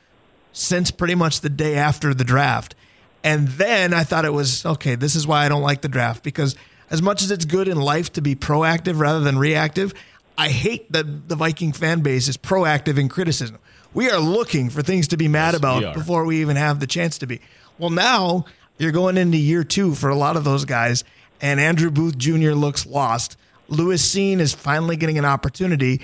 since 0.51 0.91
pretty 0.91 1.15
much 1.15 1.41
the 1.41 1.49
day 1.49 1.75
after 1.75 2.13
the 2.13 2.23
draft. 2.23 2.75
And 3.23 3.47
then 3.47 3.93
I 3.93 4.03
thought 4.03 4.25
it 4.25 4.33
was 4.33 4.65
okay, 4.65 4.95
this 4.95 5.15
is 5.15 5.25
why 5.25 5.45
I 5.45 5.49
don't 5.49 5.61
like 5.61 5.81
the 5.81 5.87
draft 5.87 6.23
because 6.23 6.55
as 6.91 7.01
much 7.01 7.23
as 7.23 7.31
it's 7.31 7.45
good 7.45 7.67
in 7.67 7.79
life 7.79 8.11
to 8.13 8.21
be 8.21 8.35
proactive 8.35 8.99
rather 8.99 9.21
than 9.21 9.39
reactive, 9.39 9.93
I 10.37 10.49
hate 10.49 10.91
that 10.91 11.29
the 11.29 11.35
Viking 11.35 11.71
fan 11.71 12.01
base 12.01 12.27
is 12.27 12.37
proactive 12.37 12.97
in 12.97 13.07
criticism. 13.07 13.57
We 13.93 14.09
are 14.09 14.19
looking 14.19 14.69
for 14.69 14.81
things 14.81 15.09
to 15.09 15.17
be 15.17 15.27
mad 15.27 15.53
yes, 15.53 15.57
about 15.57 15.93
before 15.93 16.25
we 16.25 16.41
even 16.41 16.55
have 16.55 16.79
the 16.79 16.87
chance 16.87 17.17
to 17.19 17.27
be. 17.27 17.41
Well, 17.77 17.89
now 17.89 18.45
you're 18.77 18.91
going 18.91 19.17
into 19.17 19.37
year 19.37 19.63
two 19.63 19.93
for 19.93 20.09
a 20.09 20.15
lot 20.15 20.35
of 20.35 20.43
those 20.43 20.65
guys, 20.65 21.03
and 21.41 21.59
Andrew 21.59 21.91
Booth 21.91 22.17
Jr. 22.17 22.51
looks 22.51 22.85
lost. 22.85 23.37
Lewis 23.67 24.03
Cine 24.13 24.39
is 24.39 24.53
finally 24.53 24.95
getting 24.95 25.17
an 25.17 25.25
opportunity. 25.25 26.01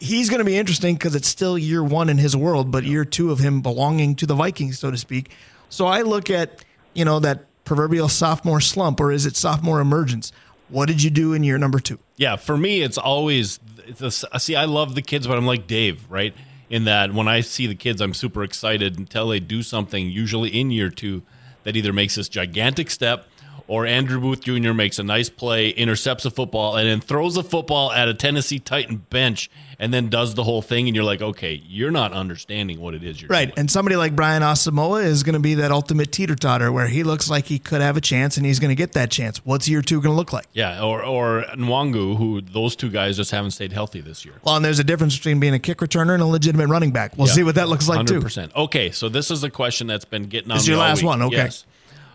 He's 0.00 0.28
going 0.28 0.40
to 0.40 0.44
be 0.44 0.56
interesting 0.56 0.94
because 0.94 1.14
it's 1.14 1.28
still 1.28 1.58
year 1.58 1.82
one 1.84 2.08
in 2.08 2.18
his 2.18 2.36
world, 2.36 2.70
but 2.70 2.84
year 2.84 3.04
two 3.04 3.30
of 3.30 3.38
him 3.38 3.60
belonging 3.60 4.16
to 4.16 4.26
the 4.26 4.34
Vikings, 4.34 4.78
so 4.78 4.90
to 4.90 4.96
speak. 4.96 5.30
So 5.68 5.86
I 5.86 6.02
look 6.02 6.30
at, 6.30 6.64
you 6.94 7.04
know, 7.04 7.20
that 7.20 7.44
proverbial 7.64 8.08
sophomore 8.08 8.60
slump, 8.60 9.00
or 9.00 9.12
is 9.12 9.26
it 9.26 9.36
sophomore 9.36 9.80
emergence? 9.80 10.32
What 10.70 10.86
did 10.86 11.02
you 11.02 11.10
do 11.10 11.34
in 11.34 11.44
year 11.44 11.58
number 11.58 11.78
two? 11.78 11.98
Yeah, 12.16 12.36
for 12.36 12.56
me, 12.56 12.82
it's 12.82 12.98
always 12.98 13.60
it's 13.86 14.24
a, 14.30 14.40
see. 14.40 14.56
I 14.56 14.64
love 14.64 14.94
the 14.94 15.02
kids, 15.02 15.26
but 15.26 15.38
I'm 15.38 15.46
like 15.46 15.66
Dave, 15.66 16.04
right? 16.10 16.34
In 16.70 16.84
that 16.84 17.14
when 17.14 17.28
I 17.28 17.40
see 17.40 17.66
the 17.66 17.74
kids, 17.74 18.00
I'm 18.00 18.14
super 18.14 18.44
excited 18.44 18.98
until 18.98 19.28
they 19.28 19.40
do 19.40 19.62
something. 19.62 20.10
Usually 20.10 20.50
in 20.50 20.70
year 20.70 20.90
two, 20.90 21.22
that 21.64 21.76
either 21.76 21.92
makes 21.92 22.16
this 22.16 22.28
gigantic 22.28 22.90
step 22.90 23.26
or 23.68 23.86
Andrew 23.86 24.18
Booth 24.18 24.40
Jr. 24.40 24.72
makes 24.72 24.98
a 24.98 25.02
nice 25.04 25.28
play, 25.28 25.68
intercepts 25.68 26.24
a 26.24 26.30
football, 26.30 26.76
and 26.76 26.88
then 26.88 27.00
throws 27.00 27.36
a 27.36 27.42
football 27.42 27.92
at 27.92 28.08
a 28.08 28.14
Tennessee 28.14 28.58
Titan 28.58 28.96
bench 29.10 29.50
and 29.78 29.94
then 29.94 30.08
does 30.08 30.34
the 30.34 30.42
whole 30.42 30.62
thing. 30.62 30.88
And 30.88 30.96
you're 30.96 31.04
like, 31.04 31.22
okay, 31.22 31.62
you're 31.66 31.90
not 31.90 32.12
understanding 32.12 32.80
what 32.80 32.94
it 32.94 33.04
is 33.04 33.20
you're 33.20 33.28
right. 33.28 33.48
Doing. 33.48 33.58
And 33.58 33.70
somebody 33.70 33.96
like 33.96 34.16
Brian 34.16 34.42
Asamoah 34.42 35.04
is 35.04 35.22
going 35.22 35.34
to 35.34 35.40
be 35.40 35.54
that 35.54 35.70
ultimate 35.70 36.10
teeter 36.10 36.34
totter 36.34 36.72
where 36.72 36.88
he 36.88 37.04
looks 37.04 37.30
like 37.30 37.44
he 37.44 37.58
could 37.58 37.80
have 37.80 37.96
a 37.96 38.00
chance 38.00 38.36
and 38.36 38.44
he's 38.44 38.58
going 38.58 38.70
to 38.70 38.74
get 38.74 38.92
that 38.92 39.10
chance. 39.10 39.44
What's 39.44 39.68
year 39.68 39.82
two 39.82 40.00
going 40.00 40.14
to 40.14 40.16
look 40.16 40.32
like? 40.32 40.46
Yeah. 40.52 40.82
Or, 40.82 41.04
or 41.04 41.44
Nwangwu, 41.54 42.16
who 42.16 42.40
those 42.40 42.74
two 42.74 42.90
guys 42.90 43.16
just 43.16 43.30
haven't 43.30 43.52
stayed 43.52 43.72
healthy 43.72 44.00
this 44.00 44.24
year. 44.24 44.34
Well, 44.44 44.56
and 44.56 44.64
there's 44.64 44.78
a 44.78 44.84
difference 44.84 45.16
between 45.16 45.40
being 45.40 45.54
a 45.54 45.58
kick 45.58 45.78
returner 45.78 46.14
and 46.14 46.22
a 46.22 46.26
legitimate 46.26 46.68
running 46.68 46.90
back. 46.90 47.16
We'll 47.16 47.28
yeah. 47.28 47.34
see 47.34 47.44
what 47.44 47.54
that 47.56 47.68
looks 47.68 47.88
like 47.88 48.06
100%. 48.06 48.52
too. 48.52 48.60
Okay. 48.60 48.90
So 48.90 49.08
this 49.08 49.30
is 49.30 49.44
a 49.44 49.50
question 49.50 49.86
that's 49.86 50.04
been 50.04 50.24
getting 50.24 50.50
on. 50.50 50.56
This 50.56 50.62
is 50.62 50.68
your 50.68 50.78
last 50.78 50.98
week. 50.98 51.06
one. 51.06 51.22
Okay. 51.22 51.36
Yes. 51.36 51.64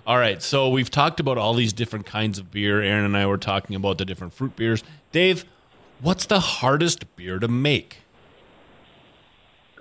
All 0.06 0.18
right, 0.18 0.44
so 0.44 0.68
we've 0.68 0.92
talked 0.92 1.22
about 1.22 1.38
all 1.38 1.54
these 1.54 1.72
different 1.72 2.06
kinds 2.06 2.38
of 2.38 2.52
beer. 2.52 2.82
Aaron 2.82 3.06
and 3.06 3.16
I 3.16 3.26
were 3.26 3.38
talking 3.38 3.74
about 3.74 3.98
the 3.98 4.04
different 4.04 4.34
fruit 4.34 4.54
beers. 4.58 4.84
Dave, 5.14 5.46
what's 6.02 6.26
the 6.26 6.42
hardest 6.42 7.16
beer 7.16 7.40
to 7.40 7.48
make? 7.48 8.00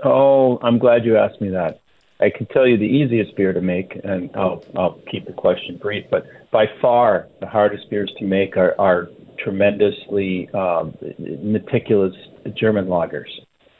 Oh, 0.05 0.61
I'm 0.63 0.79
glad 0.79 1.05
you 1.05 1.17
asked 1.17 1.41
me 1.41 1.51
that. 1.51 1.81
I 2.21 2.31
can 2.31 2.47
tell 2.47 2.69
you 2.69 2.77
the 2.77 2.85
easiest 2.85 3.35
beer 3.35 3.53
to 3.53 3.61
make, 3.61 3.99
and 4.05 4.31
I'll, 4.37 4.65
I'll 4.77 5.01
keep 5.11 5.27
the 5.27 5.33
question 5.33 5.77
brief, 5.77 6.05
but 6.09 6.25
by 6.53 6.67
far 6.81 7.27
the 7.41 7.49
hardest 7.49 7.91
beers 7.91 8.13
to 8.19 8.25
make 8.25 8.57
are, 8.57 8.77
are 8.79 9.09
tremendously 9.39 10.49
um, 10.51 10.97
meticulous 11.19 12.15
German 12.55 12.87
lagers. 12.87 13.31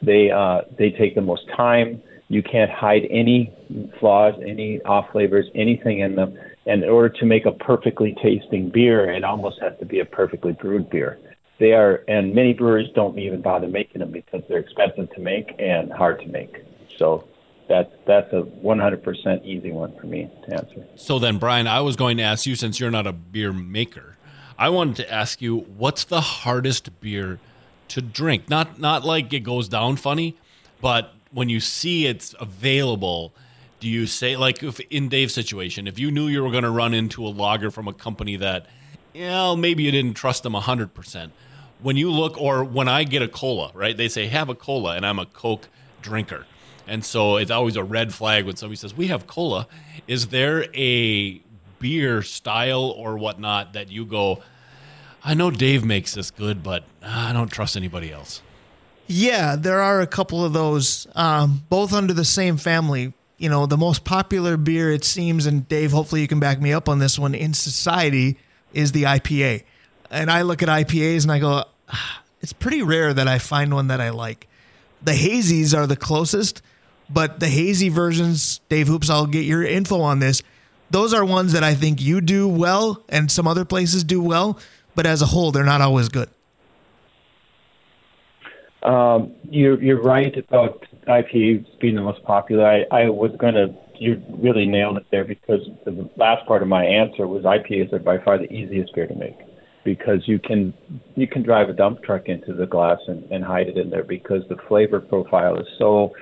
They, 0.01 0.29
uh, 0.29 0.63
they 0.77 0.89
take 0.91 1.15
the 1.15 1.21
most 1.21 1.47
time 1.55 2.01
you 2.29 2.43
can't 2.43 2.71
hide 2.71 3.07
any 3.09 3.53
flaws, 3.99 4.35
any 4.45 4.81
off 4.83 5.11
flavors, 5.11 5.47
anything 5.55 5.99
in 5.99 6.15
them. 6.15 6.37
And 6.65 6.83
in 6.83 6.89
order 6.89 7.09
to 7.09 7.25
make 7.25 7.45
a 7.45 7.51
perfectly 7.51 8.15
tasting 8.21 8.69
beer, 8.69 9.11
it 9.11 9.23
almost 9.23 9.59
has 9.61 9.73
to 9.79 9.85
be 9.85 9.99
a 9.99 10.05
perfectly 10.05 10.53
brewed 10.53 10.89
beer. 10.89 11.19
They 11.59 11.73
are, 11.73 12.03
and 12.07 12.33
many 12.33 12.53
brewers 12.53 12.87
don't 12.95 13.17
even 13.19 13.41
bother 13.41 13.67
making 13.67 13.99
them 13.99 14.11
because 14.11 14.43
they're 14.47 14.59
expensive 14.59 15.11
to 15.11 15.21
make 15.21 15.53
and 15.59 15.91
hard 15.91 16.19
to 16.21 16.27
make. 16.27 16.63
So 16.97 17.27
that's 17.69 17.91
that's 18.05 18.31
a 18.33 18.41
100% 18.41 19.45
easy 19.45 19.71
one 19.71 19.95
for 19.99 20.07
me 20.07 20.29
to 20.45 20.53
answer. 20.53 20.85
So 20.95 21.19
then, 21.19 21.37
Brian, 21.37 21.67
I 21.67 21.81
was 21.81 21.95
going 21.95 22.17
to 22.17 22.23
ask 22.23 22.45
you 22.45 22.55
since 22.55 22.79
you're 22.79 22.91
not 22.91 23.07
a 23.07 23.13
beer 23.13 23.53
maker, 23.53 24.17
I 24.57 24.69
wanted 24.69 24.95
to 24.97 25.13
ask 25.13 25.41
you 25.41 25.59
what's 25.77 26.03
the 26.03 26.21
hardest 26.21 26.99
beer 27.01 27.39
to 27.89 28.01
drink? 28.01 28.49
Not 28.49 28.79
not 28.79 29.03
like 29.03 29.31
it 29.33 29.41
goes 29.41 29.67
down 29.67 29.95
funny, 29.97 30.37
but 30.81 31.13
when 31.33 31.49
you 31.49 31.59
see 31.59 32.05
it's 32.05 32.35
available, 32.39 33.33
do 33.79 33.89
you 33.89 34.05
say 34.05 34.37
like 34.37 34.63
if 34.63 34.79
in 34.79 35.09
Dave's 35.09 35.33
situation, 35.33 35.87
if 35.87 35.99
you 35.99 36.11
knew 36.11 36.27
you 36.27 36.43
were 36.43 36.51
going 36.51 36.63
to 36.63 36.69
run 36.69 36.93
into 36.93 37.25
a 37.25 37.29
lager 37.29 37.71
from 37.71 37.87
a 37.87 37.93
company 37.93 38.37
that, 38.37 38.67
you 39.13 39.25
know, 39.25 39.55
maybe 39.55 39.83
you 39.83 39.91
didn't 39.91 40.13
trust 40.13 40.43
them 40.43 40.53
hundred 40.53 40.93
percent. 40.93 41.33
When 41.81 41.97
you 41.97 42.11
look, 42.11 42.41
or 42.41 42.63
when 42.63 42.87
I 42.87 43.03
get 43.03 43.21
a 43.21 43.27
cola, 43.27 43.71
right? 43.73 43.97
They 43.97 44.07
say 44.07 44.27
have 44.27 44.47
a 44.47 44.55
cola, 44.55 44.95
and 44.95 45.05
I'm 45.05 45.19
a 45.19 45.25
Coke 45.25 45.67
drinker, 46.01 46.45
and 46.87 47.03
so 47.03 47.35
it's 47.35 47.51
always 47.51 47.75
a 47.75 47.83
red 47.83 48.13
flag 48.13 48.45
when 48.45 48.55
somebody 48.55 48.77
says 48.77 48.95
we 48.95 49.07
have 49.07 49.27
cola. 49.27 49.67
Is 50.07 50.27
there 50.27 50.65
a 50.73 51.41
beer 51.79 52.21
style 52.21 52.85
or 52.85 53.17
whatnot 53.17 53.73
that 53.73 53.91
you 53.91 54.05
go? 54.05 54.41
I 55.25 55.33
know 55.33 55.51
Dave 55.51 55.83
makes 55.83 56.13
this 56.13 56.31
good, 56.31 56.63
but 56.63 56.85
ah, 57.03 57.29
I 57.29 57.33
don't 57.33 57.51
trust 57.51 57.75
anybody 57.75 58.11
else. 58.11 58.41
Yeah, 59.07 59.55
there 59.55 59.81
are 59.81 60.01
a 60.01 60.07
couple 60.07 60.43
of 60.45 60.53
those, 60.53 61.07
um, 61.15 61.63
both 61.69 61.93
under 61.93 62.13
the 62.13 62.25
same 62.25 62.57
family. 62.57 63.13
You 63.37 63.49
know, 63.49 63.65
the 63.65 63.77
most 63.77 64.05
popular 64.05 64.55
beer, 64.55 64.91
it 64.91 65.03
seems, 65.03 65.45
and 65.45 65.67
Dave, 65.67 65.91
hopefully 65.91 66.21
you 66.21 66.27
can 66.27 66.39
back 66.39 66.61
me 66.61 66.71
up 66.71 66.87
on 66.87 66.99
this 66.99 67.19
one, 67.19 67.35
in 67.35 67.53
society 67.53 68.37
is 68.73 68.91
the 68.91 69.03
IPA. 69.03 69.63
And 70.09 70.31
I 70.31 70.43
look 70.43 70.63
at 70.63 70.69
IPAs 70.69 71.23
and 71.23 71.31
I 71.31 71.39
go, 71.39 71.65
ah, 71.89 72.23
it's 72.41 72.53
pretty 72.53 72.81
rare 72.81 73.13
that 73.13 73.27
I 73.27 73.39
find 73.39 73.73
one 73.73 73.87
that 73.87 73.99
I 73.99 74.09
like. 74.11 74.47
The 75.01 75.11
hazies 75.11 75.75
are 75.75 75.87
the 75.87 75.97
closest, 75.97 76.61
but 77.09 77.39
the 77.39 77.49
hazy 77.49 77.89
versions, 77.89 78.61
Dave 78.69 78.87
Hoops, 78.87 79.09
I'll 79.09 79.27
get 79.27 79.45
your 79.45 79.63
info 79.63 79.99
on 80.01 80.19
this. 80.19 80.41
Those 80.91 81.13
are 81.13 81.25
ones 81.25 81.53
that 81.53 81.63
I 81.63 81.73
think 81.73 82.01
you 82.01 82.21
do 82.21 82.47
well 82.47 83.03
and 83.09 83.29
some 83.29 83.47
other 83.47 83.65
places 83.65 84.03
do 84.03 84.21
well, 84.21 84.59
but 84.95 85.05
as 85.05 85.21
a 85.21 85.25
whole, 85.25 85.51
they're 85.51 85.63
not 85.63 85.81
always 85.81 86.07
good. 86.07 86.29
Um, 88.83 89.33
you're 89.49 89.81
you're 89.81 90.01
right 90.01 90.35
about 90.37 90.85
IPAs 91.07 91.65
being 91.79 91.95
the 91.95 92.01
most 92.01 92.23
popular. 92.23 92.65
I, 92.65 93.03
I 93.03 93.09
was 93.09 93.31
going 93.39 93.53
to 93.53 93.73
you 93.99 94.21
really 94.29 94.65
nailed 94.65 94.97
it 94.97 95.05
there 95.11 95.23
because 95.23 95.61
the 95.85 96.09
last 96.17 96.45
part 96.47 96.61
of 96.61 96.67
my 96.67 96.83
answer 96.83 97.27
was 97.27 97.43
IPAs 97.43 97.93
are 97.93 97.99
by 97.99 98.17
far 98.17 98.37
the 98.37 98.51
easiest 98.51 98.93
beer 98.93 99.07
to 99.07 99.15
make 99.15 99.37
because 99.83 100.27
you 100.27 100.39
can 100.39 100.73
you 101.15 101.27
can 101.27 101.43
drive 101.43 101.69
a 101.69 101.73
dump 101.73 102.03
truck 102.03 102.27
into 102.27 102.53
the 102.53 102.65
glass 102.65 102.99
and, 103.07 103.23
and 103.31 103.43
hide 103.43 103.67
it 103.67 103.77
in 103.77 103.89
there 103.89 104.03
because 104.03 104.41
the 104.49 104.57
flavor 104.67 104.99
profile 104.99 105.57
is 105.57 105.67
so 105.77 106.13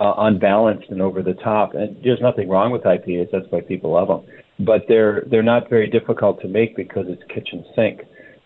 uh, 0.00 0.14
unbalanced 0.18 0.88
and 0.90 1.00
over 1.00 1.22
the 1.22 1.34
top. 1.34 1.74
And 1.74 1.96
there's 2.04 2.20
nothing 2.20 2.48
wrong 2.48 2.70
with 2.70 2.82
IPAs. 2.82 3.30
That's 3.32 3.46
why 3.50 3.60
people 3.62 3.92
love 3.92 4.08
them. 4.08 4.22
But 4.60 4.84
they're 4.88 5.24
they're 5.30 5.42
not 5.42 5.68
very 5.68 5.88
difficult 5.88 6.40
to 6.42 6.48
make 6.48 6.76
because 6.76 7.06
it's 7.08 7.22
kitchen 7.32 7.64
sink. 7.74 8.02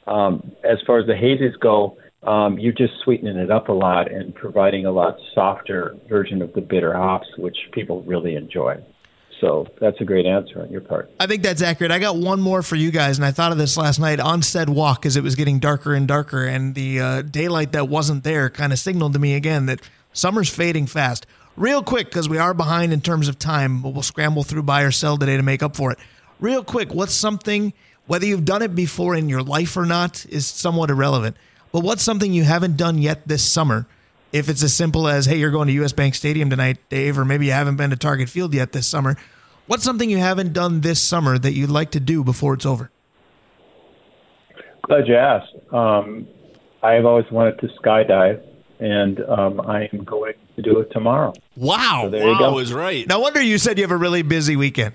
Um, 0.07 0.53
as 0.65 0.79
far 0.87 0.99
as 0.99 1.07
the 1.07 1.17
hazes 1.17 1.55
go, 1.61 1.97
um, 2.23 2.59
you're 2.59 2.73
just 2.73 2.93
sweetening 3.05 3.37
it 3.37 3.51
up 3.51 3.69
a 3.69 3.73
lot 3.73 4.11
and 4.11 4.35
providing 4.35 4.87
a 4.87 4.91
lot 4.91 5.17
softer 5.35 5.97
version 6.09 6.43
of 6.43 6.53
the 6.53 6.61
bitter 6.61 6.95
hops, 6.95 7.27
which 7.39 7.57
people 7.73 8.03
really 8.03 8.35
enjoy. 8.35 8.77
So 9.41 9.67
that's 9.81 9.99
a 10.01 10.05
great 10.05 10.27
answer 10.27 10.61
on 10.61 10.71
your 10.71 10.83
part. 10.83 11.11
I 11.19 11.27
think 11.27 11.43
that's 11.43 11.63
accurate. 11.63 11.91
I 11.91 11.99
got 11.99 12.17
one 12.17 12.43
more 12.43 12.63
for 12.63 12.77
you 12.77 12.91
guys, 12.91 13.17
and 13.17 13.25
I 13.25 13.31
thought 13.31 13.53
of 13.53 13.59
this 13.59 13.77
last 13.79 13.99
night 13.99 14.21
on 14.21 14.43
said 14.43 14.69
walk 14.69 15.07
as 15.07 15.17
it 15.17 15.23
was 15.23 15.35
getting 15.35 15.59
darker 15.59 15.95
and 15.95 16.07
darker, 16.07 16.45
and 16.45 16.75
the 16.75 17.01
uh, 17.01 17.23
daylight 17.23 17.73
that 17.73 17.89
wasn't 17.89 18.23
there 18.23 18.51
kind 18.51 18.71
of 18.71 18.79
signaled 18.79 19.15
to 19.15 19.19
me 19.19 19.35
again 19.35 19.65
that 19.67 19.81
summer's 20.13 20.51
fading 20.51 20.87
fast. 20.87 21.27
Real 21.57 21.83
quick, 21.83 22.09
because 22.09 22.29
we 22.29 22.37
are 22.37 22.53
behind 22.53 22.93
in 22.93 23.01
terms 23.01 23.29
of 23.29 23.39
time, 23.39 23.81
but 23.81 23.91
we'll 23.91 24.03
scramble 24.03 24.43
through 24.43 24.63
buy 24.63 24.83
or 24.83 24.91
sell 24.91 25.17
today 25.17 25.37
to 25.39 25.43
make 25.43 25.63
up 25.63 25.75
for 25.75 25.91
it. 25.91 25.99
Real 26.39 26.63
quick, 26.63 26.93
what's 26.93 27.15
something, 27.15 27.73
whether 28.07 28.27
you've 28.27 28.45
done 28.45 28.63
it 28.63 28.75
before 28.75 29.15
in 29.15 29.29
your 29.29 29.43
life 29.43 29.77
or 29.77 29.87
not, 29.87 30.27
is 30.29 30.47
somewhat 30.47 30.91
irrelevant, 30.91 31.37
but 31.73 31.81
what's 31.81 32.03
something 32.03 32.33
you 32.33 32.45
haven't 32.45 32.77
done 32.77 32.99
yet 32.99 33.27
this 33.27 33.43
summer? 33.45 33.87
If 34.33 34.49
it's 34.49 34.63
as 34.63 34.73
simple 34.73 35.09
as, 35.09 35.27
hey, 35.27 35.39
you're 35.39 35.51
going 35.51 35.67
to 35.69 35.75
US 35.85 35.93
Bank 35.93 36.15
Stadium 36.15 36.51
tonight, 36.51 36.79
Dave, 36.89 37.19
or 37.19 37.25
maybe 37.25 37.47
you 37.47 37.53
haven't 37.53 37.77
been 37.77 37.91
to 37.91 37.97
Target 37.97 38.29
Field 38.29 38.55
yet 38.55 38.73
this 38.73 38.87
summer, 38.87 39.17
what's 39.67 39.83
something 39.83 40.09
you 40.09 40.19
haven't 40.19 40.53
done 40.53 40.83
this 40.83 41.01
summer 41.01 41.39
that 41.39 41.53
you'd 41.53 41.71
like 41.71 41.91
to 41.93 42.01
do 42.01 42.23
before 42.23 42.55
it's 42.55 42.67
over? 42.67 42.91
Glad 44.83 45.09
you 45.09 45.17
asked. 45.17 45.55
Um, 45.73 46.27
I've 46.83 47.05
always 47.05 47.31
wanted 47.31 47.59
to 47.61 47.69
skydive, 47.83 48.43
and 48.79 49.21
um, 49.29 49.61
I 49.61 49.89
am 49.93 50.05
going 50.05 50.35
to 50.57 50.63
do 50.63 50.81
it 50.81 50.91
tomorrow. 50.93 51.35
Wow. 51.57 52.03
So 52.05 52.11
there 52.11 52.23
you 52.23 52.33
wow 52.33 52.39
go. 52.39 52.59
is 52.59 52.73
right. 52.73 53.07
No 53.07 53.21
wonder 53.21 53.41
you 53.41 53.59
said 53.59 53.79
you 53.79 53.85
have 53.85 53.91
a 53.91 53.97
really 53.97 54.23
busy 54.23 54.57
weekend. 54.57 54.95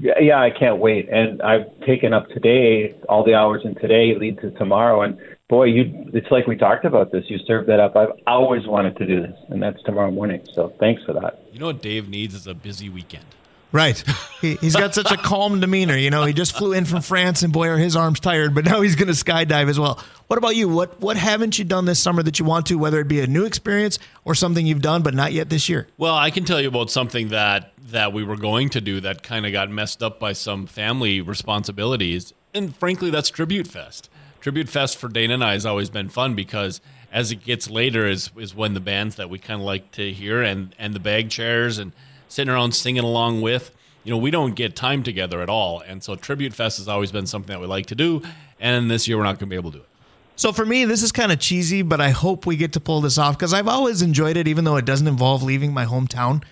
Yeah, 0.00 0.40
I 0.40 0.50
can't 0.50 0.78
wait. 0.78 1.08
And 1.10 1.42
I've 1.42 1.66
taken 1.86 2.12
up 2.12 2.28
today, 2.28 2.94
all 3.08 3.24
the 3.24 3.34
hours 3.34 3.62
in 3.64 3.74
today 3.74 4.14
lead 4.18 4.40
to 4.40 4.50
tomorrow. 4.52 5.02
And 5.02 5.18
boy, 5.48 5.64
you 5.64 6.10
it's 6.14 6.30
like 6.30 6.46
we 6.46 6.56
talked 6.56 6.84
about 6.84 7.12
this. 7.12 7.24
You 7.28 7.38
served 7.46 7.68
that 7.68 7.78
up. 7.78 7.94
I've 7.96 8.16
always 8.26 8.66
wanted 8.66 8.96
to 8.96 9.06
do 9.06 9.20
this, 9.20 9.36
and 9.48 9.62
that's 9.62 9.82
tomorrow 9.82 10.10
morning. 10.10 10.40
So 10.54 10.72
thanks 10.80 11.02
for 11.04 11.12
that. 11.14 11.44
You 11.52 11.58
know 11.58 11.66
what 11.66 11.82
Dave 11.82 12.08
needs 12.08 12.34
is 12.34 12.46
a 12.46 12.54
busy 12.54 12.88
weekend. 12.88 13.26
Right. 13.72 14.02
He, 14.42 14.56
he's 14.56 14.76
got 14.76 14.94
such 14.94 15.10
a 15.10 15.16
calm 15.16 15.60
demeanor. 15.60 15.96
You 15.96 16.10
know, 16.10 16.24
he 16.24 16.32
just 16.32 16.56
flew 16.56 16.72
in 16.72 16.84
from 16.84 17.00
France, 17.00 17.42
and 17.42 17.52
boy, 17.52 17.68
are 17.68 17.78
his 17.78 17.96
arms 17.96 18.20
tired. 18.20 18.54
But 18.54 18.64
now 18.64 18.82
he's 18.82 18.96
going 18.96 19.08
to 19.08 19.14
skydive 19.14 19.68
as 19.68 19.80
well. 19.80 20.02
What 20.26 20.36
about 20.36 20.56
you? 20.56 20.68
What 20.68 21.00
What 21.00 21.16
haven't 21.16 21.58
you 21.58 21.64
done 21.64 21.86
this 21.86 21.98
summer 21.98 22.22
that 22.22 22.38
you 22.38 22.44
want 22.44 22.66
to? 22.66 22.76
Whether 22.76 23.00
it 23.00 23.08
be 23.08 23.20
a 23.20 23.26
new 23.26 23.44
experience 23.44 23.98
or 24.24 24.34
something 24.34 24.66
you've 24.66 24.82
done 24.82 25.02
but 25.02 25.14
not 25.14 25.32
yet 25.32 25.48
this 25.48 25.68
year. 25.68 25.88
Well, 25.96 26.14
I 26.14 26.30
can 26.30 26.44
tell 26.44 26.60
you 26.60 26.68
about 26.68 26.90
something 26.90 27.28
that 27.28 27.72
that 27.90 28.12
we 28.12 28.24
were 28.24 28.36
going 28.36 28.68
to 28.70 28.80
do 28.80 29.00
that 29.00 29.22
kind 29.22 29.46
of 29.46 29.52
got 29.52 29.70
messed 29.70 30.02
up 30.02 30.18
by 30.18 30.32
some 30.32 30.66
family 30.66 31.20
responsibilities, 31.20 32.32
and 32.54 32.74
frankly, 32.76 33.10
that's 33.10 33.30
Tribute 33.30 33.66
Fest. 33.66 34.08
Tribute 34.40 34.68
Fest 34.68 34.98
for 34.98 35.08
Dana 35.08 35.34
and 35.34 35.44
I 35.44 35.52
has 35.52 35.64
always 35.64 35.88
been 35.88 36.08
fun 36.08 36.34
because 36.34 36.80
as 37.12 37.30
it 37.30 37.44
gets 37.44 37.70
later 37.70 38.06
is 38.08 38.30
is 38.36 38.54
when 38.54 38.74
the 38.74 38.80
bands 38.80 39.16
that 39.16 39.30
we 39.30 39.38
kind 39.38 39.60
of 39.60 39.66
like 39.66 39.92
to 39.92 40.12
hear 40.12 40.42
and 40.42 40.74
and 40.78 40.94
the 40.94 41.00
bag 41.00 41.30
chairs 41.30 41.78
and 41.78 41.92
sitting 42.32 42.52
around 42.52 42.72
singing 42.72 43.04
along 43.04 43.42
with. 43.42 43.70
You 44.04 44.10
know, 44.10 44.16
we 44.16 44.30
don't 44.30 44.54
get 44.54 44.74
time 44.74 45.02
together 45.02 45.42
at 45.42 45.48
all, 45.48 45.80
and 45.80 46.02
so 46.02 46.16
Tribute 46.16 46.54
Fest 46.54 46.78
has 46.78 46.88
always 46.88 47.12
been 47.12 47.26
something 47.26 47.52
that 47.52 47.60
we 47.60 47.66
like 47.66 47.86
to 47.86 47.94
do. 47.94 48.22
And 48.58 48.90
this 48.90 49.06
year, 49.06 49.16
we're 49.16 49.24
not 49.24 49.38
going 49.38 49.48
to 49.48 49.54
be 49.54 49.56
able 49.56 49.70
to 49.72 49.78
do 49.78 49.84
it. 49.84 49.88
So 50.34 50.52
for 50.52 50.64
me, 50.64 50.84
this 50.86 51.02
is 51.02 51.12
kind 51.12 51.30
of 51.30 51.38
cheesy, 51.38 51.82
but 51.82 52.00
I 52.00 52.10
hope 52.10 52.46
we 52.46 52.56
get 52.56 52.72
to 52.72 52.80
pull 52.80 53.00
this 53.02 53.18
off 53.18 53.38
because 53.38 53.52
I've 53.52 53.68
always 53.68 54.02
enjoyed 54.02 54.36
it, 54.36 54.48
even 54.48 54.64
though 54.64 54.76
it 54.76 54.84
doesn't 54.84 55.06
involve 55.06 55.42
leaving 55.42 55.72
my 55.72 55.84
hometown. 55.84 56.42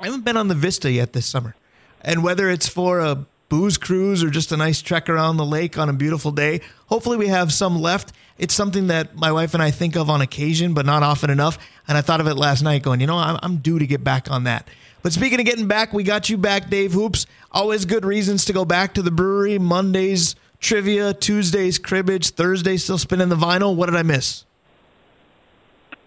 I 0.00 0.06
haven't 0.06 0.24
been 0.24 0.36
on 0.36 0.48
the 0.48 0.54
Vista 0.54 0.90
yet 0.90 1.12
this 1.12 1.26
summer, 1.26 1.54
and 2.02 2.22
whether 2.22 2.50
it's 2.50 2.68
for 2.68 3.00
a 3.00 3.24
booze 3.48 3.78
cruise 3.78 4.22
or 4.22 4.30
just 4.30 4.52
a 4.52 4.56
nice 4.56 4.82
trek 4.82 5.08
around 5.08 5.36
the 5.36 5.44
lake 5.44 5.78
on 5.78 5.88
a 5.88 5.92
beautiful 5.92 6.30
day, 6.30 6.60
hopefully 6.86 7.16
we 7.16 7.28
have 7.28 7.52
some 7.52 7.80
left. 7.80 8.12
It's 8.36 8.54
something 8.54 8.88
that 8.88 9.16
my 9.16 9.32
wife 9.32 9.54
and 9.54 9.62
I 9.62 9.70
think 9.70 9.96
of 9.96 10.10
on 10.10 10.20
occasion, 10.20 10.74
but 10.74 10.84
not 10.84 11.02
often 11.02 11.30
enough. 11.30 11.58
And 11.88 11.96
I 11.96 12.02
thought 12.02 12.20
of 12.20 12.26
it 12.26 12.34
last 12.34 12.62
night, 12.62 12.82
going, 12.82 13.00
you 13.00 13.06
know, 13.06 13.16
I'm, 13.16 13.56
due 13.56 13.78
to 13.78 13.86
get 13.86 14.04
back 14.04 14.30
on 14.30 14.44
that. 14.44 14.68
But 15.08 15.14
speaking 15.14 15.40
of 15.40 15.46
getting 15.46 15.66
back, 15.66 15.94
we 15.94 16.02
got 16.02 16.28
you 16.28 16.36
back, 16.36 16.68
Dave 16.68 16.92
Hoops. 16.92 17.24
Always 17.50 17.86
good 17.86 18.04
reasons 18.04 18.44
to 18.44 18.52
go 18.52 18.66
back 18.66 18.92
to 18.92 19.00
the 19.00 19.10
brewery. 19.10 19.58
Mondays 19.58 20.34
trivia, 20.60 21.14
Tuesdays 21.14 21.78
cribbage, 21.78 22.28
Thursdays 22.32 22.84
still 22.84 22.98
spinning 22.98 23.30
the 23.30 23.34
vinyl. 23.34 23.74
What 23.74 23.86
did 23.86 23.96
I 23.96 24.02
miss? 24.02 24.44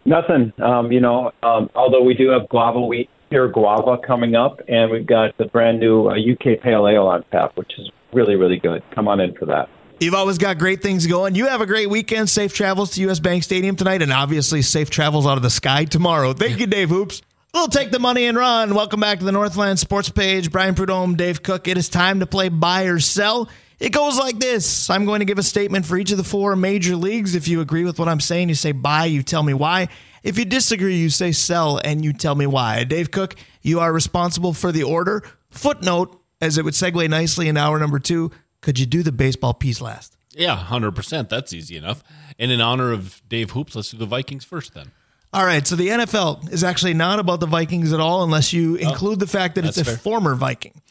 Nothing. 0.05 0.53
Um, 0.63 0.91
you 0.91 0.99
know, 0.99 1.31
um, 1.41 1.71
although 1.73 2.03
we 2.03 2.13
do 2.13 2.29
have 2.29 2.47
guava 2.49 2.79
wheat 2.79 3.09
here, 3.31 3.47
guava 3.47 3.97
coming 4.05 4.35
up, 4.35 4.61
and 4.67 4.91
we've 4.91 5.07
got 5.07 5.35
the 5.39 5.45
brand 5.45 5.79
new 5.79 6.07
uh, 6.07 6.13
UK 6.13 6.61
Pale 6.61 6.87
Ale 6.87 7.07
on 7.07 7.23
tap, 7.31 7.57
which 7.57 7.71
is 7.79 7.89
really, 8.13 8.35
really 8.35 8.59
good. 8.59 8.83
Come 8.93 9.07
on 9.07 9.19
in 9.19 9.33
for 9.33 9.47
that. 9.47 9.67
You've 9.99 10.13
always 10.13 10.37
got 10.37 10.59
great 10.59 10.83
things 10.83 11.07
going. 11.07 11.33
You 11.33 11.47
have 11.47 11.61
a 11.61 11.65
great 11.65 11.89
weekend. 11.89 12.29
Safe 12.29 12.53
travels 12.53 12.91
to 12.91 13.09
US 13.09 13.19
Bank 13.19 13.41
Stadium 13.41 13.75
tonight, 13.75 14.03
and 14.03 14.13
obviously 14.13 14.61
safe 14.61 14.91
travels 14.91 15.25
out 15.25 15.37
of 15.37 15.41
the 15.41 15.49
sky 15.49 15.85
tomorrow. 15.85 16.33
Thank 16.33 16.59
you, 16.59 16.67
Dave 16.67 16.89
Hoops. 16.89 17.23
We'll 17.53 17.67
take 17.67 17.91
the 17.91 17.99
money 17.99 18.27
and 18.27 18.37
run. 18.37 18.73
Welcome 18.75 19.01
back 19.01 19.19
to 19.19 19.25
the 19.25 19.31
Northland 19.33 19.77
Sports 19.77 20.07
Page. 20.07 20.51
Brian 20.51 20.73
Prudhomme, 20.73 21.17
Dave 21.17 21.43
Cook. 21.43 21.67
It 21.67 21.77
is 21.77 21.89
time 21.89 22.21
to 22.21 22.25
play 22.25 22.47
buy 22.47 22.83
or 22.83 22.97
sell. 22.99 23.49
It 23.77 23.91
goes 23.91 24.17
like 24.17 24.39
this. 24.39 24.89
I'm 24.89 25.03
going 25.05 25.19
to 25.19 25.25
give 25.25 25.37
a 25.37 25.43
statement 25.43 25.85
for 25.85 25.97
each 25.97 26.11
of 26.11 26.17
the 26.17 26.23
four 26.23 26.55
major 26.55 26.95
leagues. 26.95 27.35
If 27.35 27.49
you 27.49 27.59
agree 27.59 27.83
with 27.83 27.99
what 27.99 28.07
I'm 28.07 28.21
saying, 28.21 28.47
you 28.47 28.55
say 28.55 28.71
buy, 28.71 29.03
you 29.03 29.21
tell 29.21 29.43
me 29.43 29.53
why. 29.53 29.89
If 30.23 30.39
you 30.39 30.45
disagree, 30.45 30.95
you 30.95 31.09
say 31.09 31.33
sell, 31.33 31.77
and 31.83 32.05
you 32.05 32.13
tell 32.13 32.35
me 32.35 32.47
why. 32.47 32.85
Dave 32.85 33.11
Cook, 33.11 33.35
you 33.61 33.81
are 33.81 33.91
responsible 33.91 34.53
for 34.53 34.71
the 34.71 34.83
order. 34.83 35.21
Footnote, 35.49 36.21
as 36.39 36.57
it 36.57 36.63
would 36.63 36.73
segue 36.73 37.09
nicely 37.09 37.49
in 37.49 37.57
hour 37.57 37.79
number 37.79 37.99
two, 37.99 38.31
could 38.61 38.79
you 38.79 38.85
do 38.85 39.03
the 39.03 39.11
baseball 39.11 39.53
piece 39.53 39.81
last? 39.81 40.15
Yeah, 40.33 40.55
hundred 40.55 40.95
percent. 40.95 41.29
That's 41.29 41.51
easy 41.51 41.75
enough. 41.75 42.01
And 42.39 42.49
in 42.49 42.61
honor 42.61 42.93
of 42.93 43.21
Dave 43.27 43.51
Hoops, 43.51 43.75
let's 43.75 43.91
do 43.91 43.97
the 43.97 44.05
Vikings 44.05 44.45
first. 44.45 44.73
Then 44.73 44.91
All 45.33 45.45
right, 45.45 45.65
so 45.65 45.77
the 45.77 45.87
NFL 45.87 46.51
is 46.51 46.63
actually 46.63 46.93
not 46.93 47.19
about 47.19 47.39
the 47.39 47.45
Vikings 47.45 47.93
at 47.93 48.01
all, 48.01 48.23
unless 48.23 48.51
you 48.51 48.75
include 48.75 49.19
the 49.19 49.27
fact 49.27 49.55
that 49.55 49.63
it's 49.63 49.77
a 49.77 49.83
that's 49.83 49.95
fair. 49.95 49.97
former 49.97 50.35
Viking. 50.35 50.81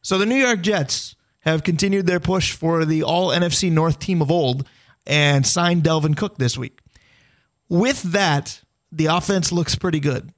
So 0.00 0.16
the 0.16 0.24
New 0.24 0.36
York 0.36 0.62
Jets 0.62 1.16
have 1.40 1.64
continued 1.64 2.06
their 2.06 2.20
push 2.20 2.52
for 2.52 2.86
the 2.86 3.02
All 3.02 3.28
NFC 3.28 3.70
North 3.70 3.98
team 3.98 4.22
of 4.22 4.30
old 4.30 4.66
and 5.06 5.46
signed 5.46 5.82
Dalvin 5.82 6.16
Cook 6.16 6.38
this 6.38 6.56
week. 6.56 6.80
With 7.68 8.02
that, 8.02 8.62
the 8.90 9.06
offense 9.06 9.52
looks 9.52 9.74
pretty 9.74 10.00
good. 10.00 10.32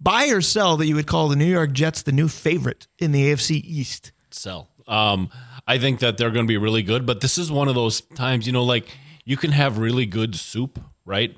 Buy 0.00 0.28
or 0.28 0.40
sell 0.40 0.76
that 0.76 0.86
you 0.86 0.94
would 0.94 1.06
call 1.06 1.28
the 1.28 1.36
New 1.36 1.44
York 1.44 1.72
Jets 1.72 2.02
the 2.02 2.12
new 2.12 2.28
favorite 2.28 2.86
in 2.98 3.12
the 3.12 3.32
AFC 3.32 3.62
East. 3.64 4.12
sell. 4.30 4.68
Um, 4.86 5.30
I 5.66 5.78
think 5.78 6.00
that 6.00 6.18
they're 6.18 6.30
going 6.30 6.46
to 6.46 6.48
be 6.48 6.56
really 6.56 6.82
good, 6.82 7.06
but 7.06 7.20
this 7.20 7.38
is 7.38 7.50
one 7.52 7.68
of 7.68 7.74
those 7.74 8.00
times, 8.00 8.46
you 8.46 8.52
know, 8.52 8.64
like 8.64 8.88
you 9.24 9.36
can 9.36 9.52
have 9.52 9.78
really 9.78 10.06
good 10.06 10.34
soup, 10.34 10.80
right? 11.04 11.36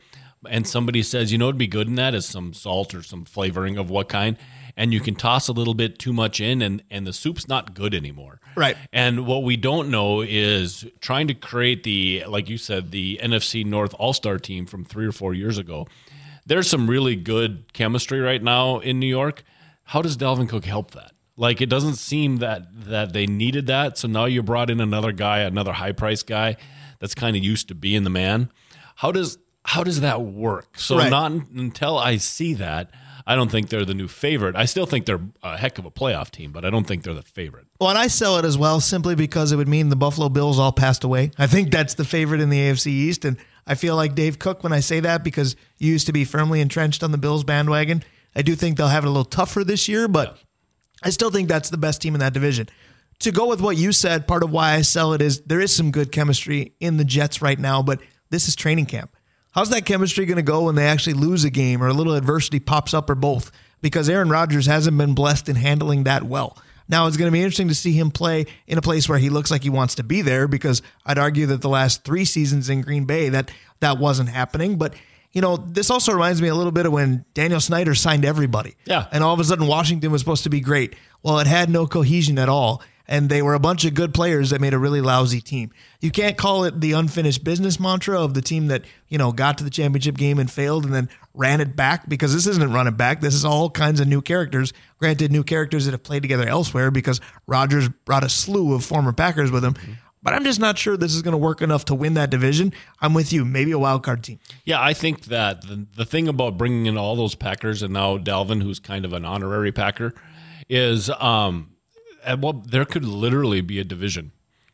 And 0.48 0.66
somebody 0.66 1.02
says, 1.02 1.32
you 1.32 1.38
know, 1.38 1.46
it'd 1.46 1.58
be 1.58 1.66
good 1.66 1.86
in 1.86 1.94
that 1.96 2.14
is 2.14 2.26
some 2.26 2.52
salt 2.52 2.94
or 2.94 3.02
some 3.02 3.24
flavoring 3.24 3.78
of 3.78 3.90
what 3.90 4.08
kind, 4.08 4.36
and 4.76 4.92
you 4.92 5.00
can 5.00 5.14
toss 5.14 5.48
a 5.48 5.52
little 5.52 5.74
bit 5.74 5.98
too 5.98 6.12
much 6.12 6.40
in, 6.40 6.62
and 6.62 6.82
and 6.90 7.06
the 7.06 7.12
soup's 7.12 7.46
not 7.46 7.74
good 7.74 7.94
anymore. 7.94 8.40
Right. 8.56 8.76
And 8.92 9.26
what 9.26 9.44
we 9.44 9.56
don't 9.56 9.90
know 9.90 10.22
is 10.22 10.84
trying 11.00 11.28
to 11.28 11.34
create 11.34 11.84
the, 11.84 12.24
like 12.26 12.48
you 12.48 12.58
said, 12.58 12.90
the 12.90 13.20
NFC 13.22 13.64
North 13.64 13.94
All 13.98 14.12
Star 14.12 14.38
team 14.38 14.66
from 14.66 14.84
three 14.84 15.06
or 15.06 15.12
four 15.12 15.34
years 15.34 15.58
ago. 15.58 15.86
There's 16.44 16.68
some 16.68 16.90
really 16.90 17.14
good 17.14 17.72
chemistry 17.72 18.20
right 18.20 18.42
now 18.42 18.78
in 18.78 18.98
New 18.98 19.06
York. 19.06 19.44
How 19.84 20.02
does 20.02 20.16
Dalvin 20.16 20.48
Cook 20.48 20.64
help 20.64 20.92
that? 20.92 21.12
Like 21.36 21.60
it 21.60 21.68
doesn't 21.68 21.96
seem 21.96 22.38
that 22.38 22.66
that 22.86 23.12
they 23.12 23.26
needed 23.26 23.66
that. 23.66 23.98
So 23.98 24.08
now 24.08 24.24
you 24.26 24.42
brought 24.42 24.70
in 24.70 24.80
another 24.80 25.12
guy, 25.12 25.40
another 25.40 25.72
high 25.72 25.92
price 25.92 26.22
guy 26.22 26.56
that's 26.98 27.14
kind 27.14 27.36
of 27.36 27.44
used 27.44 27.68
to 27.68 27.74
being 27.74 28.04
the 28.04 28.10
man. 28.10 28.50
How 28.96 29.12
does 29.12 29.38
how 29.64 29.84
does 29.84 30.00
that 30.00 30.22
work? 30.22 30.78
So 30.78 30.98
Right. 30.98 31.10
not 31.10 31.32
until 31.32 31.98
I 31.98 32.16
see 32.16 32.54
that, 32.54 32.90
I 33.26 33.36
don't 33.36 33.50
think 33.50 33.68
they're 33.68 33.84
the 33.84 33.94
new 33.94 34.08
favorite. 34.08 34.56
I 34.56 34.64
still 34.64 34.86
think 34.86 35.06
they're 35.06 35.20
a 35.44 35.56
heck 35.56 35.78
of 35.78 35.84
a 35.84 35.90
playoff 35.90 36.30
team, 36.30 36.50
but 36.50 36.64
I 36.64 36.70
don't 36.70 36.86
think 36.86 37.04
they're 37.04 37.14
the 37.14 37.22
favorite. 37.22 37.66
Well, 37.80 37.90
and 37.90 37.98
I 37.98 38.08
sell 38.08 38.36
it 38.38 38.44
as 38.44 38.58
well 38.58 38.80
simply 38.80 39.14
because 39.14 39.52
it 39.52 39.56
would 39.56 39.68
mean 39.68 39.88
the 39.90 39.96
Buffalo 39.96 40.28
Bills 40.28 40.58
all 40.58 40.72
passed 40.72 41.04
away. 41.04 41.30
I 41.38 41.46
think 41.46 41.70
that's 41.70 41.94
the 41.94 42.04
favorite 42.04 42.40
in 42.40 42.50
the 42.50 42.58
AFC 42.58 42.90
East. 42.90 43.24
And 43.24 43.36
I 43.66 43.76
feel 43.76 43.94
like 43.94 44.16
Dave 44.16 44.40
Cook 44.40 44.64
when 44.64 44.72
I 44.72 44.80
say 44.80 44.98
that 45.00 45.22
because 45.22 45.54
you 45.78 45.92
used 45.92 46.06
to 46.06 46.12
be 46.12 46.24
firmly 46.24 46.60
entrenched 46.60 47.04
on 47.04 47.12
the 47.12 47.18
Bills 47.18 47.44
bandwagon. 47.44 48.02
I 48.34 48.42
do 48.42 48.56
think 48.56 48.76
they'll 48.76 48.88
have 48.88 49.04
it 49.04 49.08
a 49.08 49.10
little 49.10 49.24
tougher 49.24 49.62
this 49.62 49.88
year, 49.88 50.08
but 50.08 50.38
I 51.04 51.10
still 51.10 51.30
think 51.30 51.48
that's 51.48 51.70
the 51.70 51.76
best 51.78 52.02
team 52.02 52.14
in 52.14 52.20
that 52.20 52.32
division. 52.32 52.68
To 53.20 53.30
go 53.30 53.46
with 53.46 53.60
what 53.60 53.76
you 53.76 53.92
said, 53.92 54.26
part 54.26 54.42
of 54.42 54.50
why 54.50 54.72
I 54.72 54.80
sell 54.80 55.12
it 55.12 55.22
is 55.22 55.42
there 55.42 55.60
is 55.60 55.72
some 55.72 55.92
good 55.92 56.10
chemistry 56.10 56.72
in 56.80 56.96
the 56.96 57.04
Jets 57.04 57.40
right 57.40 57.58
now, 57.58 57.82
but 57.82 58.00
this 58.30 58.48
is 58.48 58.56
training 58.56 58.86
camp. 58.86 59.11
How's 59.52 59.70
that 59.70 59.84
chemistry 59.84 60.26
going 60.26 60.36
to 60.36 60.42
go 60.42 60.64
when 60.64 60.74
they 60.74 60.86
actually 60.86 61.14
lose 61.14 61.44
a 61.44 61.50
game 61.50 61.82
or 61.82 61.88
a 61.88 61.92
little 61.92 62.14
adversity 62.14 62.58
pops 62.58 62.94
up 62.94 63.08
or 63.08 63.14
both? 63.14 63.52
Because 63.80 64.08
Aaron 64.08 64.30
Rodgers 64.30 64.66
hasn't 64.66 64.96
been 64.96 65.14
blessed 65.14 65.48
in 65.48 65.56
handling 65.56 66.04
that 66.04 66.22
well. 66.22 66.56
Now 66.88 67.06
it's 67.06 67.16
going 67.16 67.30
to 67.30 67.32
be 67.32 67.40
interesting 67.40 67.68
to 67.68 67.74
see 67.74 67.92
him 67.92 68.10
play 68.10 68.46
in 68.66 68.78
a 68.78 68.82
place 68.82 69.08
where 69.08 69.18
he 69.18 69.30
looks 69.30 69.50
like 69.50 69.62
he 69.62 69.70
wants 69.70 69.94
to 69.96 70.02
be 70.02 70.22
there 70.22 70.48
because 70.48 70.82
I'd 71.06 71.18
argue 71.18 71.46
that 71.46 71.60
the 71.60 71.68
last 71.68 72.04
3 72.04 72.24
seasons 72.24 72.68
in 72.68 72.80
Green 72.80 73.04
Bay 73.04 73.28
that 73.28 73.50
that 73.80 73.98
wasn't 73.98 74.28
happening, 74.28 74.76
but 74.76 74.94
you 75.32 75.40
know, 75.40 75.56
this 75.56 75.90
also 75.90 76.12
reminds 76.12 76.42
me 76.42 76.48
a 76.48 76.54
little 76.54 76.72
bit 76.72 76.84
of 76.84 76.92
when 76.92 77.24
Daniel 77.32 77.60
Snyder 77.60 77.94
signed 77.94 78.24
everybody. 78.26 78.76
Yeah. 78.84 79.06
And 79.10 79.24
all 79.24 79.32
of 79.32 79.40
a 79.40 79.44
sudden 79.44 79.66
Washington 79.66 80.12
was 80.12 80.20
supposed 80.20 80.44
to 80.44 80.50
be 80.50 80.60
great. 80.60 80.94
Well, 81.22 81.38
it 81.38 81.46
had 81.46 81.70
no 81.70 81.86
cohesion 81.86 82.38
at 82.38 82.50
all. 82.50 82.82
And 83.12 83.28
they 83.28 83.42
were 83.42 83.52
a 83.52 83.60
bunch 83.60 83.84
of 83.84 83.92
good 83.92 84.14
players 84.14 84.48
that 84.50 84.60
made 84.62 84.72
a 84.72 84.78
really 84.78 85.02
lousy 85.02 85.42
team. 85.42 85.70
You 86.00 86.10
can't 86.10 86.38
call 86.38 86.64
it 86.64 86.80
the 86.80 86.92
unfinished 86.92 87.44
business 87.44 87.78
mantra 87.78 88.18
of 88.18 88.32
the 88.32 88.40
team 88.40 88.68
that, 88.68 88.86
you 89.08 89.18
know, 89.18 89.32
got 89.32 89.58
to 89.58 89.64
the 89.64 89.70
championship 89.70 90.16
game 90.16 90.38
and 90.38 90.50
failed 90.50 90.86
and 90.86 90.94
then 90.94 91.10
ran 91.34 91.60
it 91.60 91.76
back 91.76 92.08
because 92.08 92.32
this 92.32 92.46
isn't 92.46 92.72
running 92.72 92.94
back. 92.94 93.20
This 93.20 93.34
is 93.34 93.44
all 93.44 93.68
kinds 93.68 94.00
of 94.00 94.08
new 94.08 94.22
characters. 94.22 94.72
Granted, 94.98 95.30
new 95.30 95.44
characters 95.44 95.84
that 95.84 95.90
have 95.90 96.02
played 96.02 96.22
together 96.22 96.48
elsewhere 96.48 96.90
because 96.90 97.20
Rodgers 97.46 97.86
brought 98.06 98.24
a 98.24 98.30
slew 98.30 98.74
of 98.74 98.82
former 98.82 99.12
Packers 99.12 99.50
with 99.50 99.62
him. 99.62 99.74
But 100.22 100.32
I'm 100.32 100.44
just 100.44 100.58
not 100.58 100.78
sure 100.78 100.96
this 100.96 101.14
is 101.14 101.20
going 101.20 101.32
to 101.32 101.38
work 101.38 101.60
enough 101.60 101.84
to 101.86 101.94
win 101.94 102.14
that 102.14 102.30
division. 102.30 102.72
I'm 102.98 103.12
with 103.12 103.30
you. 103.30 103.44
Maybe 103.44 103.72
a 103.72 103.78
wild 103.78 104.04
card 104.04 104.24
team. 104.24 104.38
Yeah, 104.64 104.80
I 104.80 104.94
think 104.94 105.26
that 105.26 105.60
the, 105.60 105.86
the 105.96 106.06
thing 106.06 106.28
about 106.28 106.56
bringing 106.56 106.86
in 106.86 106.96
all 106.96 107.14
those 107.14 107.34
Packers 107.34 107.82
and 107.82 107.92
now 107.92 108.16
Dalvin, 108.16 108.62
who's 108.62 108.80
kind 108.80 109.04
of 109.04 109.12
an 109.12 109.26
honorary 109.26 109.70
Packer, 109.70 110.14
is 110.70 111.10
um, 111.10 111.72
well, 112.38 112.52
there 112.52 112.84
could 112.84 113.04
literally 113.04 113.60
be 113.60 113.78
a 113.78 113.84
division, 113.84 114.32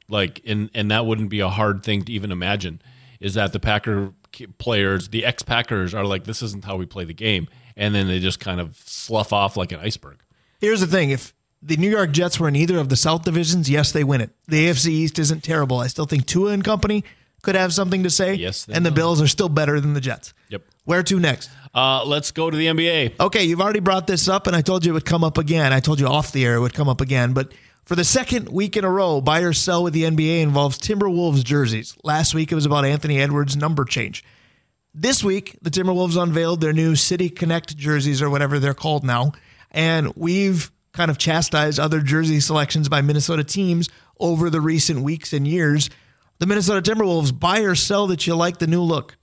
like, 0.09 0.41
and 0.47 0.71
and 0.75 0.91
that 0.91 1.07
wouldn't 1.07 1.31
be 1.31 1.41
a 1.41 1.49
hard 1.49 1.83
thing 1.83 2.05
to 2.05 2.13
even 2.13 2.33
imagine. 2.33 2.81
Is 3.21 3.35
that 3.35 3.53
the 3.53 3.61
Packer 3.61 4.13
players, 4.59 5.09
the 5.09 5.25
ex 5.25 5.43
Packers, 5.43 5.95
are 5.95 6.05
like, 6.05 6.25
this 6.25 6.43
isn't 6.43 6.65
how 6.65 6.77
we 6.77 6.87
play 6.87 7.05
the 7.05 7.15
game, 7.15 7.49
and 7.77 7.95
then 7.95 8.07
they 8.07 8.19
just 8.19 8.41
kind 8.41 8.61
of 8.61 8.77
slough 8.85 9.33
off 9.33 9.57
like 9.57 9.73
an 9.73 9.81
iceberg. 9.81 10.19
Here's 10.61 10.81
the 10.81 10.87
thing: 10.87 11.11
if 11.11 11.35
the 11.63 11.77
New 11.77 11.91
York 11.91 12.13
Jets 12.13 12.39
were 12.39 12.49
in 12.49 12.57
either 12.57 12.79
of 12.79 12.89
the 12.89 12.97
South 12.97 13.25
divisions, 13.25 13.69
yes, 13.69 13.93
they 13.93 14.05
win 14.05 14.21
it. 14.21 14.31
The 14.47 14.69
AFC 14.69 14.89
East 14.89 15.19
isn't 15.19 15.43
terrible. 15.43 15.79
I 15.79 15.89
still 15.89 16.07
think 16.07 16.27
Tua 16.27 16.53
and 16.53 16.65
company 16.65 17.05
could 17.43 17.55
have 17.55 17.73
something 17.73 18.03
to 18.03 18.11
say. 18.11 18.35
Yes, 18.35 18.65
they 18.65 18.75
and 18.75 18.85
the. 18.85 18.91
Bills 18.91 19.21
are 19.23 19.29
still 19.29 19.49
better 19.49 19.81
than 19.81 19.95
the 19.95 20.01
Jets. 20.01 20.35
Yep. 20.49 20.63
Where 20.89 21.03
to 21.03 21.21
next? 21.21 21.51
Uh, 21.75 22.03
let's 22.07 22.31
go 22.31 22.49
to 22.49 22.57
the 22.57 22.65
NBA. 22.65 23.21
Okay, 23.21 23.45
you've 23.45 23.61
already 23.61 23.81
brought 23.81 24.07
this 24.07 24.27
up, 24.27 24.47
and 24.47 24.57
I 24.57 24.63
told 24.63 24.87
you 24.87 24.93
it 24.93 24.95
would 24.95 25.05
come 25.05 25.23
up 25.23 25.37
again. 25.37 25.71
I 25.71 25.81
told 25.81 26.01
you 26.01 26.07
off 26.07 26.33
the 26.33 26.47
air 26.47 26.55
it 26.55 26.61
would 26.61 26.73
come 26.73 26.89
up 26.89 27.03
again, 27.03 27.35
but 27.35 27.53
for 27.85 27.95
the 27.95 28.05
second 28.05 28.49
week 28.49 28.75
in 28.75 28.87
a 28.87 28.91
row, 28.91 29.21
buy 29.21 29.41
or 29.41 29.53
sell 29.53 29.85
with 29.85 29.93
the 29.93 30.05
NBA 30.05 30.41
involves 30.41 30.79
Timberwolves 30.79 31.45
jerseys. 31.45 31.95
Last 32.05 32.35
week 32.35 32.51
it 32.51 32.55
was 32.55 32.65
about 32.65 32.87
Anthony 32.87 33.21
Edwards' 33.21 33.55
number 33.55 33.85
change. 33.85 34.25
This 34.95 35.23
week, 35.23 35.59
the 35.61 35.69
Timberwolves 35.69 36.17
unveiled 36.17 36.63
their 36.63 36.73
new 36.73 36.97
City 36.97 37.29
Connect 37.29 37.77
jerseys, 37.77 38.23
or 38.23 38.31
whatever 38.31 38.59
they're 38.59 38.73
called 38.73 39.05
now, 39.05 39.33
and 39.71 40.17
we've 40.17 40.71
kind 40.93 41.11
of 41.11 41.19
chastised 41.19 41.79
other 41.79 42.01
jersey 42.01 42.41
selections 42.41 42.89
by 42.89 43.03
Minnesota 43.03 43.45
teams 43.45 43.91
over 44.19 44.49
the 44.49 44.63
recent 44.63 45.03
weeks 45.03 45.35
and 45.35 45.47
years. 45.47 45.91
The 46.39 46.47
Minnesota 46.47 46.81
Timberwolves, 46.81 47.39
buy 47.39 47.61
or 47.61 47.75
sell 47.75 48.07
that 48.07 48.27
you 48.27 48.35
like 48.35 48.57
the 48.57 48.67
new 48.67 48.81
look. 48.81 49.18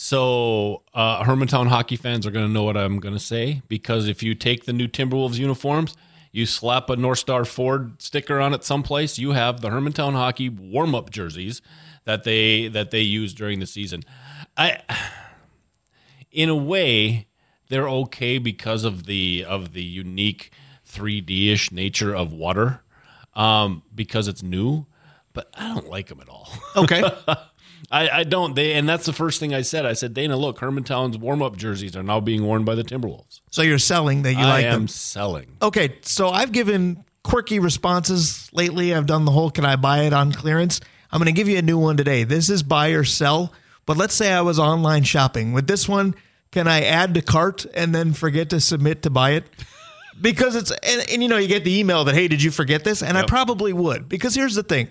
So, 0.00 0.84
uh, 0.94 1.24
Hermantown 1.24 1.66
hockey 1.66 1.96
fans 1.96 2.24
are 2.24 2.30
going 2.30 2.46
to 2.46 2.52
know 2.52 2.62
what 2.62 2.76
I'm 2.76 3.00
going 3.00 3.14
to 3.14 3.20
say 3.20 3.62
because 3.66 4.06
if 4.06 4.22
you 4.22 4.36
take 4.36 4.64
the 4.64 4.72
new 4.72 4.86
Timberwolves 4.86 5.38
uniforms, 5.38 5.96
you 6.30 6.46
slap 6.46 6.88
a 6.88 6.94
North 6.94 7.18
Star 7.18 7.44
Ford 7.44 8.00
sticker 8.00 8.38
on 8.38 8.54
it 8.54 8.62
someplace, 8.62 9.18
you 9.18 9.32
have 9.32 9.60
the 9.60 9.70
Hermantown 9.70 10.12
hockey 10.12 10.50
warm 10.50 10.94
up 10.94 11.10
jerseys 11.10 11.62
that 12.04 12.22
they 12.22 12.68
that 12.68 12.92
they 12.92 13.00
use 13.00 13.34
during 13.34 13.58
the 13.58 13.66
season. 13.66 14.04
I, 14.56 14.82
in 16.30 16.48
a 16.48 16.54
way, 16.54 17.26
they're 17.68 17.88
okay 17.88 18.38
because 18.38 18.84
of 18.84 19.04
the 19.04 19.44
of 19.48 19.72
the 19.72 19.82
unique 19.82 20.52
3D 20.88 21.52
ish 21.52 21.72
nature 21.72 22.14
of 22.14 22.32
water, 22.32 22.82
um, 23.34 23.82
because 23.92 24.28
it's 24.28 24.44
new. 24.44 24.86
But 25.32 25.50
I 25.54 25.74
don't 25.74 25.90
like 25.90 26.06
them 26.06 26.20
at 26.20 26.28
all. 26.28 26.48
Okay. 26.76 27.02
I, 27.90 28.08
I 28.10 28.24
don't. 28.24 28.54
They 28.54 28.74
and 28.74 28.88
that's 28.88 29.06
the 29.06 29.12
first 29.12 29.40
thing 29.40 29.54
I 29.54 29.62
said. 29.62 29.86
I 29.86 29.94
said, 29.94 30.12
Dana, 30.14 30.36
look, 30.36 30.58
Herman 30.58 30.84
Hermantown's 30.84 31.16
warm 31.16 31.42
up 31.42 31.56
jerseys 31.56 31.96
are 31.96 32.02
now 32.02 32.20
being 32.20 32.44
worn 32.44 32.64
by 32.64 32.74
the 32.74 32.84
Timberwolves. 32.84 33.40
so 33.50 33.62
you're 33.62 33.78
selling 33.78 34.22
that 34.22 34.32
you 34.32 34.38
like 34.38 34.46
I 34.46 34.50
like 34.50 34.64
am 34.66 34.72
them. 34.80 34.88
selling. 34.88 35.56
Okay, 35.62 35.96
so 36.02 36.28
I've 36.28 36.52
given 36.52 37.04
quirky 37.22 37.58
responses 37.58 38.50
lately. 38.52 38.94
I've 38.94 39.06
done 39.06 39.24
the 39.24 39.30
whole 39.30 39.50
can 39.50 39.64
I 39.64 39.76
buy 39.76 40.02
it 40.02 40.12
on 40.12 40.32
clearance. 40.32 40.80
I'm 41.10 41.18
going 41.18 41.26
to 41.26 41.32
give 41.32 41.48
you 41.48 41.56
a 41.58 41.62
new 41.62 41.78
one 41.78 41.96
today. 41.96 42.24
This 42.24 42.50
is 42.50 42.62
buy 42.62 42.90
or 42.90 43.04
sell, 43.04 43.52
but 43.86 43.96
let's 43.96 44.14
say 44.14 44.32
I 44.32 44.42
was 44.42 44.58
online 44.58 45.04
shopping. 45.04 45.54
With 45.54 45.66
this 45.66 45.88
one, 45.88 46.14
can 46.52 46.68
I 46.68 46.82
add 46.82 47.14
to 47.14 47.22
cart 47.22 47.64
and 47.74 47.94
then 47.94 48.12
forget 48.12 48.50
to 48.50 48.60
submit 48.60 49.02
to 49.02 49.10
buy 49.10 49.30
it? 49.32 49.44
Because 50.20 50.56
it's, 50.56 50.72
and, 50.72 51.10
and 51.12 51.22
you 51.22 51.28
know, 51.28 51.36
you 51.36 51.46
get 51.46 51.62
the 51.62 51.78
email 51.78 52.04
that, 52.04 52.14
hey, 52.16 52.26
did 52.26 52.42
you 52.42 52.50
forget 52.50 52.82
this? 52.82 53.04
And 53.04 53.16
I 53.16 53.24
probably 53.24 53.72
would. 53.72 54.08
Because 54.08 54.34
here's 54.34 54.56
the 54.56 54.64
thing 54.64 54.88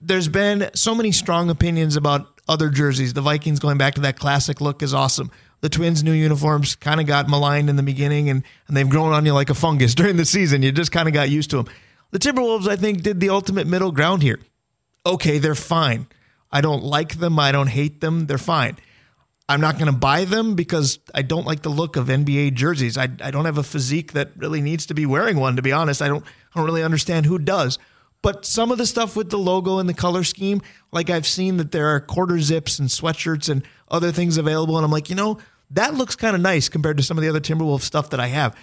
there's 0.00 0.28
been 0.28 0.70
so 0.74 0.94
many 0.94 1.12
strong 1.12 1.50
opinions 1.50 1.96
about 1.96 2.26
other 2.48 2.70
jerseys. 2.70 3.12
The 3.12 3.20
Vikings 3.20 3.58
going 3.58 3.78
back 3.78 3.94
to 3.94 4.00
that 4.02 4.18
classic 4.18 4.60
look 4.60 4.82
is 4.82 4.94
awesome. 4.94 5.30
The 5.60 5.68
Twins' 5.68 6.04
new 6.04 6.12
uniforms 6.12 6.76
kind 6.76 7.00
of 7.00 7.06
got 7.06 7.28
maligned 7.28 7.68
in 7.68 7.76
the 7.76 7.82
beginning, 7.82 8.30
and, 8.30 8.44
and 8.68 8.76
they've 8.76 8.88
grown 8.88 9.12
on 9.12 9.26
you 9.26 9.32
like 9.32 9.50
a 9.50 9.54
fungus 9.54 9.94
during 9.96 10.16
the 10.16 10.24
season. 10.24 10.62
You 10.62 10.72
just 10.72 10.92
kind 10.92 11.08
of 11.08 11.14
got 11.14 11.30
used 11.30 11.50
to 11.50 11.56
them. 11.56 11.66
The 12.10 12.18
Timberwolves, 12.18 12.68
I 12.68 12.76
think, 12.76 13.02
did 13.02 13.20
the 13.20 13.30
ultimate 13.30 13.66
middle 13.66 13.92
ground 13.92 14.22
here. 14.22 14.40
Okay, 15.04 15.38
they're 15.38 15.54
fine. 15.54 16.06
I 16.50 16.60
don't 16.60 16.82
like 16.82 17.18
them. 17.18 17.38
I 17.38 17.52
don't 17.52 17.66
hate 17.66 18.00
them. 18.00 18.26
They're 18.26 18.38
fine. 18.38 18.76
I'm 19.50 19.60
not 19.60 19.74
going 19.78 19.90
to 19.90 19.98
buy 19.98 20.24
them 20.24 20.54
because 20.54 20.98
I 21.14 21.22
don't 21.22 21.46
like 21.46 21.62
the 21.62 21.70
look 21.70 21.96
of 21.96 22.06
NBA 22.06 22.54
jerseys. 22.54 22.98
I, 22.98 23.08
I 23.22 23.30
don't 23.30 23.46
have 23.46 23.58
a 23.58 23.62
physique 23.62 24.12
that 24.12 24.30
really 24.36 24.60
needs 24.60 24.86
to 24.86 24.94
be 24.94 25.06
wearing 25.06 25.38
one, 25.38 25.56
to 25.56 25.62
be 25.62 25.72
honest. 25.72 26.02
I 26.02 26.08
don't, 26.08 26.24
I 26.24 26.58
don't 26.58 26.66
really 26.66 26.82
understand 26.82 27.26
who 27.26 27.38
does. 27.38 27.78
But 28.22 28.44
some 28.44 28.72
of 28.72 28.78
the 28.78 28.86
stuff 28.86 29.16
with 29.16 29.30
the 29.30 29.38
logo 29.38 29.78
and 29.78 29.88
the 29.88 29.94
color 29.94 30.24
scheme, 30.24 30.60
like 30.92 31.08
I've 31.08 31.26
seen 31.26 31.56
that 31.58 31.70
there 31.70 31.88
are 31.88 32.00
quarter 32.00 32.40
zips 32.40 32.78
and 32.78 32.88
sweatshirts 32.88 33.48
and 33.48 33.62
other 33.90 34.10
things 34.10 34.36
available. 34.36 34.76
And 34.76 34.84
I'm 34.84 34.90
like, 34.90 35.08
you 35.08 35.16
know, 35.16 35.38
that 35.70 35.94
looks 35.94 36.16
kind 36.16 36.34
of 36.34 36.42
nice 36.42 36.68
compared 36.68 36.96
to 36.96 37.02
some 37.02 37.16
of 37.16 37.22
the 37.22 37.28
other 37.28 37.40
Timberwolf 37.40 37.82
stuff 37.82 38.10
that 38.10 38.20
I 38.20 38.26
have. 38.28 38.56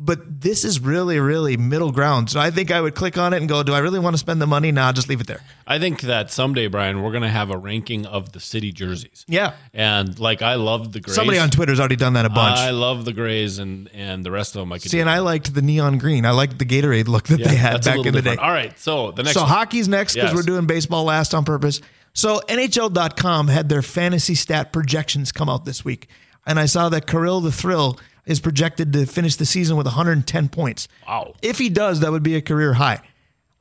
But 0.00 0.40
this 0.40 0.64
is 0.64 0.78
really, 0.78 1.18
really 1.18 1.56
middle 1.56 1.90
ground. 1.90 2.30
So 2.30 2.38
I 2.38 2.52
think 2.52 2.70
I 2.70 2.80
would 2.80 2.94
click 2.94 3.18
on 3.18 3.32
it 3.34 3.38
and 3.38 3.48
go, 3.48 3.64
do 3.64 3.72
I 3.74 3.80
really 3.80 3.98
want 3.98 4.14
to 4.14 4.18
spend 4.18 4.40
the 4.40 4.46
money? 4.46 4.70
Nah, 4.70 4.92
just 4.92 5.08
leave 5.08 5.20
it 5.20 5.26
there. 5.26 5.40
I 5.66 5.80
think 5.80 6.02
that 6.02 6.30
someday, 6.30 6.68
Brian, 6.68 7.02
we're 7.02 7.10
going 7.10 7.24
to 7.24 7.28
have 7.28 7.50
a 7.50 7.58
ranking 7.58 8.06
of 8.06 8.30
the 8.30 8.38
city 8.38 8.70
jerseys. 8.70 9.24
Yeah. 9.26 9.54
And 9.74 10.16
like, 10.20 10.40
I 10.40 10.54
love 10.54 10.92
the 10.92 11.00
Grays. 11.00 11.16
Somebody 11.16 11.40
on 11.40 11.50
Twitter's 11.50 11.80
already 11.80 11.96
done 11.96 12.12
that 12.12 12.26
a 12.26 12.30
bunch. 12.30 12.58
I 12.58 12.70
love 12.70 13.04
the 13.06 13.12
Grays 13.12 13.58
and 13.58 13.90
and 13.92 14.24
the 14.24 14.30
rest 14.30 14.54
of 14.54 14.60
them. 14.60 14.72
I 14.72 14.78
could 14.78 14.88
See, 14.88 15.00
and 15.00 15.10
I 15.10 15.18
liked 15.18 15.52
the 15.52 15.62
neon 15.62 15.98
green. 15.98 16.24
I 16.24 16.30
liked 16.30 16.60
the 16.60 16.64
Gatorade 16.64 17.08
look 17.08 17.24
that 17.26 17.40
Yeah, 17.40 17.48
they 17.48 17.56
had 17.56 17.84
back 17.84 18.06
in 18.06 18.14
the 18.14 18.22
day. 18.22 18.36
All 18.36 18.52
right, 18.52 18.78
so 18.78 19.10
the 19.10 19.24
next 19.24 19.34
So 19.34 19.40
one. 19.40 19.50
hockey's 19.50 19.88
next 19.88 20.14
because 20.14 20.28
Yes. 20.30 20.36
we're 20.36 20.42
doing 20.42 20.66
baseball 20.66 21.02
last 21.04 21.34
on 21.34 21.44
purpose. 21.44 21.80
So 22.12 22.40
NHL.com 22.48 23.48
had 23.48 23.68
their 23.68 23.82
fantasy 23.82 24.36
stat 24.36 24.72
projections 24.72 25.32
come 25.32 25.48
out 25.48 25.64
this 25.64 25.84
week, 25.84 26.08
and 26.46 26.58
I 26.60 26.66
saw 26.66 26.88
that 26.90 27.06
Kirill 27.08 27.40
the 27.40 27.50
Thrill 27.52 27.98
is 28.28 28.38
projected 28.40 28.92
to 28.92 29.06
finish 29.06 29.34
the 29.36 29.46
season 29.46 29.76
with 29.76 29.86
110 29.86 30.48
points. 30.50 30.86
Wow. 31.06 31.34
If 31.42 31.58
he 31.58 31.70
does, 31.70 32.00
that 32.00 32.12
would 32.12 32.22
be 32.22 32.36
a 32.36 32.42
career 32.42 32.74
high. 32.74 33.00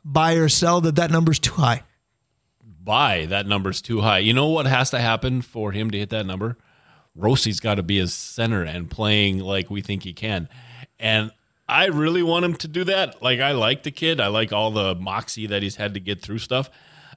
Buy 0.03 0.34
or 0.34 0.49
sell 0.49 0.82
that 0.82 0.97
that 0.97 1.09
number's 1.09 1.39
too 1.39 1.53
high. 1.53 1.84
buy 2.61 3.26
that 3.26 3.47
number's 3.47 3.82
too 3.82 4.01
high. 4.01 4.20
You 4.20 4.34
know 4.34 4.47
what 4.47 4.65
has 4.65 4.91
to 4.91 4.99
happen 4.99 5.41
for 5.41 5.72
him 5.72 5.89
to 5.91 5.97
hit 5.97 6.09
that 6.11 6.26
number? 6.26 6.57
Rossi's 7.15 7.59
got 7.59 7.76
to 7.76 7.84
be 7.84 7.97
his 7.97 8.13
center 8.13 8.63
and 8.63 8.89
playing 8.89 9.39
like 9.39 9.70
we 9.70 9.82
think 9.82 10.03
he 10.03 10.13
can. 10.13 10.47
And 10.99 11.32
I 11.68 11.88
really 11.88 12.24
want 12.24 12.45
him 12.45 12.55
to 12.55 12.68
do 12.68 12.84
that. 12.86 13.22
Like 13.22 13.39
I 13.39 13.51
like 13.51 13.84
the 13.84 13.91
kid. 13.91 14.22
I 14.22 14.28
like 14.28 14.53
all 14.53 14.72
the 14.72 14.95
moxie 14.95 15.47
that 15.47 15.63
he's 15.63 15.76
had 15.76 15.95
to 15.95 15.99
get 15.99 16.22
through 16.22 16.39
stuff. 16.39 16.70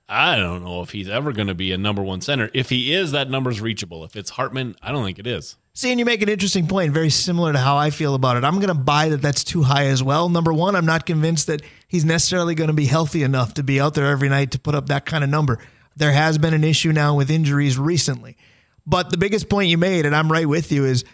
I 0.09 0.37
don't 0.37 0.65
know 0.65 0.83
if 0.83 0.91
he's 0.91 1.09
ever 1.09 1.33
going 1.33 1.47
to 1.49 1.55
be 1.55 1.71
a 1.71 1.79
number 1.79 2.03
one 2.03 2.21
center. 2.21 2.51
If 2.53 2.69
he 2.71 2.93
is, 2.93 3.13
that 3.13 3.31
number's 3.31 3.61
reachable. 3.61 4.03
If 4.03 4.17
it's 4.17 4.31
Hartman, 4.31 4.75
I 4.83 4.91
don't 4.91 5.05
think 5.05 5.21
it 5.21 5.27
is. 5.27 5.57
See, 5.73 5.91
and 5.91 5.99
you 6.01 6.05
make 6.05 6.21
an 6.21 6.29
interesting 6.29 6.67
point, 6.67 6.93
very 6.93 7.11
similar 7.11 7.53
to 7.53 7.59
how 7.59 7.77
I 7.77 7.91
feel 7.91 8.15
about 8.15 8.37
it. 8.37 8.45
I'm 8.45 8.57
going 8.57 8.69
to 8.69 8.75
buy 8.75 9.09
that 9.11 9.23
that's 9.23 9.45
too 9.45 9.63
high 9.63 9.87
as 9.87 10.03
well. 10.03 10.29
Number 10.29 10.53
one, 10.53 10.75
I'm 10.75 10.87
not 10.87 11.07
convinced 11.07 11.47
that 11.47 11.63
he's 11.87 12.05
necessarily 12.05 12.57
going 12.57 12.69
to 12.69 12.75
be 12.75 12.87
healthy 12.87 13.23
enough 13.23 13.55
to 13.55 13.63
be 13.63 13.81
out 13.81 13.95
there 13.95 14.07
every 14.07 14.29
night 14.29 14.51
to 14.53 14.59
put 14.59 14.75
up 14.75 14.89
that 14.89 15.07
kind 15.07 15.23
of 15.23 15.31
number. 15.31 15.59
There 15.97 16.13
has 16.13 16.39
been 16.39 16.55
an 16.55 16.65
issue 16.65 16.93
now 16.93 17.15
with 17.15 17.31
injuries 17.31 17.79
recently. 17.79 18.37
But 18.85 19.11
the 19.11 19.19
biggest 19.19 19.49
point 19.49 19.69
you 19.69 19.79
made, 19.79 20.07
and 20.07 20.17
I'm 20.17 20.31
right 20.31 20.49
with 20.49 20.73
you, 20.73 20.85
is 20.85 21.05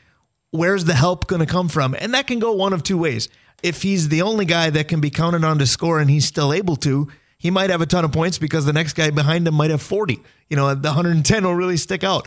where's 0.53 0.85
the 0.85 0.95
help 0.95 1.27
going 1.27 1.41
to 1.41 1.47
come 1.47 1.69
from? 1.69 1.95
And 1.99 2.15
that 2.15 2.27
can 2.27 2.39
go 2.39 2.53
one 2.53 2.73
of 2.73 2.83
two 2.83 2.97
ways. 2.97 3.29
If 3.63 3.83
he's 3.83 4.09
the 4.09 4.23
only 4.23 4.47
guy 4.47 4.71
that 4.71 4.89
can 4.89 5.01
be 5.01 5.11
counted 5.11 5.45
on 5.45 5.59
to 5.59 5.67
score 5.67 6.01
and 6.01 6.09
he's 6.09 6.25
still 6.25 6.53
able 6.53 6.77
to, 6.77 7.09
he 7.39 7.51
might 7.51 7.71
have 7.71 7.83
a 7.83 7.87
ton 7.87 8.05
of 8.05 8.13
points 8.13 8.39
because 8.39 8.65
the 8.65 8.73
next 8.73 8.95
guy 8.95 9.11
behind 9.11 9.47
him 9.47 9.55
might 9.55 9.71
have 9.71 9.83
40. 9.83 10.19
You 10.49 10.57
know, 10.57 10.75
the 10.75 10.89
110 10.89 11.45
will 11.45 11.55
really 11.55 11.77
stick 11.77 12.03
out. 12.05 12.27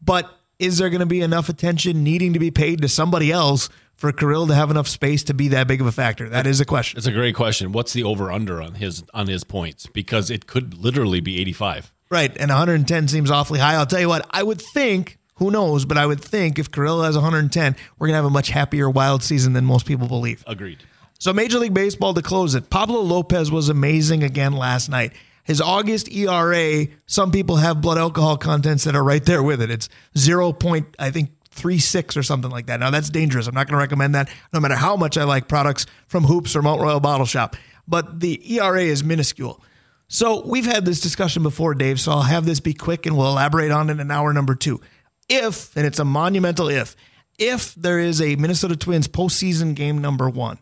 But 0.00 0.30
is 0.58 0.78
there 0.78 0.90
going 0.90 1.00
to 1.00 1.06
be 1.06 1.20
enough 1.20 1.48
attention 1.48 2.04
needing 2.04 2.32
to 2.32 2.38
be 2.38 2.50
paid 2.50 2.82
to 2.82 2.88
somebody 2.88 3.30
else 3.32 3.68
for 3.96 4.12
Kirill 4.12 4.46
to 4.48 4.54
have 4.54 4.70
enough 4.70 4.88
space 4.88 5.24
to 5.24 5.34
be 5.34 5.48
that 5.48 5.66
big 5.66 5.80
of 5.80 5.86
a 5.86 5.92
factor? 5.92 6.28
That 6.28 6.46
is 6.46 6.60
a 6.60 6.64
question. 6.64 6.98
It's 6.98 7.06
a 7.06 7.12
great 7.12 7.34
question. 7.34 7.72
What's 7.72 7.92
the 7.92 8.02
over 8.02 8.30
under 8.30 8.60
on 8.60 8.74
his 8.74 9.04
on 9.12 9.26
his 9.26 9.44
points? 9.44 9.86
Because 9.86 10.30
it 10.30 10.46
could 10.46 10.74
literally 10.74 11.20
be 11.20 11.40
85. 11.40 11.92
Right. 12.10 12.30
And 12.36 12.50
110 12.50 13.08
seems 13.08 13.30
awfully 13.30 13.58
high. 13.58 13.74
I'll 13.74 13.86
tell 13.86 14.00
you 14.00 14.08
what, 14.08 14.26
I 14.30 14.42
would 14.42 14.60
think, 14.60 15.18
who 15.36 15.50
knows, 15.50 15.84
but 15.84 15.98
I 15.98 16.06
would 16.06 16.20
think 16.20 16.58
if 16.58 16.70
Kirill 16.70 17.02
has 17.02 17.16
110, 17.16 17.76
we're 17.98 18.06
going 18.06 18.12
to 18.12 18.16
have 18.16 18.24
a 18.24 18.30
much 18.30 18.50
happier 18.50 18.88
wild 18.88 19.22
season 19.22 19.52
than 19.52 19.64
most 19.64 19.86
people 19.86 20.06
believe. 20.06 20.44
Agreed. 20.46 20.84
So, 21.18 21.32
Major 21.32 21.58
League 21.58 21.74
Baseball 21.74 22.12
to 22.14 22.22
close 22.22 22.54
it. 22.54 22.70
Pablo 22.70 23.00
Lopez 23.00 23.50
was 23.50 23.68
amazing 23.68 24.22
again 24.22 24.52
last 24.52 24.88
night. 24.88 25.12
His 25.44 25.60
August 25.60 26.10
ERA, 26.10 26.86
some 27.06 27.30
people 27.30 27.56
have 27.56 27.80
blood 27.80 27.98
alcohol 27.98 28.36
contents 28.36 28.84
that 28.84 28.96
are 28.96 29.04
right 29.04 29.24
there 29.24 29.42
with 29.42 29.60
it. 29.62 29.70
It's 29.70 29.88
0. 30.16 30.52
Point, 30.54 30.94
I 30.98 31.10
think, 31.10 31.30
36 31.50 32.16
or 32.16 32.22
something 32.22 32.50
like 32.50 32.66
that. 32.66 32.80
Now, 32.80 32.90
that's 32.90 33.10
dangerous. 33.10 33.46
I'm 33.46 33.54
not 33.54 33.66
going 33.66 33.74
to 33.74 33.82
recommend 33.82 34.14
that 34.14 34.28
no 34.52 34.60
matter 34.60 34.74
how 34.74 34.96
much 34.96 35.16
I 35.16 35.24
like 35.24 35.46
products 35.46 35.86
from 36.08 36.24
Hoops 36.24 36.56
or 36.56 36.62
Mount 36.62 36.80
Royal 36.80 36.98
Bottle 37.00 37.26
Shop. 37.26 37.56
but 37.86 38.20
the 38.20 38.56
ERA 38.56 38.82
is 38.82 39.04
minuscule. 39.04 39.62
So 40.08 40.46
we've 40.46 40.66
had 40.66 40.84
this 40.84 41.00
discussion 41.00 41.42
before, 41.42 41.74
Dave. 41.74 42.00
So 42.00 42.12
I'll 42.12 42.22
have 42.22 42.46
this 42.46 42.60
be 42.60 42.74
quick 42.74 43.06
and 43.06 43.16
we'll 43.16 43.28
elaborate 43.28 43.70
on 43.70 43.90
it 43.90 44.00
in 44.00 44.10
hour 44.10 44.32
number 44.32 44.54
two. 44.54 44.80
If, 45.28 45.76
and 45.76 45.86
it's 45.86 45.98
a 45.98 46.04
monumental 46.04 46.68
if, 46.68 46.96
if 47.38 47.74
there 47.74 47.98
is 47.98 48.20
a 48.20 48.36
Minnesota 48.36 48.76
Twins 48.76 49.08
postseason 49.08 49.74
game 49.74 49.98
number 49.98 50.28
one, 50.28 50.58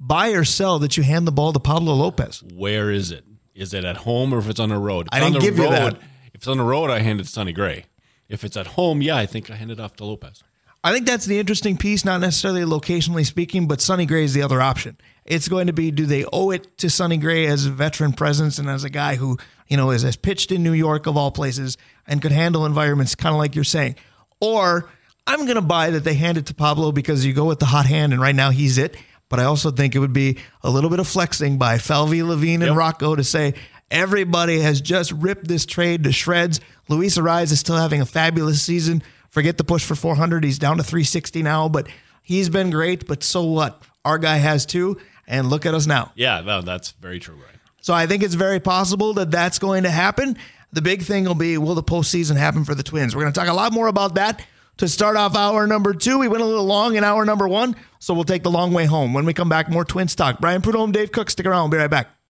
buy 0.00 0.30
or 0.30 0.44
sell 0.44 0.78
that 0.80 0.96
you 0.96 1.02
hand 1.02 1.26
the 1.26 1.32
ball 1.32 1.52
to 1.52 1.60
Pablo 1.60 1.94
Lopez. 1.94 2.42
Where 2.54 2.90
is 2.90 3.10
it? 3.10 3.24
Is 3.58 3.74
it 3.74 3.84
at 3.84 3.98
home 3.98 4.32
or 4.32 4.38
if 4.38 4.48
it's 4.48 4.60
on 4.60 4.68
the 4.68 4.78
road? 4.78 5.08
If 5.08 5.14
I 5.14 5.20
didn't 5.20 5.34
the 5.34 5.40
give 5.40 5.58
you 5.58 5.64
road, 5.64 5.72
that. 5.72 5.94
If 6.32 6.34
it's 6.34 6.48
on 6.48 6.58
the 6.58 6.64
road, 6.64 6.90
I 6.90 7.00
hand 7.00 7.20
it 7.20 7.24
to 7.24 7.28
Sonny 7.28 7.52
Gray. 7.52 7.86
If 8.28 8.44
it's 8.44 8.56
at 8.56 8.68
home, 8.68 9.02
yeah, 9.02 9.16
I 9.16 9.26
think 9.26 9.50
I 9.50 9.56
hand 9.56 9.72
it 9.72 9.80
off 9.80 9.96
to 9.96 10.04
Lopez. 10.04 10.44
I 10.84 10.92
think 10.92 11.06
that's 11.06 11.26
the 11.26 11.40
interesting 11.40 11.76
piece, 11.76 12.04
not 12.04 12.20
necessarily 12.20 12.62
locationally 12.62 13.26
speaking, 13.26 13.66
but 13.66 13.80
Sonny 13.80 14.06
Gray 14.06 14.22
is 14.22 14.32
the 14.32 14.42
other 14.42 14.62
option. 14.62 14.96
It's 15.24 15.48
going 15.48 15.66
to 15.66 15.72
be 15.72 15.90
do 15.90 16.06
they 16.06 16.24
owe 16.32 16.50
it 16.52 16.78
to 16.78 16.88
Sonny 16.88 17.16
Gray 17.16 17.46
as 17.46 17.66
a 17.66 17.70
veteran 17.70 18.12
presence 18.12 18.60
and 18.60 18.68
as 18.70 18.84
a 18.84 18.90
guy 18.90 19.16
who, 19.16 19.38
you 19.66 19.76
know, 19.76 19.90
is 19.90 20.16
pitched 20.16 20.52
in 20.52 20.62
New 20.62 20.72
York 20.72 21.06
of 21.06 21.16
all 21.16 21.32
places 21.32 21.76
and 22.06 22.22
could 22.22 22.32
handle 22.32 22.64
environments 22.64 23.16
kind 23.16 23.34
of 23.34 23.38
like 23.38 23.56
you're 23.56 23.64
saying. 23.64 23.96
Or 24.40 24.88
I'm 25.26 25.46
going 25.46 25.56
to 25.56 25.62
buy 25.62 25.90
that 25.90 26.04
they 26.04 26.14
hand 26.14 26.38
it 26.38 26.46
to 26.46 26.54
Pablo 26.54 26.92
because 26.92 27.26
you 27.26 27.32
go 27.32 27.46
with 27.46 27.58
the 27.58 27.66
hot 27.66 27.86
hand 27.86 28.12
and 28.12 28.22
right 28.22 28.34
now 28.34 28.50
he's 28.50 28.78
it. 28.78 28.96
But 29.28 29.40
I 29.40 29.44
also 29.44 29.70
think 29.70 29.94
it 29.94 29.98
would 29.98 30.12
be 30.12 30.38
a 30.62 30.70
little 30.70 30.90
bit 30.90 31.00
of 31.00 31.08
flexing 31.08 31.58
by 31.58 31.78
Falvey, 31.78 32.22
Levine, 32.22 32.62
and 32.62 32.70
Yep. 32.70 32.76
Rocco 32.76 33.14
to 33.14 33.24
say 33.24 33.54
everybody 33.90 34.60
has 34.60 34.80
just 34.80 35.12
ripped 35.12 35.46
this 35.48 35.66
trade 35.66 36.04
to 36.04 36.12
shreds. 36.12 36.60
Luis 36.88 37.18
Arraez 37.18 37.52
is 37.52 37.60
still 37.60 37.76
having 37.76 38.00
a 38.00 38.06
fabulous 38.06 38.62
season. 38.62 39.02
Forget 39.30 39.58
the 39.58 39.64
push 39.64 39.84
for 39.84 39.94
400. 39.94 40.44
He's 40.44 40.58
down 40.58 40.78
to 40.78 40.82
360 40.82 41.42
now, 41.42 41.68
but 41.68 41.86
he's 42.22 42.48
been 42.48 42.70
great. 42.70 43.06
But 43.06 43.22
so 43.22 43.44
what? 43.44 43.82
Our 44.04 44.18
guy 44.18 44.36
has 44.38 44.64
too. 44.64 44.98
And 45.26 45.50
look 45.50 45.66
at 45.66 45.74
us 45.74 45.86
now. 45.86 46.12
Yeah, 46.14 46.40
no, 46.40 46.62
that's 46.62 46.92
very 46.92 47.18
true, 47.18 47.34
Ryan. 47.34 47.60
So 47.82 47.92
I 47.92 48.06
think 48.06 48.22
it's 48.22 48.34
very 48.34 48.60
possible 48.60 49.12
that 49.14 49.30
that's 49.30 49.58
going 49.58 49.82
to 49.82 49.90
happen. 49.90 50.38
The 50.72 50.80
big 50.82 51.02
thing 51.02 51.24
will 51.24 51.34
be 51.34 51.58
will 51.58 51.74
the 51.74 51.82
postseason 51.82 52.36
happen 52.36 52.64
for 52.64 52.74
the 52.74 52.82
Twins? 52.82 53.14
We're 53.14 53.22
going 53.22 53.32
to 53.34 53.38
talk 53.38 53.48
a 53.48 53.52
lot 53.52 53.72
more 53.72 53.88
about 53.88 54.14
that 54.14 54.42
to 54.78 54.88
start 54.88 55.16
off 55.16 55.36
hour 55.36 55.66
number 55.66 55.94
two. 55.94 56.18
We 56.18 56.28
went 56.28 56.42
a 56.42 56.46
little 56.46 56.64
long 56.64 56.96
in 56.96 57.04
hour 57.04 57.24
number 57.24 57.46
one, 57.46 57.76
so 57.98 58.14
we'll 58.14 58.24
take 58.24 58.42
the 58.42 58.50
long 58.50 58.72
way 58.72 58.86
home. 58.86 59.12
When 59.12 59.24
we 59.24 59.34
come 59.34 59.48
back, 59.48 59.68
more 59.68 59.84
Twins 59.84 60.14
talk. 60.14 60.40
Brian 60.40 60.62
Prudhomme, 60.62 60.92
Dave 60.92 61.12
Cook, 61.12 61.30
stick 61.30 61.46
around. 61.46 61.70
We'll 61.70 61.78
be 61.78 61.82
right 61.82 61.90
back. 61.90 62.17